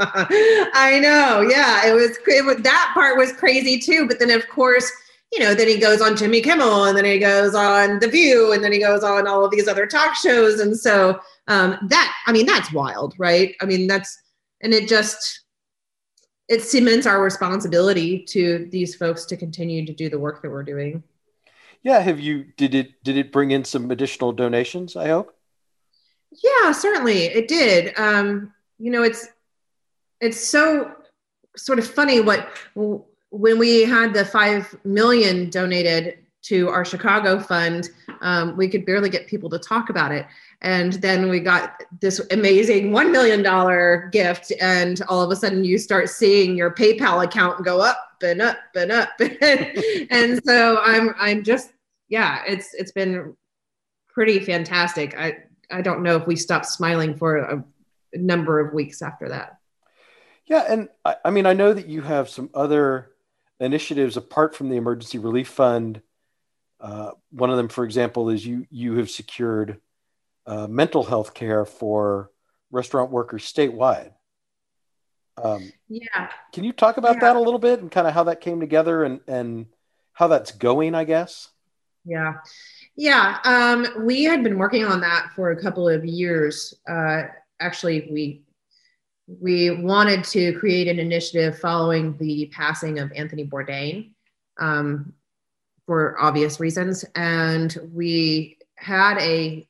I 0.75 0.99
know. 0.99 1.41
Yeah, 1.49 1.87
it 1.87 1.93
was, 1.93 2.19
it 2.27 2.45
was 2.45 2.57
that 2.65 2.91
part 2.93 3.17
was 3.17 3.33
crazy 3.33 3.79
too. 3.79 4.09
But 4.09 4.19
then, 4.19 4.33
of 4.33 4.49
course, 4.49 4.91
you 5.33 5.39
know, 5.39 5.55
then 5.55 5.69
he 5.69 5.79
goes 5.79 6.01
on 6.01 6.17
Jimmy 6.17 6.41
Kimmel, 6.41 6.87
and 6.87 6.99
then 6.99 7.05
he 7.05 7.21
goes 7.21 7.55
on 7.55 8.01
The 8.01 8.09
View, 8.09 8.53
and 8.53 8.65
then 8.65 8.73
he 8.73 8.81
goes 8.81 9.05
on 9.05 9.29
all 9.29 9.45
of 9.45 9.53
these 9.53 9.69
other 9.69 9.87
talk 9.87 10.17
shows, 10.17 10.59
and 10.59 10.77
so 10.77 11.21
um, 11.47 11.79
that, 11.89 12.13
I 12.27 12.33
mean, 12.33 12.45
that's 12.45 12.73
wild, 12.73 13.15
right? 13.19 13.55
I 13.61 13.67
mean, 13.67 13.87
that's 13.87 14.19
and 14.65 14.73
it 14.73 14.89
just 14.89 15.43
it 16.49 16.63
cements 16.63 17.07
our 17.07 17.23
responsibility 17.23 18.25
to 18.25 18.69
these 18.73 18.95
folks 18.97 19.27
to 19.27 19.37
continue 19.37 19.87
to 19.87 19.93
do 19.93 20.09
the 20.09 20.19
work 20.19 20.43
that 20.43 20.51
we're 20.51 20.65
doing. 20.65 21.03
Yeah. 21.83 22.01
Have 22.01 22.19
you 22.19 22.45
did 22.57 22.75
it 22.75 23.05
did 23.05 23.17
it 23.17 23.31
bring 23.31 23.53
in 23.53 23.65
some 23.65 23.91
additional 23.91 24.33
donations? 24.33 24.97
I 24.97 25.09
hope. 25.09 25.37
Yeah, 26.43 26.73
certainly 26.73 27.27
it 27.27 27.47
did. 27.47 27.97
Um, 27.99 28.53
you 28.79 28.91
know, 28.91 29.03
it's 29.03 29.29
it's 30.21 30.41
so 30.41 30.93
sort 31.57 31.79
of 31.79 31.87
funny 31.87 32.21
what 32.21 32.49
when 33.31 33.59
we 33.59 33.85
had 33.85 34.15
the 34.15 34.25
five 34.25 34.75
million 34.85 35.51
donated 35.51 36.19
to 36.43 36.69
our 36.69 36.85
Chicago 36.85 37.39
fund, 37.39 37.89
um, 38.21 38.57
we 38.57 38.69
could 38.69 38.85
barely 38.85 39.09
get 39.09 39.27
people 39.27 39.49
to 39.51 39.59
talk 39.59 39.91
about 39.91 40.13
it. 40.13 40.27
And 40.65 40.95
then 40.95 41.29
we 41.29 41.41
got 41.41 41.83
this 42.01 42.21
amazing 42.31 42.91
$1 42.91 43.13
million 43.13 44.11
gift. 44.11 44.51
And 44.63 45.01
all 45.09 45.21
of 45.21 45.31
a 45.31 45.37
sudden 45.37 45.63
you 45.63 45.77
start 45.77 46.09
seeing 46.09 46.57
your 46.57 46.71
PayPal 46.75 47.23
account 47.23 47.67
go 47.67 47.81
up 47.81 47.99
and 48.23 48.41
up 48.41 48.57
and 48.75 48.91
up. 48.91 49.11
and 49.21 50.43
so 50.43 50.79
I'm, 50.81 51.15
I'm 51.21 51.45
just, 51.45 51.71
yeah, 52.09 52.43
it's, 52.47 52.73
it's 52.73 52.93
been 52.93 53.37
pretty 54.09 54.41
fantastic. 54.41 55.15
I, 55.19 55.37
I 55.71 55.83
don't 55.83 56.03
know 56.03 56.17
if 56.17 56.27
we 56.27 56.35
stopped 56.35 56.67
smiling 56.67 57.15
for 57.15 57.37
a, 57.37 57.65
number 58.17 58.61
of 58.61 58.73
weeks 58.73 59.03
after 59.03 59.29
that. 59.29 59.59
Yeah, 60.47 60.65
and 60.69 60.89
I, 61.05 61.17
I, 61.25 61.31
mean, 61.31 61.47
I 61.47 61.53
know 61.53 61.73
that 61.73 61.89
you 61.89 62.01
have 62.03 62.29
some 62.29 62.49
other 62.55 63.11
initiatives 63.59 64.17
apart 64.17 64.55
from 64.55 64.69
the 64.69 64.77
emergency 64.77 65.19
relief 65.19 65.49
fund. 65.49 66.01
Uh, 66.81 67.11
one 67.33 67.51
of 67.51 67.57
them, 67.57 67.69
for 67.69 67.85
example, 67.85 68.29
is 68.29 68.47
you 68.47 68.67
you 68.71 68.99
have 68.99 69.11
secured 69.11 69.81
uh, 70.47 70.67
mental 70.67 71.05
health 71.05 71.35
care 71.35 71.65
for 71.65 72.31
restaurant 72.71 73.11
workers 73.11 73.51
statewide. 73.51 74.13
Um, 75.43 75.73
yeah. 75.89 76.29
Can 76.53 76.65
you 76.65 76.73
talk 76.73 76.97
about 76.97 77.17
yeah. 77.17 77.21
that 77.21 77.37
a 77.37 77.41
little 77.41 77.59
bit 77.59 77.81
and 77.81 77.91
kind 77.91 78.07
of 78.07 78.15
how 78.15 78.25
that 78.25 78.41
came 78.41 78.61
together 78.61 79.05
and 79.05 79.21
and 79.27 79.67
how 80.13 80.29
that's 80.29 80.53
going? 80.53 80.95
I 80.95 81.05
guess. 81.05 81.49
Yeah. 82.05 82.35
Yeah, 82.97 83.39
um, 83.45 84.07
we 84.07 84.23
had 84.23 84.45
been 84.45 84.57
working 84.57 84.85
on 84.85 85.01
that 85.01 85.31
for 85.35 85.51
a 85.51 85.61
couple 85.61 85.89
of 85.89 86.05
years. 86.05 86.75
Uh, 86.89 87.25
actually, 87.59 88.09
we 88.11 88.43
we 89.27 89.71
wanted 89.71 90.23
to 90.25 90.53
create 90.59 90.87
an 90.87 91.01
initiative 91.01 91.59
following 91.59 92.17
the 92.19 92.51
passing 92.53 93.01
of 93.01 93.11
Anthony 93.17 93.45
Bourdain 93.45 94.13
um, 94.61 95.13
for 95.87 96.17
obvious 96.21 96.61
reasons, 96.61 97.05
and 97.17 97.77
we 97.93 98.59
had 98.77 99.19
a 99.19 99.67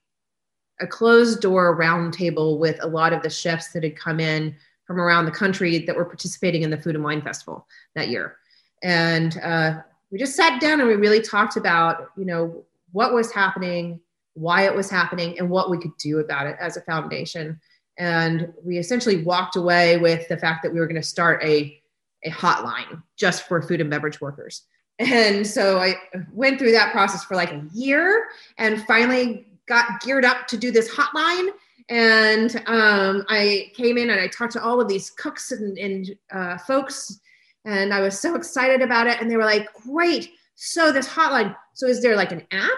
a 0.81 0.87
closed 0.87 1.41
door 1.41 1.79
roundtable 1.79 2.59
with 2.59 2.83
a 2.83 2.87
lot 2.87 3.13
of 3.13 3.23
the 3.23 3.31
chefs 3.31 3.69
that 3.73 3.83
had 3.83 3.97
come 3.97 4.21
in 4.21 4.55
from 4.87 5.01
around 5.01 5.25
the 5.25 5.31
country 5.31 5.79
that 5.79 5.97
were 5.97 6.05
participating 6.05 6.63
in 6.63 6.71
the 6.71 6.77
Food 6.77 6.95
and 6.95 7.05
Wine 7.05 7.23
Festival 7.23 7.67
that 7.95 8.09
year, 8.09 8.37
and 8.83 9.39
uh, 9.43 9.81
we 10.11 10.19
just 10.19 10.37
sat 10.37 10.61
down 10.61 10.81
and 10.81 10.89
we 10.89 10.95
really 10.95 11.23
talked 11.23 11.57
about 11.57 12.11
you 12.17 12.25
know 12.25 12.65
what 12.93 13.13
was 13.13 13.33
happening, 13.33 14.01
why 14.35 14.63
it 14.63 14.75
was 14.75 14.91
happening, 14.91 15.39
and 15.39 15.49
what 15.51 15.71
we 15.71 15.79
could 15.79 15.97
do 15.99 16.19
about 16.19 16.47
it 16.47 16.57
as 16.61 16.77
a 16.77 16.83
foundation. 16.83 17.61
And 17.99 18.53
we 18.65 18.79
essentially 18.79 19.23
walked 19.23 19.57
away 19.57 19.99
with 19.99 20.27
the 20.29 20.37
fact 20.37 20.63
that 20.63 20.73
we 20.73 20.81
were 20.81 20.87
going 20.87 21.01
to 21.01 21.07
start 21.07 21.43
a, 21.45 21.81
a 22.25 22.31
hotline 22.31 23.03
just 23.17 23.47
for 23.47 23.63
food 23.63 23.81
and 23.81 23.91
beverage 23.91 24.21
workers. 24.21 24.63
And 24.99 25.47
so 25.47 25.79
I 25.79 25.97
went 26.33 26.59
through 26.59 26.73
that 26.73 26.93
process 26.93 27.25
for 27.25 27.35
like 27.35 27.53
a 27.53 27.65
year 27.73 28.27
and 28.59 28.85
finally 28.87 29.47
got 29.67 30.01
geared 30.01 30.25
up 30.25 30.47
to 30.49 30.57
do 30.57 30.71
this 30.71 30.91
hotline. 30.91 31.49
And 31.89 32.57
um, 32.67 33.25
I 33.29 33.71
came 33.75 33.99
in 33.99 34.11
and 34.11 34.21
I 34.21 34.29
talked 34.29 34.53
to 34.55 34.63
all 34.63 34.81
of 34.81 34.89
these 34.89 35.11
cooks 35.11 35.53
and, 35.53 35.77
and 35.77 36.17
uh, 36.33 36.59
folks, 36.59 37.21
and 37.67 37.93
I 37.93 38.01
was 38.01 38.19
so 38.19 38.35
excited 38.35 38.83
about 38.83 39.07
it. 39.07 39.21
And 39.21 39.31
they 39.31 39.37
were 39.37 39.45
like, 39.45 39.69
great. 39.75 40.31
So 40.55 40.93
this 40.93 41.09
hotline 41.09 41.55
so 41.75 41.89
is 41.89 42.01
there 42.01 42.17
like 42.17 42.33
an 42.33 42.47
app? 42.51 42.71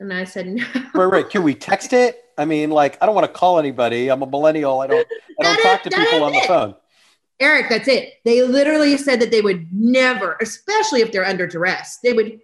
And 0.00 0.12
i 0.12 0.24
said 0.24 0.48
no. 0.48 0.64
Right 0.94 1.04
right 1.04 1.30
can 1.30 1.42
we 1.42 1.54
text 1.54 1.92
it? 1.92 2.20
I 2.36 2.44
mean 2.44 2.70
like 2.70 3.00
i 3.00 3.06
don't 3.06 3.14
want 3.14 3.26
to 3.26 3.32
call 3.32 3.58
anybody. 3.58 4.10
I'm 4.10 4.22
a 4.22 4.26
millennial. 4.26 4.80
I 4.80 4.88
don't 4.88 5.06
i 5.40 5.42
don't 5.42 5.62
talk 5.62 5.82
to 5.84 5.90
people 5.90 6.24
on 6.24 6.32
the 6.32 6.42
phone. 6.46 6.74
Eric 7.40 7.68
that's 7.68 7.88
it. 7.88 8.14
They 8.24 8.42
literally 8.42 8.96
said 8.96 9.20
that 9.20 9.30
they 9.30 9.40
would 9.40 9.68
never 9.72 10.36
especially 10.42 11.00
if 11.00 11.12
they're 11.12 11.24
under 11.24 11.46
duress 11.46 11.98
they 12.02 12.12
would 12.12 12.40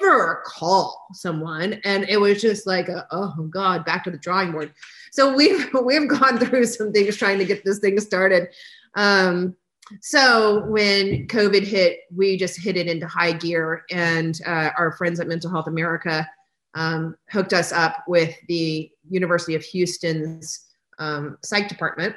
never 0.00 0.42
call 0.46 1.06
someone. 1.12 1.80
And 1.84 2.04
it 2.08 2.20
was 2.20 2.40
just 2.40 2.66
like 2.66 2.88
a, 2.88 3.06
oh 3.10 3.48
god 3.50 3.84
back 3.84 4.04
to 4.04 4.10
the 4.10 4.18
drawing 4.18 4.52
board. 4.52 4.72
So 5.12 5.34
we've 5.34 5.68
we've 5.84 6.08
gone 6.08 6.38
through 6.38 6.66
some 6.66 6.92
things 6.92 7.16
trying 7.16 7.38
to 7.38 7.44
get 7.44 7.64
this 7.64 7.78
thing 7.78 7.98
started. 8.00 8.48
Um, 8.94 9.56
so 10.00 10.64
when 10.66 11.26
COVID 11.26 11.64
hit, 11.64 12.00
we 12.14 12.36
just 12.36 12.60
hit 12.60 12.76
it 12.76 12.86
into 12.86 13.06
high 13.06 13.32
gear, 13.32 13.84
and 13.90 14.38
uh, 14.46 14.70
our 14.78 14.92
friends 14.92 15.20
at 15.20 15.28
Mental 15.28 15.50
Health 15.50 15.66
America 15.66 16.28
um, 16.74 17.16
hooked 17.30 17.52
us 17.52 17.72
up 17.72 18.04
with 18.06 18.34
the 18.48 18.90
University 19.08 19.54
of 19.54 19.62
Houston's 19.64 20.66
um, 20.98 21.36
psych 21.42 21.68
department 21.68 22.14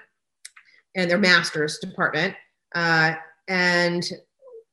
and 0.96 1.10
their 1.10 1.18
master's 1.18 1.80
department, 1.80 2.36
uh, 2.76 3.16
and 3.48 4.10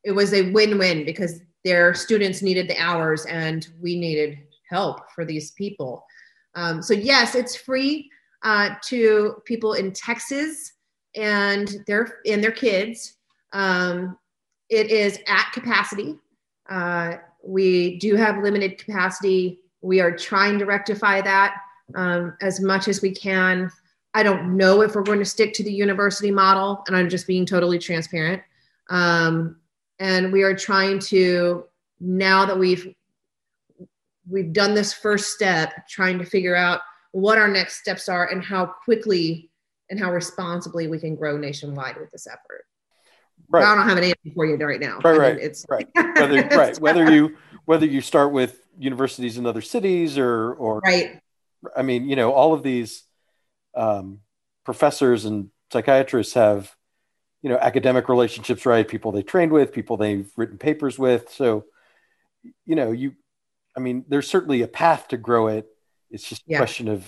it 0.05 0.13
was 0.13 0.33
a 0.33 0.51
win-win 0.51 1.05
because 1.05 1.41
their 1.65 1.95
students 1.95 2.43
needed 2.43 2.69
the 2.69 2.79
hours 2.79 3.25
and 3.27 3.69
we 3.81 3.99
needed 3.99 4.39
help 4.69 5.11
for 5.13 5.25
these 5.25 5.53
people. 5.53 6.05
Um, 6.55 6.83
so 6.83 6.95
yes, 6.95 7.35
it's 7.35 7.57
free 7.57 8.11
uh, 8.43 8.71
to 8.85 9.37
people 9.45 9.75
in 9.75 9.93
Texas 9.93 10.73
and 11.15 11.77
their 11.87 12.19
and 12.27 12.43
their 12.43 12.53
kids. 12.53 13.17
Um, 13.53 14.19
it 14.69 14.91
is 14.91 15.19
at 15.27 15.51
capacity. 15.53 16.19
Uh, 16.69 17.17
we 17.45 17.99
do 17.99 18.17
have 18.17 18.43
limited 18.43 18.79
capacity. 18.79 19.61
We 19.83 20.01
are 20.01 20.17
trying 20.17 20.59
to 20.59 20.65
rectify 20.65 21.21
that 21.23 21.57
um, 21.95 22.37
as 22.41 22.61
much 22.61 22.89
as 22.89 23.03
we 23.03 23.13
can. 23.13 23.71
I 24.15 24.23
don't 24.23 24.57
know 24.57 24.83
if 24.83 24.95
we're 24.95 25.03
going 25.03 25.19
to 25.19 25.25
stick 25.25 25.55
to 25.55 25.65
the 25.65 25.73
university 25.73 26.31
model, 26.31 26.83
and 26.87 26.97
I'm 26.97 27.09
just 27.09 27.27
being 27.27 27.47
totally 27.47 27.79
transparent. 27.79 28.43
Um, 28.91 29.57
and 30.03 30.33
we 30.33 30.43
are 30.43 30.55
trying 30.55 30.99
to 30.99 31.65
now 32.01 32.45
that 32.45 32.59
we've 32.59 32.93
we've 34.29 34.53
done 34.53 34.75
this 34.75 34.93
first 34.93 35.33
step, 35.33 35.87
trying 35.89 36.19
to 36.19 36.25
figure 36.25 36.57
out 36.57 36.81
what 37.13 37.39
our 37.39 37.47
next 37.47 37.77
steps 37.79 38.09
are 38.09 38.27
and 38.29 38.43
how 38.43 38.67
quickly 38.67 39.49
and 39.91 40.01
how 40.01 40.13
responsibly 40.13 40.89
we 40.89 40.99
can 40.99 41.15
grow 41.15 41.37
nationwide 41.37 41.97
with 41.99 42.11
this 42.11 42.27
effort. 42.27 42.65
Right. 43.49 43.65
I 43.65 43.77
don't 43.77 43.89
have 43.89 43.99
an 43.99 44.05
answer 44.05 44.35
for 44.35 44.45
you 44.45 44.57
right 44.57 44.81
now. 44.81 44.99
Right, 45.05 45.15
I 45.15 45.19
right. 45.19 45.37
Mean, 45.37 45.45
it's 45.45 45.65
right. 45.69 45.89
Whether, 45.95 46.49
right. 46.57 46.81
Whether 46.81 47.13
you 47.13 47.37
whether 47.67 47.87
you 47.87 48.01
start 48.01 48.33
with 48.33 48.61
universities 48.77 49.39
in 49.39 49.47
other 49.47 49.61
cities 49.61 50.19
or 50.19 50.55
or 50.55 50.81
right. 50.81 51.21
I 51.77 51.83
mean, 51.83 52.09
you 52.09 52.17
know, 52.17 52.33
all 52.33 52.55
of 52.55 52.65
these 52.65 53.05
um, 53.77 54.19
professors 54.65 55.27
and 55.27 55.51
psychiatrists 55.73 56.35
have, 56.35 56.75
you 57.43 57.51
know, 57.51 57.59
academic 57.59 58.09
relationships, 58.09 58.65
right? 58.65 58.87
People 58.87 59.13
they 59.13 59.23
trained 59.23 59.53
with, 59.53 59.73
people 59.73 59.97
they've 59.97 60.31
written 60.37 60.59
papers 60.59 60.99
with. 60.99 61.31
So, 61.31 61.65
you 62.65 62.77
know, 62.77 62.93
you, 62.93 63.15
I 63.77 63.81
mean, 63.81 64.05
there's 64.09 64.29
certainly 64.29 64.63
a 64.63 64.69
path 64.69 65.09
to 65.09 65.17
grow 65.17 65.49
it. 65.49 65.67
It's 66.11 66.29
just 66.29 66.43
yeah. 66.47 66.57
a 66.57 66.61
question 66.61 66.89
of, 66.89 67.07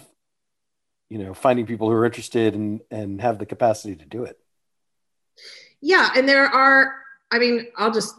you 1.08 1.18
know, 1.18 1.34
finding 1.34 1.66
people 1.66 1.88
who 1.88 1.94
are 1.94 2.04
interested 2.04 2.54
and 2.54 2.80
and 2.90 3.20
have 3.20 3.38
the 3.38 3.46
capacity 3.46 3.94
to 3.94 4.04
do 4.04 4.24
it. 4.24 4.38
Yeah, 5.80 6.10
and 6.16 6.28
there 6.28 6.46
are. 6.46 6.94
I 7.30 7.38
mean, 7.38 7.66
I'll 7.76 7.92
just 7.92 8.14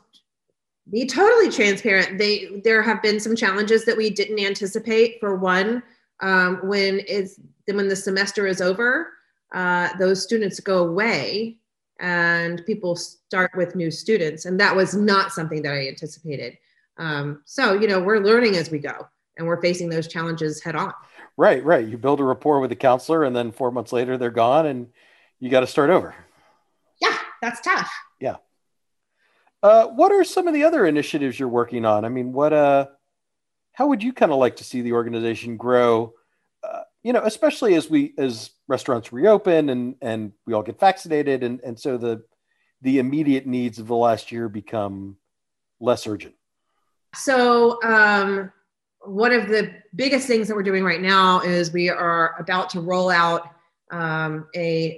be 0.90 1.06
totally 1.06 1.50
transparent. 1.50 2.18
They 2.18 2.62
there 2.64 2.82
have 2.82 3.02
been 3.02 3.20
some 3.20 3.36
challenges 3.36 3.84
that 3.86 3.98
we 3.98 4.10
didn't 4.10 4.40
anticipate. 4.40 5.20
For 5.20 5.36
one, 5.36 5.84
um, 6.22 6.60
when 6.64 7.02
it's 7.08 7.40
when 7.66 7.90
the 7.90 7.96
semester 7.96 8.46
is 8.46 8.62
over, 8.62 9.12
uh, 9.54 9.90
those 9.98 10.22
students 10.22 10.60
go 10.60 10.88
away 10.88 11.58
and 12.00 12.66
people 12.66 12.96
start 12.96 13.52
with 13.56 13.76
new 13.76 13.92
students, 13.92 14.46
and 14.46 14.60
that 14.60 14.76
was 14.76 14.96
not 14.96 15.32
something 15.32 15.62
that 15.62 15.74
I 15.74 15.88
anticipated. 15.88 16.58
Um, 16.98 17.42
so 17.46 17.74
you 17.74 17.88
know 17.88 18.00
we're 18.00 18.20
learning 18.20 18.56
as 18.56 18.70
we 18.72 18.80
go, 18.80 19.08
and 19.38 19.48
we're 19.48 19.62
facing 19.62 19.90
those 19.90 20.08
challenges 20.08 20.64
head 20.64 20.76
on. 20.76 20.94
Right, 21.38 21.64
right. 21.64 21.86
You 21.86 21.98
build 21.98 22.22
a 22.22 22.24
rapport 22.24 22.60
with 22.60 22.70
the 22.70 22.76
counselor, 22.76 23.24
and 23.24 23.36
then 23.36 23.52
four 23.52 23.72
months 23.72 23.92
later 23.92 24.18
they're 24.18 24.30
gone, 24.30 24.66
and 24.66 24.88
you 25.40 25.50
got 25.50 25.62
to 25.62 25.68
start 25.68 25.90
over. 25.90 26.16
Yeah, 27.02 27.18
that's 27.42 27.62
tough. 27.62 27.92
Yeah. 28.20 28.38
Uh, 29.62 29.88
what 29.88 30.12
are 30.12 30.24
some 30.24 30.48
of 30.48 30.54
the 30.54 30.64
other 30.64 30.86
initiatives 30.86 31.40
you're 31.40 31.50
working 31.50 31.86
on? 31.86 32.06
I 32.06 32.10
mean, 32.10 32.32
what 32.32 32.54
uh, 32.54 32.88
how 33.74 33.88
would 33.88 34.04
you 34.04 34.14
kind 34.14 34.32
of 34.32 34.38
like 34.38 34.58
to 34.58 34.64
see 34.64 34.82
the 34.82 34.94
organization 34.94 35.58
grow? 35.58 36.14
You 37.06 37.14
know, 37.14 37.22
especially 37.24 37.76
as 37.76 37.88
we 37.88 38.16
as 38.18 38.50
restaurants 38.68 39.14
reopen 39.14 39.70
and 39.70 39.94
and 40.02 40.32
we 40.48 40.54
all 40.54 40.64
get 40.64 40.80
vaccinated, 40.80 41.44
and 41.44 41.62
and 41.62 41.80
so 41.80 42.00
the 42.00 42.24
the 42.82 42.98
immediate 42.98 43.46
needs 43.46 43.78
of 43.78 43.86
the 43.86 43.96
last 43.96 44.32
year 44.32 44.50
become 44.50 45.18
less 45.80 46.08
urgent. 46.08 46.34
So, 47.14 47.80
um, 47.84 48.52
one 49.02 49.32
of 49.34 49.50
the 49.50 49.72
biggest 49.94 50.26
things 50.26 50.48
that 50.48 50.56
we're 50.56 50.64
doing 50.64 50.84
right 50.84 51.00
now 51.00 51.42
is 51.42 51.72
we 51.72 51.92
are 51.92 52.34
about 52.40 52.72
to 52.72 52.82
roll 52.82 53.12
out 53.12 53.52
um, 53.92 54.48
a 54.56 54.98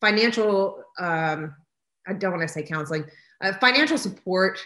financial. 0.00 0.82
Um, 0.98 1.54
I 2.08 2.14
don't 2.14 2.32
want 2.32 2.42
to 2.42 2.52
say 2.52 2.64
counseling 2.64 3.04
a 3.42 3.56
financial 3.60 3.96
support, 3.96 4.58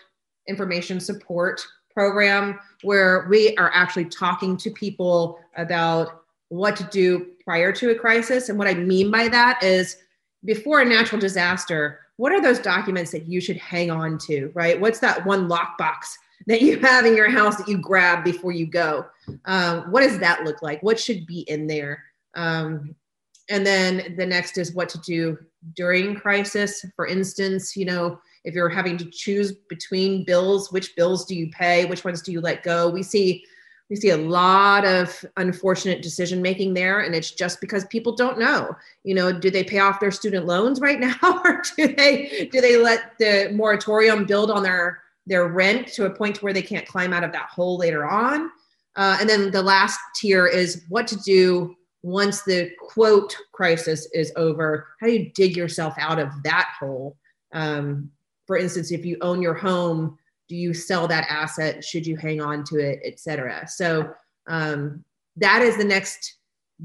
information 0.48 1.00
support 1.00 1.60
program 1.92 2.58
where 2.82 3.26
we 3.28 3.54
are 3.58 3.70
actually 3.74 4.06
talking 4.06 4.56
to 4.56 4.70
people 4.70 5.38
about 5.58 6.21
what 6.52 6.76
to 6.76 6.84
do 6.84 7.28
prior 7.44 7.72
to 7.72 7.90
a 7.90 7.94
crisis. 7.94 8.50
And 8.50 8.58
what 8.58 8.68
I 8.68 8.74
mean 8.74 9.10
by 9.10 9.26
that 9.28 9.62
is 9.62 9.96
before 10.44 10.80
a 10.80 10.84
natural 10.84 11.20
disaster, 11.20 12.00
what 12.16 12.30
are 12.30 12.42
those 12.42 12.58
documents 12.58 13.10
that 13.12 13.26
you 13.26 13.40
should 13.40 13.56
hang 13.56 13.90
on 13.90 14.18
to, 14.26 14.52
right? 14.54 14.78
What's 14.78 14.98
that 14.98 15.24
one 15.24 15.48
lockbox 15.48 16.12
that 16.46 16.60
you 16.60 16.78
have 16.80 17.06
in 17.06 17.16
your 17.16 17.30
house 17.30 17.56
that 17.56 17.68
you 17.68 17.78
grab 17.78 18.22
before 18.22 18.52
you 18.52 18.66
go? 18.66 19.06
Um, 19.46 19.90
what 19.90 20.02
does 20.02 20.18
that 20.18 20.44
look 20.44 20.60
like? 20.60 20.82
What 20.82 21.00
should 21.00 21.26
be 21.26 21.40
in 21.42 21.66
there? 21.66 22.04
Um, 22.34 22.94
and 23.48 23.66
then 23.66 24.14
the 24.18 24.26
next 24.26 24.58
is 24.58 24.74
what 24.74 24.90
to 24.90 24.98
do 25.00 25.38
during 25.74 26.14
crisis. 26.14 26.84
For 26.96 27.06
instance, 27.06 27.76
you 27.76 27.86
know, 27.86 28.18
if 28.44 28.54
you're 28.54 28.68
having 28.68 28.98
to 28.98 29.10
choose 29.10 29.52
between 29.52 30.24
bills 30.24 30.70
which 30.72 30.94
bills 30.96 31.24
do 31.24 31.34
you 31.34 31.48
pay 31.50 31.84
which 31.84 32.04
ones 32.04 32.22
do 32.22 32.32
you 32.32 32.40
let 32.40 32.62
go 32.62 32.88
we 32.88 33.02
see 33.02 33.44
we 33.92 33.96
see 33.96 34.08
a 34.08 34.16
lot 34.16 34.86
of 34.86 35.22
unfortunate 35.36 36.00
decision 36.00 36.40
making 36.40 36.72
there 36.72 37.00
and 37.00 37.14
it's 37.14 37.30
just 37.30 37.60
because 37.60 37.84
people 37.88 38.16
don't 38.16 38.38
know. 38.38 38.74
You 39.04 39.14
know 39.14 39.38
do 39.38 39.50
they 39.50 39.62
pay 39.62 39.80
off 39.80 40.00
their 40.00 40.10
student 40.10 40.46
loans 40.46 40.80
right 40.80 40.98
now 41.22 41.42
or 41.44 41.60
do 41.76 41.94
they 41.94 42.48
do 42.50 42.62
they 42.62 42.78
let 42.78 43.18
the 43.18 43.50
moratorium 43.52 44.24
build 44.24 44.50
on 44.50 44.62
their 44.62 45.02
their 45.26 45.46
rent 45.48 45.88
to 45.88 46.06
a 46.06 46.10
point 46.10 46.42
where 46.42 46.54
they 46.54 46.62
can't 46.62 46.88
climb 46.88 47.12
out 47.12 47.22
of 47.22 47.32
that 47.32 47.50
hole 47.50 47.76
later 47.76 48.08
on? 48.08 48.50
Uh, 48.96 49.18
and 49.20 49.28
then 49.28 49.50
the 49.50 49.62
last 49.62 49.98
tier 50.16 50.46
is 50.46 50.84
what 50.88 51.06
to 51.08 51.16
do 51.16 51.76
once 52.02 52.40
the 52.44 52.70
quote 52.80 53.36
crisis 53.52 54.08
is 54.14 54.32
over. 54.36 54.88
How 55.00 55.06
do 55.06 55.12
you 55.12 55.30
dig 55.34 55.54
yourself 55.54 55.92
out 55.98 56.18
of 56.18 56.30
that 56.44 56.72
hole? 56.80 57.18
Um, 57.52 58.10
for 58.46 58.56
instance, 58.56 58.90
if 58.90 59.04
you 59.04 59.18
own 59.20 59.42
your 59.42 59.54
home, 59.54 60.16
do 60.52 60.58
you 60.58 60.74
sell 60.74 61.08
that 61.08 61.26
asset? 61.30 61.82
Should 61.82 62.06
you 62.06 62.14
hang 62.14 62.42
on 62.42 62.62
to 62.64 62.76
it, 62.76 63.00
et 63.02 63.18
cetera? 63.18 63.66
So 63.66 64.12
um, 64.48 65.02
that 65.36 65.62
is 65.62 65.78
the 65.78 65.84
next 65.84 66.36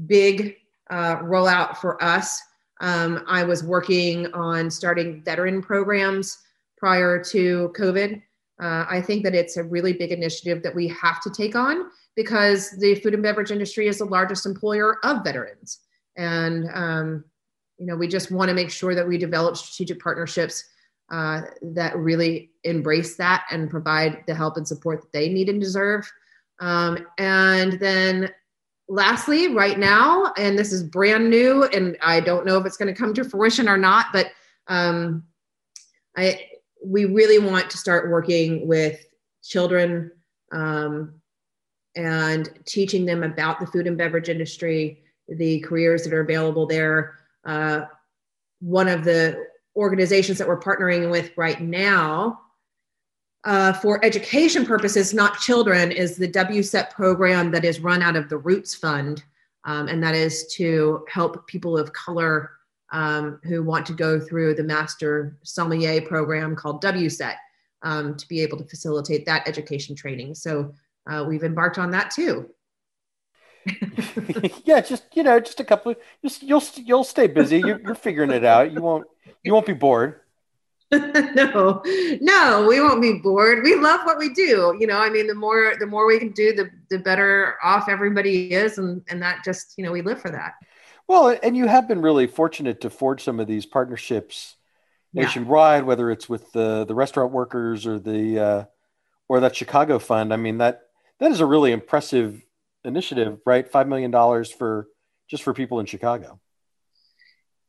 big 0.06 0.56
uh, 0.88 1.16
rollout 1.16 1.76
for 1.76 2.02
us. 2.02 2.40
Um, 2.80 3.22
I 3.28 3.44
was 3.44 3.62
working 3.62 4.32
on 4.32 4.70
starting 4.70 5.22
veteran 5.22 5.60
programs 5.60 6.38
prior 6.78 7.22
to 7.24 7.70
COVID. 7.76 8.22
Uh, 8.58 8.86
I 8.88 9.02
think 9.02 9.22
that 9.24 9.34
it's 9.34 9.58
a 9.58 9.64
really 9.64 9.92
big 9.92 10.12
initiative 10.12 10.62
that 10.62 10.74
we 10.74 10.88
have 10.88 11.20
to 11.24 11.30
take 11.30 11.54
on 11.54 11.90
because 12.16 12.70
the 12.78 12.94
food 12.94 13.12
and 13.12 13.22
beverage 13.22 13.50
industry 13.50 13.86
is 13.86 13.98
the 13.98 14.06
largest 14.06 14.46
employer 14.46 14.96
of 15.04 15.22
veterans. 15.22 15.80
And, 16.16 16.70
um, 16.72 17.22
you 17.76 17.84
know, 17.84 17.96
we 17.96 18.08
just 18.08 18.30
want 18.30 18.48
to 18.48 18.54
make 18.54 18.70
sure 18.70 18.94
that 18.94 19.06
we 19.06 19.18
develop 19.18 19.58
strategic 19.58 20.02
partnerships 20.02 20.64
uh, 21.10 21.42
that 21.62 21.96
really 21.96 22.50
embrace 22.64 23.16
that 23.16 23.44
and 23.50 23.70
provide 23.70 24.24
the 24.26 24.34
help 24.34 24.56
and 24.56 24.68
support 24.68 25.00
that 25.00 25.12
they 25.12 25.28
need 25.28 25.48
and 25.48 25.60
deserve. 25.60 26.10
Um, 26.60 27.06
and 27.18 27.74
then 27.80 28.30
lastly, 28.88 29.54
right 29.54 29.78
now, 29.78 30.32
and 30.36 30.58
this 30.58 30.72
is 30.72 30.82
brand 30.82 31.30
new, 31.30 31.64
and 31.64 31.96
I 32.02 32.20
don't 32.20 32.46
know 32.46 32.58
if 32.58 32.66
it's 32.66 32.76
going 32.76 32.92
to 32.92 32.98
come 32.98 33.14
to 33.14 33.24
fruition 33.24 33.68
or 33.68 33.78
not, 33.78 34.06
but 34.12 34.26
um, 34.66 35.24
I 36.16 36.40
we 36.84 37.06
really 37.06 37.38
want 37.38 37.70
to 37.70 37.76
start 37.76 38.10
working 38.10 38.68
with 38.68 39.04
children 39.42 40.12
um, 40.52 41.14
and 41.96 42.48
teaching 42.66 43.04
them 43.04 43.22
about 43.22 43.60
the 43.60 43.66
food 43.66 43.86
and 43.86 43.98
beverage 43.98 44.28
industry, 44.28 45.02
the 45.28 45.60
careers 45.60 46.04
that 46.04 46.12
are 46.12 46.20
available 46.20 46.66
there. 46.66 47.14
Uh, 47.44 47.82
one 48.60 48.88
of 48.88 49.04
the 49.04 49.46
organizations 49.78 50.36
that 50.38 50.48
we're 50.48 50.60
partnering 50.60 51.10
with 51.10 51.30
right 51.36 51.60
now 51.60 52.40
uh, 53.44 53.72
for 53.72 54.04
education 54.04 54.66
purposes, 54.66 55.14
not 55.14 55.38
children, 55.38 55.92
is 55.92 56.16
the 56.16 56.28
WSET 56.28 56.90
program 56.90 57.50
that 57.52 57.64
is 57.64 57.80
run 57.80 58.02
out 58.02 58.16
of 58.16 58.28
the 58.28 58.36
Roots 58.36 58.74
Fund. 58.74 59.22
Um, 59.64 59.88
and 59.88 60.02
that 60.02 60.14
is 60.14 60.46
to 60.54 61.04
help 61.08 61.46
people 61.46 61.78
of 61.78 61.92
color 61.92 62.50
um, 62.90 63.40
who 63.44 63.62
want 63.62 63.86
to 63.86 63.92
go 63.92 64.18
through 64.18 64.54
the 64.54 64.64
Master 64.64 65.38
Sommelier 65.44 66.00
program 66.02 66.56
called 66.56 66.82
WSET 66.82 67.34
um, 67.82 68.16
to 68.16 68.28
be 68.28 68.40
able 68.40 68.58
to 68.58 68.64
facilitate 68.64 69.24
that 69.26 69.46
education 69.46 69.94
training. 69.94 70.34
So 70.34 70.74
uh, 71.08 71.24
we've 71.26 71.44
embarked 71.44 71.78
on 71.78 71.90
that 71.92 72.10
too. 72.10 72.50
yeah, 74.64 74.80
just 74.80 75.04
you 75.14 75.22
know, 75.22 75.40
just 75.40 75.60
a 75.60 75.64
couple. 75.64 75.92
Of, 75.92 75.98
just 76.22 76.42
you'll 76.42 76.62
you'll 76.76 77.04
stay 77.04 77.26
busy. 77.26 77.58
You're, 77.58 77.80
you're 77.80 77.94
figuring 77.94 78.30
it 78.30 78.44
out. 78.44 78.72
You 78.72 78.80
won't 78.80 79.06
you 79.42 79.52
won't 79.52 79.66
be 79.66 79.72
bored. 79.72 80.20
no, 80.90 81.82
no, 82.22 82.66
we 82.66 82.80
won't 82.80 83.02
be 83.02 83.14
bored. 83.22 83.62
We 83.62 83.74
love 83.74 84.00
what 84.04 84.18
we 84.18 84.32
do. 84.32 84.74
You 84.80 84.86
know, 84.86 84.98
I 84.98 85.10
mean, 85.10 85.26
the 85.26 85.34
more 85.34 85.74
the 85.78 85.86
more 85.86 86.06
we 86.06 86.18
can 86.18 86.30
do, 86.30 86.54
the 86.54 86.70
the 86.90 86.98
better 86.98 87.56
off 87.62 87.88
everybody 87.88 88.52
is, 88.52 88.78
and 88.78 89.02
and 89.08 89.20
that 89.22 89.44
just 89.44 89.74
you 89.76 89.84
know 89.84 89.92
we 89.92 90.00
live 90.00 90.20
for 90.20 90.30
that. 90.30 90.54
Well, 91.06 91.38
and 91.42 91.56
you 91.56 91.66
have 91.66 91.88
been 91.88 92.00
really 92.00 92.26
fortunate 92.26 92.80
to 92.82 92.90
forge 92.90 93.22
some 93.22 93.40
of 93.40 93.46
these 93.46 93.66
partnerships 93.66 94.56
nationwide, 95.12 95.82
yeah. 95.82 95.86
whether 95.86 96.10
it's 96.10 96.28
with 96.28 96.52
the 96.52 96.84
the 96.86 96.94
restaurant 96.94 97.32
workers 97.32 97.86
or 97.86 97.98
the 97.98 98.38
uh, 98.38 98.64
or 99.28 99.40
that 99.40 99.56
Chicago 99.56 99.98
fund. 99.98 100.32
I 100.32 100.36
mean 100.36 100.58
that 100.58 100.82
that 101.18 101.30
is 101.30 101.40
a 101.40 101.46
really 101.46 101.72
impressive 101.72 102.42
initiative, 102.84 103.40
right? 103.46 103.68
Five 103.70 103.88
million 103.88 104.10
dollars 104.10 104.50
for 104.50 104.88
just 105.28 105.42
for 105.42 105.54
people 105.54 105.80
in 105.80 105.86
Chicago. 105.86 106.40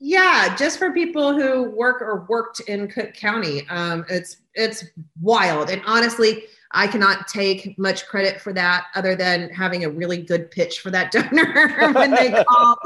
Yeah, 0.02 0.56
just 0.56 0.80
for 0.80 0.94
people 0.94 1.34
who 1.34 1.72
work 1.72 2.02
or 2.02 2.26
worked 2.30 2.62
in 2.62 2.88
Cook 2.88 3.14
County, 3.14 3.68
um, 3.70 4.06
it's 4.10 4.38
it's 4.54 4.86
wild. 5.22 5.70
And 5.70 5.82
honestly, 5.86 6.44
I 6.72 6.88
cannot 6.88 7.28
take 7.28 7.78
much 7.78 8.06
credit 8.08 8.40
for 8.40 8.54
that, 8.54 8.86
other 8.96 9.16
than 9.16 9.50
having 9.50 9.84
a 9.84 9.90
really 9.90 10.22
good 10.22 10.52
pitch 10.52 10.80
for 10.80 10.90
that 10.92 11.12
donor 11.12 11.92
when 11.94 12.12
they 12.12 12.32
call. 12.48 12.78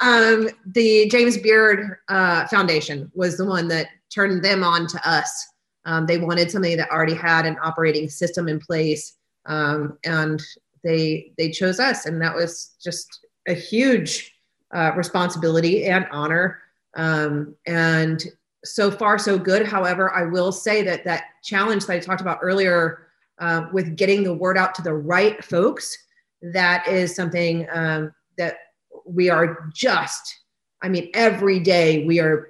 um, 0.00 0.48
the 0.66 1.08
James 1.10 1.36
Beard 1.38 1.96
uh, 2.08 2.46
Foundation 2.46 3.10
was 3.14 3.36
the 3.36 3.44
one 3.46 3.66
that 3.68 3.88
turned 4.14 4.44
them 4.44 4.62
on 4.62 4.86
to 4.86 5.08
us 5.08 5.46
Um, 5.84 6.06
they 6.06 6.18
wanted 6.18 6.50
something 6.50 6.76
that 6.76 6.90
already 6.90 7.14
had 7.14 7.46
an 7.46 7.56
operating 7.62 8.08
system 8.08 8.48
in 8.48 8.58
place, 8.60 9.15
um, 9.46 9.98
and 10.04 10.42
they 10.84 11.32
they 11.38 11.50
chose 11.50 11.80
us, 11.80 12.06
and 12.06 12.20
that 12.22 12.34
was 12.34 12.76
just 12.82 13.26
a 13.48 13.54
huge 13.54 14.34
uh, 14.74 14.92
responsibility 14.96 15.86
and 15.86 16.06
honor. 16.10 16.60
Um, 16.96 17.54
and 17.66 18.22
so 18.64 18.90
far, 18.90 19.18
so 19.18 19.38
good. 19.38 19.66
However, 19.66 20.12
I 20.12 20.24
will 20.24 20.52
say 20.52 20.82
that 20.82 21.04
that 21.04 21.24
challenge 21.42 21.86
that 21.86 21.94
I 21.94 22.00
talked 22.00 22.20
about 22.20 22.38
earlier 22.42 23.06
uh, 23.38 23.66
with 23.72 23.96
getting 23.96 24.22
the 24.22 24.34
word 24.34 24.58
out 24.58 24.74
to 24.76 24.82
the 24.82 24.94
right 24.94 25.42
folks, 25.44 25.96
that 26.42 26.86
is 26.88 27.14
something 27.14 27.66
um, 27.72 28.12
that 28.38 28.56
we 29.04 29.30
are 29.30 29.70
just. 29.74 30.40
I 30.82 30.88
mean, 30.88 31.10
every 31.14 31.60
day 31.60 32.04
we 32.04 32.20
are 32.20 32.48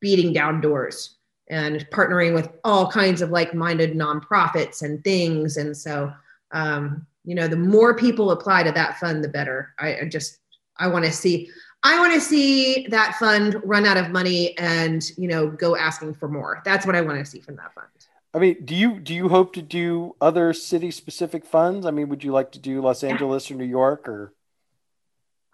beating 0.00 0.32
down 0.32 0.60
doors 0.60 1.16
and 1.48 1.86
partnering 1.90 2.34
with 2.34 2.48
all 2.64 2.90
kinds 2.90 3.22
of 3.22 3.30
like-minded 3.30 3.94
nonprofits 3.94 4.82
and 4.82 5.02
things. 5.04 5.56
And 5.56 5.76
so, 5.76 6.12
um, 6.52 7.06
you 7.24 7.34
know, 7.34 7.48
the 7.48 7.56
more 7.56 7.96
people 7.96 8.30
apply 8.30 8.62
to 8.62 8.72
that 8.72 8.98
fund, 8.98 9.22
the 9.22 9.28
better. 9.28 9.74
I, 9.78 10.00
I 10.00 10.04
just 10.04 10.38
I 10.78 10.88
want 10.88 11.04
to 11.04 11.12
see 11.12 11.50
I 11.82 11.98
want 11.98 12.14
to 12.14 12.20
see 12.20 12.86
that 12.88 13.16
fund 13.16 13.60
run 13.64 13.86
out 13.86 13.96
of 13.96 14.10
money 14.10 14.56
and 14.58 15.02
you 15.16 15.28
know 15.28 15.48
go 15.48 15.76
asking 15.76 16.14
for 16.14 16.28
more. 16.28 16.62
That's 16.64 16.86
what 16.86 16.96
I 16.96 17.00
want 17.00 17.18
to 17.18 17.24
see 17.24 17.40
from 17.40 17.56
that 17.56 17.74
fund. 17.74 17.86
I 18.34 18.38
mean, 18.38 18.64
do 18.64 18.74
you 18.74 19.00
do 19.00 19.14
you 19.14 19.28
hope 19.28 19.54
to 19.54 19.62
do 19.62 20.14
other 20.20 20.52
city 20.52 20.90
specific 20.90 21.44
funds? 21.44 21.86
I 21.86 21.90
mean, 21.90 22.08
would 22.08 22.22
you 22.22 22.32
like 22.32 22.52
to 22.52 22.58
do 22.58 22.80
Los 22.80 23.02
Angeles 23.02 23.50
or 23.50 23.54
New 23.54 23.64
York 23.64 24.08
or? 24.08 24.34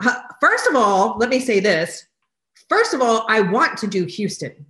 Uh, 0.04 0.20
first 0.40 0.66
of 0.66 0.74
all, 0.74 1.16
let 1.18 1.28
me 1.28 1.38
say 1.38 1.60
this. 1.60 2.06
First 2.68 2.92
of 2.92 3.00
all, 3.00 3.24
I 3.28 3.40
want 3.40 3.78
to 3.78 3.86
do 3.86 4.04
Houston, 4.04 4.66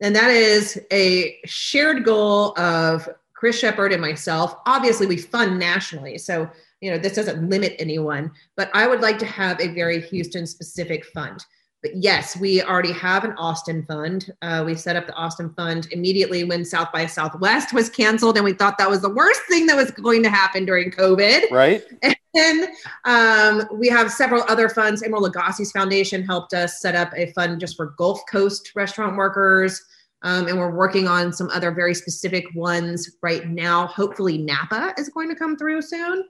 and 0.00 0.16
that 0.16 0.30
is 0.30 0.80
a 0.92 1.38
shared 1.44 2.04
goal 2.04 2.58
of 2.58 3.08
Chris 3.40 3.58
Shepard 3.58 3.90
and 3.90 4.02
myself. 4.02 4.54
Obviously, 4.66 5.06
we 5.06 5.16
fund 5.16 5.58
nationally, 5.58 6.18
so 6.18 6.46
you 6.82 6.90
know, 6.90 6.98
this 6.98 7.14
doesn't 7.14 7.48
limit 7.48 7.74
anyone, 7.78 8.30
but 8.54 8.70
I 8.74 8.86
would 8.86 9.00
like 9.00 9.18
to 9.20 9.26
have 9.26 9.58
a 9.60 9.68
very 9.68 10.02
Houston 10.02 10.46
specific 10.46 11.06
fund. 11.06 11.42
But 11.82 11.96
yes, 11.96 12.36
we 12.36 12.62
already 12.62 12.92
have 12.92 13.24
an 13.24 13.32
Austin 13.38 13.86
fund. 13.86 14.30
Uh, 14.42 14.62
we 14.66 14.74
set 14.74 14.94
up 14.94 15.06
the 15.06 15.14
Austin 15.14 15.54
fund 15.54 15.88
immediately 15.90 16.44
when 16.44 16.66
South 16.66 16.92
by 16.92 17.06
Southwest 17.06 17.72
was 17.72 17.88
canceled, 17.88 18.36
and 18.36 18.44
we 18.44 18.52
thought 18.52 18.76
that 18.76 18.90
was 18.90 19.00
the 19.00 19.08
worst 19.08 19.40
thing 19.48 19.64
that 19.66 19.76
was 19.76 19.90
going 19.90 20.22
to 20.22 20.30
happen 20.30 20.66
during 20.66 20.90
COVID. 20.90 21.50
Right. 21.50 21.82
And 22.32 22.68
um, 23.06 23.66
we 23.76 23.88
have 23.88 24.12
several 24.12 24.44
other 24.48 24.68
funds. 24.68 25.02
Emeril 25.02 25.28
Lagasse's 25.28 25.72
foundation 25.72 26.22
helped 26.22 26.54
us 26.54 26.80
set 26.80 26.94
up 26.94 27.12
a 27.16 27.32
fund 27.32 27.58
just 27.58 27.76
for 27.76 27.86
Gulf 27.98 28.20
Coast 28.30 28.70
restaurant 28.76 29.16
workers. 29.16 29.82
Um, 30.22 30.48
and 30.48 30.58
we're 30.58 30.74
working 30.74 31.08
on 31.08 31.32
some 31.32 31.48
other 31.50 31.70
very 31.70 31.94
specific 31.94 32.44
ones 32.54 33.16
right 33.22 33.48
now. 33.48 33.86
Hopefully, 33.86 34.38
Napa 34.38 34.94
is 34.98 35.08
going 35.08 35.28
to 35.30 35.34
come 35.34 35.56
through 35.56 35.82
soon. 35.82 36.24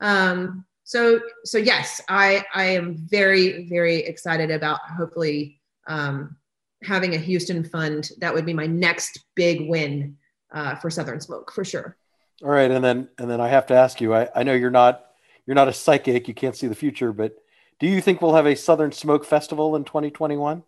Um, 0.00 0.64
so 0.84 1.20
so 1.44 1.58
yes, 1.58 2.00
I 2.08 2.44
I 2.54 2.64
am 2.64 2.96
very 2.96 3.68
very 3.68 3.96
excited 3.96 4.50
about 4.50 4.80
hopefully 4.96 5.60
um, 5.86 6.36
having 6.82 7.14
a 7.14 7.18
Houston 7.18 7.64
fund. 7.64 8.10
That 8.18 8.32
would 8.32 8.46
be 8.46 8.52
my 8.52 8.66
next 8.66 9.24
big 9.34 9.68
win 9.68 10.16
uh, 10.52 10.76
for 10.76 10.90
Southern 10.90 11.20
Smoke 11.20 11.52
for 11.52 11.64
sure. 11.64 11.96
All 12.42 12.50
right, 12.50 12.70
and 12.70 12.84
then 12.84 13.08
and 13.18 13.30
then 13.30 13.40
I 13.40 13.48
have 13.48 13.66
to 13.66 13.74
ask 13.74 14.00
you. 14.00 14.14
I, 14.14 14.28
I 14.34 14.42
know 14.42 14.54
you're 14.54 14.70
not 14.70 15.06
you're 15.46 15.54
not 15.54 15.68
a 15.68 15.72
psychic. 15.72 16.28
You 16.28 16.34
can't 16.34 16.56
see 16.56 16.66
the 16.66 16.74
future, 16.74 17.12
but 17.12 17.36
do 17.78 17.86
you 17.86 18.00
think 18.00 18.20
we'll 18.20 18.34
have 18.34 18.46
a 18.46 18.54
Southern 18.54 18.92
Smoke 18.92 19.24
Festival 19.24 19.76
in 19.76 19.84
2021? 19.84 20.62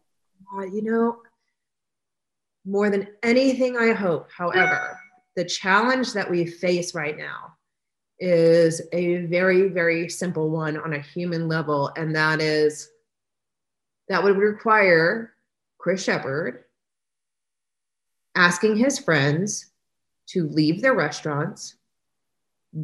Uh, 0.57 0.63
you 0.63 0.83
know, 0.83 1.19
more 2.69 2.91
than 2.91 3.09
anything, 3.23 3.77
I 3.77 3.93
hope. 3.93 4.29
However, 4.31 4.99
the 5.37 5.45
challenge 5.45 6.13
that 6.13 6.31
we 6.31 6.47
face 6.47 6.95
right 6.95 7.17
now 7.17 7.55
is 8.21 8.83
a 8.93 9.27
very, 9.27 9.69
very 9.69 10.09
simple 10.09 10.51
one 10.51 10.77
on 10.79 10.93
a 10.93 11.01
human 11.01 11.49
level, 11.49 11.91
and 11.97 12.15
that 12.15 12.41
is 12.41 12.91
that 14.09 14.23
would 14.23 14.37
require 14.37 15.35
Chris 15.79 16.03
Shepard 16.03 16.65
asking 18.35 18.77
his 18.77 18.99
friends 18.99 19.67
to 20.29 20.49
leave 20.49 20.83
their 20.83 20.95
restaurants, 20.95 21.77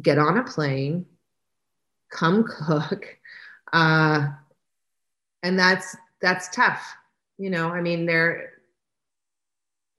get 0.01 0.17
on 0.17 0.37
a 0.37 0.43
plane, 0.43 1.05
come 2.09 2.43
cook, 2.43 3.05
uh, 3.73 4.27
and 5.43 5.59
that's 5.59 5.95
that's 6.21 6.49
tough. 6.49 6.81
You 7.37 7.49
know, 7.49 7.69
I 7.69 7.81
mean, 7.81 8.05
they're 8.05 8.54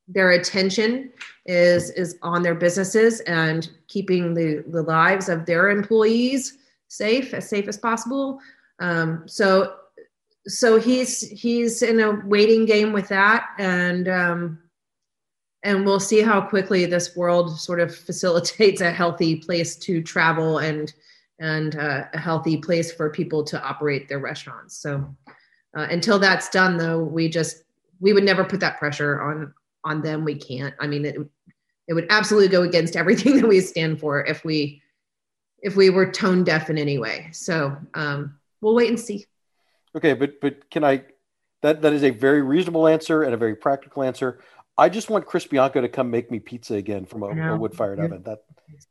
their 0.08 0.32
attention 0.32 1.10
is 1.46 1.90
is 1.90 2.18
on 2.22 2.42
their 2.42 2.54
businesses 2.54 3.20
and 3.20 3.70
keeping 3.88 4.34
the 4.34 4.64
the 4.68 4.82
lives 4.82 5.28
of 5.28 5.46
their 5.46 5.70
employees 5.70 6.58
safe 6.88 7.34
as 7.34 7.48
safe 7.48 7.68
as 7.68 7.76
possible. 7.76 8.40
Um, 8.80 9.24
so 9.26 9.74
so 10.46 10.78
he's 10.78 11.20
he's 11.20 11.82
in 11.82 12.00
a 12.00 12.22
waiting 12.26 12.66
game 12.66 12.92
with 12.92 13.08
that 13.08 13.48
and 13.58 14.08
um, 14.08 14.58
and 15.62 15.84
we'll 15.84 16.00
see 16.00 16.20
how 16.20 16.40
quickly 16.40 16.86
this 16.86 17.16
world 17.16 17.58
sort 17.58 17.80
of 17.80 17.94
facilitates 17.94 18.80
a 18.80 18.90
healthy 18.90 19.36
place 19.36 19.76
to 19.76 20.02
travel 20.02 20.58
and 20.58 20.92
and 21.38 21.76
uh, 21.76 22.04
a 22.14 22.18
healthy 22.18 22.56
place 22.56 22.92
for 22.92 23.10
people 23.10 23.44
to 23.44 23.62
operate 23.62 24.08
their 24.08 24.20
restaurants. 24.20 24.76
So 24.78 25.14
uh, 25.76 25.86
until 25.90 26.18
that's 26.18 26.48
done 26.48 26.76
though 26.76 27.02
we 27.02 27.28
just 27.28 27.64
we 27.98 28.12
would 28.12 28.24
never 28.24 28.44
put 28.44 28.60
that 28.60 28.78
pressure 28.78 29.20
on 29.20 29.52
on 29.86 30.02
them 30.02 30.24
we 30.24 30.34
can't. 30.34 30.74
I 30.78 30.86
mean 30.86 31.06
it, 31.06 31.16
it 31.88 31.94
would 31.94 32.06
absolutely 32.10 32.48
go 32.48 32.62
against 32.62 32.96
everything 32.96 33.36
that 33.40 33.48
we 33.48 33.60
stand 33.60 34.00
for 34.00 34.24
if 34.26 34.44
we 34.44 34.82
if 35.62 35.76
we 35.76 35.88
were 35.88 36.10
tone 36.10 36.44
deaf 36.44 36.68
in 36.68 36.76
any 36.76 36.98
way. 36.98 37.28
So 37.32 37.76
um, 37.94 38.36
we'll 38.60 38.74
wait 38.74 38.90
and 38.90 39.00
see. 39.00 39.24
Okay 39.94 40.12
but 40.12 40.40
but 40.40 40.68
can 40.70 40.84
i 40.84 41.02
that 41.62 41.80
that 41.82 41.92
is 41.92 42.04
a 42.04 42.10
very 42.10 42.42
reasonable 42.42 42.86
answer 42.86 43.22
and 43.22 43.32
a 43.32 43.36
very 43.36 43.56
practical 43.56 44.02
answer. 44.02 44.40
I 44.78 44.90
just 44.90 45.08
want 45.08 45.24
chris 45.24 45.46
bianco 45.46 45.80
to 45.80 45.88
come 45.88 46.10
make 46.10 46.30
me 46.30 46.38
pizza 46.38 46.74
again 46.74 47.06
from 47.06 47.22
a, 47.22 47.54
a 47.54 47.56
wood 47.56 47.74
fired 47.74 47.98
oven. 48.00 48.22
That 48.24 48.40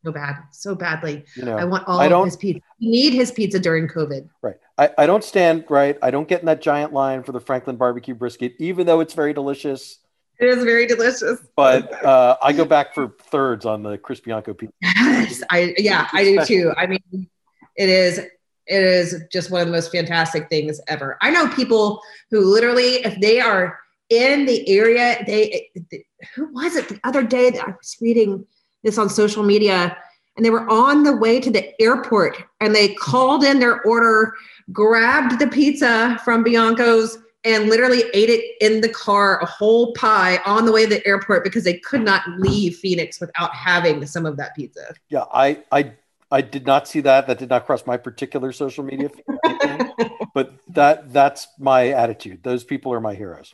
so 0.04 0.12
bad 0.12 0.38
so 0.52 0.74
badly. 0.74 1.26
You 1.36 1.46
know 1.46 1.58
i 1.58 1.66
want 1.66 1.88
all 1.88 2.00
I 2.00 2.08
don't, 2.08 2.22
of 2.22 2.26
his 2.28 2.38
pizza. 2.38 2.62
We 2.80 2.90
need 2.90 3.14
his 3.14 3.32
pizza 3.32 3.60
during 3.60 3.88
covid. 3.88 4.30
Right. 4.42 4.56
I, 4.78 4.90
I 4.98 5.06
don't 5.06 5.24
stand 5.24 5.66
right. 5.70 5.98
I 6.02 6.10
don't 6.12 6.28
get 6.28 6.40
in 6.40 6.48
that 6.48 6.62
giant 6.62 6.94
line 6.94 7.22
for 7.24 7.34
the 7.34 7.40
franklin 7.40 7.76
barbecue 7.76 8.16
brisket 8.16 8.56
even 8.58 8.88
though 8.88 9.02
it's 9.02 9.14
very 9.14 9.34
delicious 9.34 10.00
it 10.40 10.48
is 10.48 10.64
very 10.64 10.86
delicious. 10.88 11.40
But 11.56 12.04
uh, 12.04 12.38
I 12.42 12.54
go 12.54 12.66
back 12.66 12.94
for 12.94 13.16
thirds 13.30 13.66
on 13.66 13.84
the 13.84 13.98
Chris 13.98 14.20
Bianco 14.20 14.54
pizza. 14.54 14.74
Yes, 14.82 15.44
I 15.50 15.74
yeah, 15.78 16.08
I 16.14 16.24
do 16.24 16.46
too. 16.46 16.74
I 16.78 16.88
mean, 16.88 17.30
it 17.76 17.90
is 17.90 18.20
it 18.68 18.84
is 18.84 19.24
just 19.32 19.52
one 19.52 19.62
of 19.62 19.68
the 19.68 19.74
most 19.74 19.92
fantastic 19.92 20.50
things 20.50 20.82
ever. 20.88 21.18
I 21.22 21.30
know 21.30 21.48
people 21.50 22.02
who 22.32 22.42
literally, 22.42 22.96
if 23.06 23.20
they 23.22 23.40
are 23.40 23.80
in 24.10 24.46
the 24.46 24.68
area, 24.68 25.24
they, 25.26 25.70
they 25.92 26.06
who 26.34 26.52
was 26.52 26.76
it 26.76 26.90
the 26.90 27.00
other 27.04 27.24
day 27.24 27.52
that 27.52 27.68
I 27.68 27.72
was 27.72 27.98
reading 28.02 28.46
this 28.84 28.98
on 28.98 29.10
social 29.10 29.44
media, 29.44 29.98
and 30.36 30.46
they 30.46 30.50
were 30.50 30.70
on 30.70 31.04
the 31.04 31.16
way 31.16 31.40
to 31.40 31.52
the 31.52 31.80
airport, 31.82 32.44
and 32.60 32.74
they 32.74 32.94
called 32.96 33.44
in 33.44 33.60
their 33.60 33.82
order, 33.84 34.34
grabbed 34.72 35.40
the 35.40 35.48
pizza 35.48 36.20
from 36.24 36.44
Bianco's 36.44 37.20
and 37.46 37.70
literally 37.70 38.04
ate 38.14 38.30
it 38.30 38.44
in 38.60 38.82
the 38.82 38.90
car, 38.90 39.40
a 39.40 39.46
whole 39.46 39.94
pie 39.94 40.40
on 40.46 40.66
the 40.66 40.72
way 40.72 40.84
to 40.84 40.90
the 40.90 41.08
airport 41.08 41.44
because 41.44 41.64
they 41.64 41.78
could 41.78 42.02
not 42.02 42.28
leave 42.40 42.76
Phoenix 42.78 43.22
without 43.22 43.54
having 43.54 44.06
some 44.08 44.26
of 44.26 44.36
that 44.38 44.56
pizza. 44.56 44.94
Yeah, 45.10 45.26
I 45.32 45.64
I 45.72 45.94
I 46.32 46.42
did 46.42 46.66
not 46.66 46.88
see 46.88 47.02
that. 47.02 47.28
That 47.28 47.38
did 47.38 47.50
not 47.50 47.66
cross 47.66 47.86
my 47.86 47.98
particular 47.98 48.52
social 48.52 48.84
media 48.84 49.10
feed, 49.10 49.90
but 50.34 50.54
that 50.70 51.14
that's 51.14 51.48
my 51.60 51.90
attitude. 51.90 52.44
Those 52.44 52.64
people 52.64 52.92
are 52.92 53.00
my 53.00 53.14
heroes. 53.14 53.54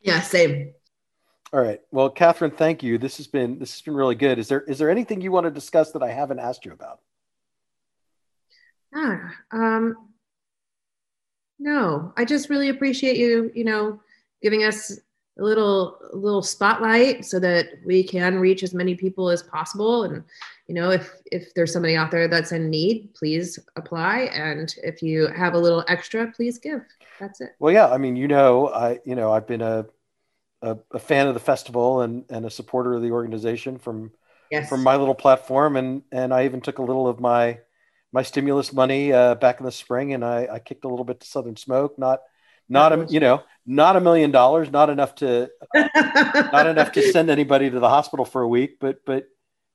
Yeah, 0.00 0.20
same. 0.22 0.72
All 1.52 1.60
right. 1.60 1.80
Well, 1.90 2.10
Kathryn, 2.10 2.56
thank 2.56 2.82
you. 2.82 2.96
This 2.96 3.18
has 3.18 3.26
been 3.26 3.58
this 3.58 3.72
has 3.72 3.82
been 3.82 3.94
really 3.94 4.14
good. 4.14 4.38
Is 4.38 4.48
there 4.48 4.62
is 4.62 4.78
there 4.78 4.90
anything 4.90 5.20
you 5.20 5.32
want 5.32 5.44
to 5.44 5.50
discuss 5.50 5.92
that 5.92 6.02
I 6.02 6.10
haven't 6.10 6.38
asked 6.38 6.64
you 6.64 6.72
about? 6.72 7.00
Ah, 8.94 9.34
um, 9.52 10.09
no, 11.60 12.12
I 12.16 12.24
just 12.24 12.48
really 12.48 12.70
appreciate 12.70 13.18
you, 13.18 13.52
you 13.54 13.64
know, 13.64 14.00
giving 14.42 14.64
us 14.64 14.98
a 15.38 15.42
little 15.42 15.98
a 16.12 16.16
little 16.16 16.42
spotlight 16.42 17.24
so 17.24 17.38
that 17.38 17.66
we 17.84 18.02
can 18.02 18.38
reach 18.38 18.62
as 18.62 18.74
many 18.74 18.94
people 18.94 19.28
as 19.28 19.42
possible. 19.42 20.04
And 20.04 20.24
you 20.66 20.74
know 20.74 20.90
if 20.90 21.12
if 21.26 21.52
there's 21.54 21.72
somebody 21.72 21.96
out 21.96 22.10
there 22.10 22.28
that's 22.28 22.52
in 22.52 22.70
need 22.70 23.14
please 23.14 23.58
apply. 23.76 24.30
And 24.32 24.74
if 24.82 25.02
you 25.02 25.28
have 25.28 25.54
a 25.54 25.58
little 25.58 25.84
extra 25.86 26.32
please 26.32 26.58
give. 26.58 26.82
That's 27.20 27.40
it. 27.40 27.50
Well 27.58 27.72
yeah 27.72 27.88
i 27.88 27.98
mean 27.98 28.16
you 28.16 28.28
know 28.28 28.68
i 28.68 28.98
you 29.04 29.14
know 29.14 29.32
i've 29.32 29.46
been 29.46 29.62
a 29.62 29.86
a, 30.62 30.76
a 30.92 30.98
fan 30.98 31.26
of 31.26 31.34
the 31.34 31.40
festival 31.40 32.00
and 32.00 32.24
and 32.30 32.44
a 32.44 32.50
supporter 32.50 32.94
of 32.94 33.02
the 33.02 33.10
organization 33.10 33.78
from 33.78 34.10
yes. 34.50 34.68
from 34.68 34.82
my 34.82 34.96
little 34.96 35.14
platform. 35.14 35.76
And 35.76 36.02
and 36.10 36.34
i 36.34 36.44
even 36.44 36.60
took 36.60 36.78
a 36.78 36.82
little 36.82 37.06
of 37.06 37.20
my 37.20 37.58
my 38.12 38.22
stimulus 38.22 38.72
money 38.72 39.12
uh, 39.12 39.34
back 39.36 39.60
in 39.60 39.66
the 39.66 39.72
spring, 39.72 40.14
and 40.14 40.24
I, 40.24 40.48
I, 40.52 40.58
kicked 40.58 40.84
a 40.84 40.88
little 40.88 41.04
bit 41.04 41.20
to 41.20 41.26
Southern 41.26 41.56
Smoke. 41.56 41.98
Not 41.98 42.20
Not 42.68 42.92
a, 42.92 43.06
you 43.08 43.18
know, 43.18 43.42
not 43.66 43.96
a 43.96 44.00
million 44.00 44.30
dollars, 44.30 44.70
not 44.70 44.90
enough 44.90 45.16
to, 45.16 45.50
not 45.74 46.66
enough 46.68 46.92
to 46.92 47.02
send 47.10 47.28
anybody 47.28 47.68
to 47.68 47.80
the 47.80 47.88
hospital 47.88 48.24
for 48.24 48.42
a 48.42 48.48
week, 48.48 48.78
but, 48.80 49.04
but, 49.04 49.24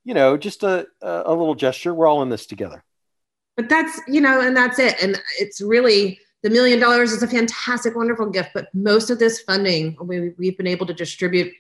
you 0.05 0.13
know, 0.13 0.37
just 0.37 0.63
a, 0.63 0.87
a 1.01 1.33
little 1.33 1.55
gesture. 1.55 1.93
We're 1.93 2.07
all 2.07 2.23
in 2.23 2.29
this 2.29 2.45
together. 2.45 2.83
But 3.57 3.67
that's, 3.67 3.99
you 4.07 4.21
know, 4.21 4.39
and 4.39 4.55
that's 4.55 4.79
it. 4.79 4.95
And 5.01 5.21
it's 5.39 5.59
really, 5.61 6.19
the 6.43 6.49
million 6.49 6.79
dollars 6.79 7.11
is 7.11 7.21
a 7.21 7.27
fantastic, 7.27 7.95
wonderful 7.95 8.29
gift, 8.29 8.51
but 8.53 8.67
most 8.73 9.09
of 9.09 9.19
this 9.19 9.41
funding, 9.41 9.97
we, 10.01 10.29
we've 10.37 10.57
been 10.57 10.67
able 10.67 10.85
to 10.85 10.93
distribute 10.93 11.51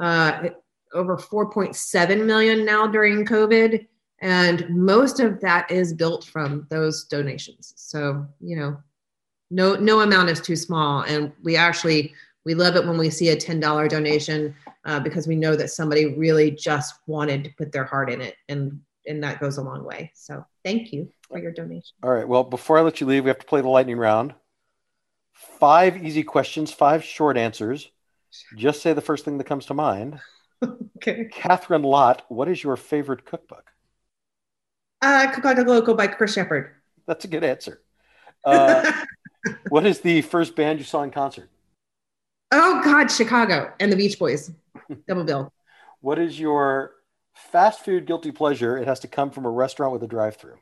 uh, 0.00 0.48
over 0.94 1.18
4.7 1.18 2.24
million 2.24 2.64
now 2.64 2.86
during 2.86 3.26
COVID. 3.26 3.86
And 4.20 4.68
most 4.70 5.20
of 5.20 5.40
that 5.40 5.70
is 5.70 5.94
built 5.94 6.24
from 6.24 6.66
those 6.68 7.04
donations. 7.04 7.72
So, 7.76 8.26
you 8.40 8.56
know, 8.56 8.76
no, 9.50 9.74
no 9.76 10.00
amount 10.00 10.28
is 10.28 10.40
too 10.40 10.56
small. 10.56 11.02
And 11.02 11.32
we 11.42 11.56
actually, 11.56 12.14
we 12.44 12.54
love 12.54 12.76
it 12.76 12.86
when 12.86 12.98
we 12.98 13.10
see 13.10 13.30
a 13.30 13.36
$10 13.36 13.88
donation 13.88 14.54
uh, 14.84 15.00
because 15.00 15.26
we 15.26 15.36
know 15.36 15.56
that 15.56 15.68
somebody 15.68 16.14
really 16.14 16.50
just 16.50 16.96
wanted 17.06 17.44
to 17.44 17.50
put 17.56 17.72
their 17.72 17.84
heart 17.84 18.10
in 18.10 18.20
it. 18.20 18.36
And, 18.48 18.80
and 19.06 19.22
that 19.24 19.40
goes 19.40 19.56
a 19.56 19.62
long 19.62 19.84
way. 19.84 20.12
So 20.14 20.44
thank 20.64 20.92
you 20.92 21.10
for 21.22 21.38
your 21.38 21.52
donation. 21.52 21.96
All 22.02 22.10
right. 22.10 22.28
Well, 22.28 22.44
before 22.44 22.78
I 22.78 22.82
let 22.82 23.00
you 23.00 23.06
leave, 23.06 23.24
we 23.24 23.30
have 23.30 23.38
to 23.38 23.46
play 23.46 23.62
the 23.62 23.68
lightning 23.68 23.96
round. 23.96 24.34
Five 25.32 26.04
easy 26.04 26.22
questions, 26.22 26.70
five 26.70 27.02
short 27.02 27.38
answers. 27.38 27.90
Just 28.56 28.82
say 28.82 28.92
the 28.92 29.00
first 29.00 29.24
thing 29.24 29.38
that 29.38 29.44
comes 29.44 29.66
to 29.66 29.74
mind. 29.74 30.20
okay. 30.96 31.28
Kathryn 31.32 31.84
Lott, 31.84 32.22
what 32.28 32.48
is 32.48 32.62
your 32.62 32.76
favorite 32.76 33.24
cookbook? 33.24 33.69
Uh, 35.02 35.32
Like 35.42 35.66
Local 35.66 35.94
by 35.94 36.06
Chris 36.06 36.34
Shepard. 36.34 36.72
That's 37.06 37.24
a 37.24 37.28
good 37.28 37.44
answer. 37.44 37.80
Uh, 38.44 38.92
what 39.68 39.86
is 39.86 40.00
the 40.00 40.22
first 40.22 40.54
band 40.56 40.78
you 40.78 40.84
saw 40.84 41.02
in 41.02 41.10
concert? 41.10 41.48
Oh 42.52 42.80
God, 42.84 43.10
Chicago 43.10 43.72
and 43.80 43.92
the 43.92 43.96
Beach 43.96 44.18
Boys. 44.18 44.50
Double 45.08 45.24
bill. 45.24 45.52
What 46.00 46.18
is 46.18 46.38
your 46.38 46.92
fast 47.34 47.84
food 47.84 48.06
guilty 48.06 48.32
pleasure? 48.32 48.76
It 48.76 48.88
has 48.88 49.00
to 49.00 49.08
come 49.08 49.30
from 49.30 49.46
a 49.46 49.50
restaurant 49.50 49.92
with 49.92 50.02
a 50.02 50.06
drive-through. 50.06 50.56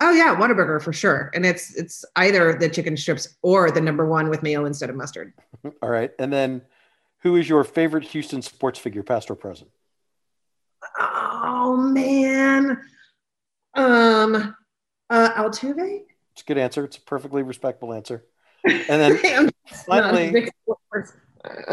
Oh 0.00 0.12
yeah, 0.12 0.34
Whataburger 0.34 0.80
for 0.80 0.92
sure. 0.92 1.30
And 1.34 1.44
it's 1.44 1.74
it's 1.76 2.04
either 2.16 2.54
the 2.54 2.68
chicken 2.68 2.96
strips 2.96 3.36
or 3.42 3.70
the 3.70 3.80
number 3.80 4.06
one 4.06 4.30
with 4.30 4.42
mayo 4.42 4.64
instead 4.64 4.88
of 4.88 4.96
mustard. 4.96 5.34
All 5.82 5.90
right. 5.90 6.10
And 6.18 6.32
then 6.32 6.62
who 7.18 7.36
is 7.36 7.48
your 7.48 7.64
favorite 7.64 8.04
Houston 8.04 8.40
sports 8.40 8.78
figure, 8.78 9.02
past 9.02 9.30
or 9.30 9.34
present? 9.34 9.70
Oh 10.98 11.76
man. 11.76 12.80
Um 13.74 14.54
uh 15.08 15.32
Altuve? 15.34 16.02
It's 16.32 16.42
a 16.42 16.44
good 16.44 16.58
answer. 16.58 16.84
It's 16.84 16.96
a 16.96 17.02
perfectly 17.02 17.42
respectable 17.42 17.94
answer. 17.94 18.24
And 18.64 18.82
then 18.88 19.50
finally 19.86 20.50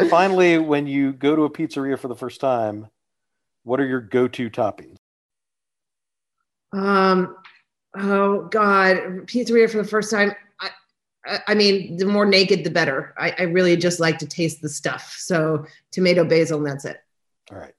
finally, 0.08 0.58
when 0.58 0.86
you 0.86 1.12
go 1.12 1.36
to 1.36 1.42
a 1.42 1.50
pizzeria 1.50 1.98
for 1.98 2.08
the 2.08 2.16
first 2.16 2.40
time, 2.40 2.88
what 3.64 3.80
are 3.80 3.86
your 3.86 4.00
go-to 4.00 4.50
toppings? 4.50 4.96
Um 6.72 7.36
Oh 7.96 8.42
God, 8.44 8.96
pizzeria 9.26 9.70
for 9.70 9.78
the 9.78 9.88
first 9.88 10.10
time. 10.10 10.32
I, 11.28 11.40
I 11.48 11.54
mean, 11.54 11.96
the 11.96 12.06
more 12.06 12.26
naked, 12.26 12.64
the 12.64 12.70
better. 12.70 13.14
I, 13.18 13.34
I 13.38 13.42
really 13.42 13.76
just 13.76 14.00
like 14.00 14.18
to 14.18 14.26
taste 14.26 14.62
the 14.62 14.68
stuff. 14.68 15.14
So 15.18 15.66
tomato, 15.90 16.24
basil, 16.24 16.58
and 16.58 16.66
that's 16.66 16.84
it. 16.84 16.98
All 17.50 17.58
right, 17.58 17.74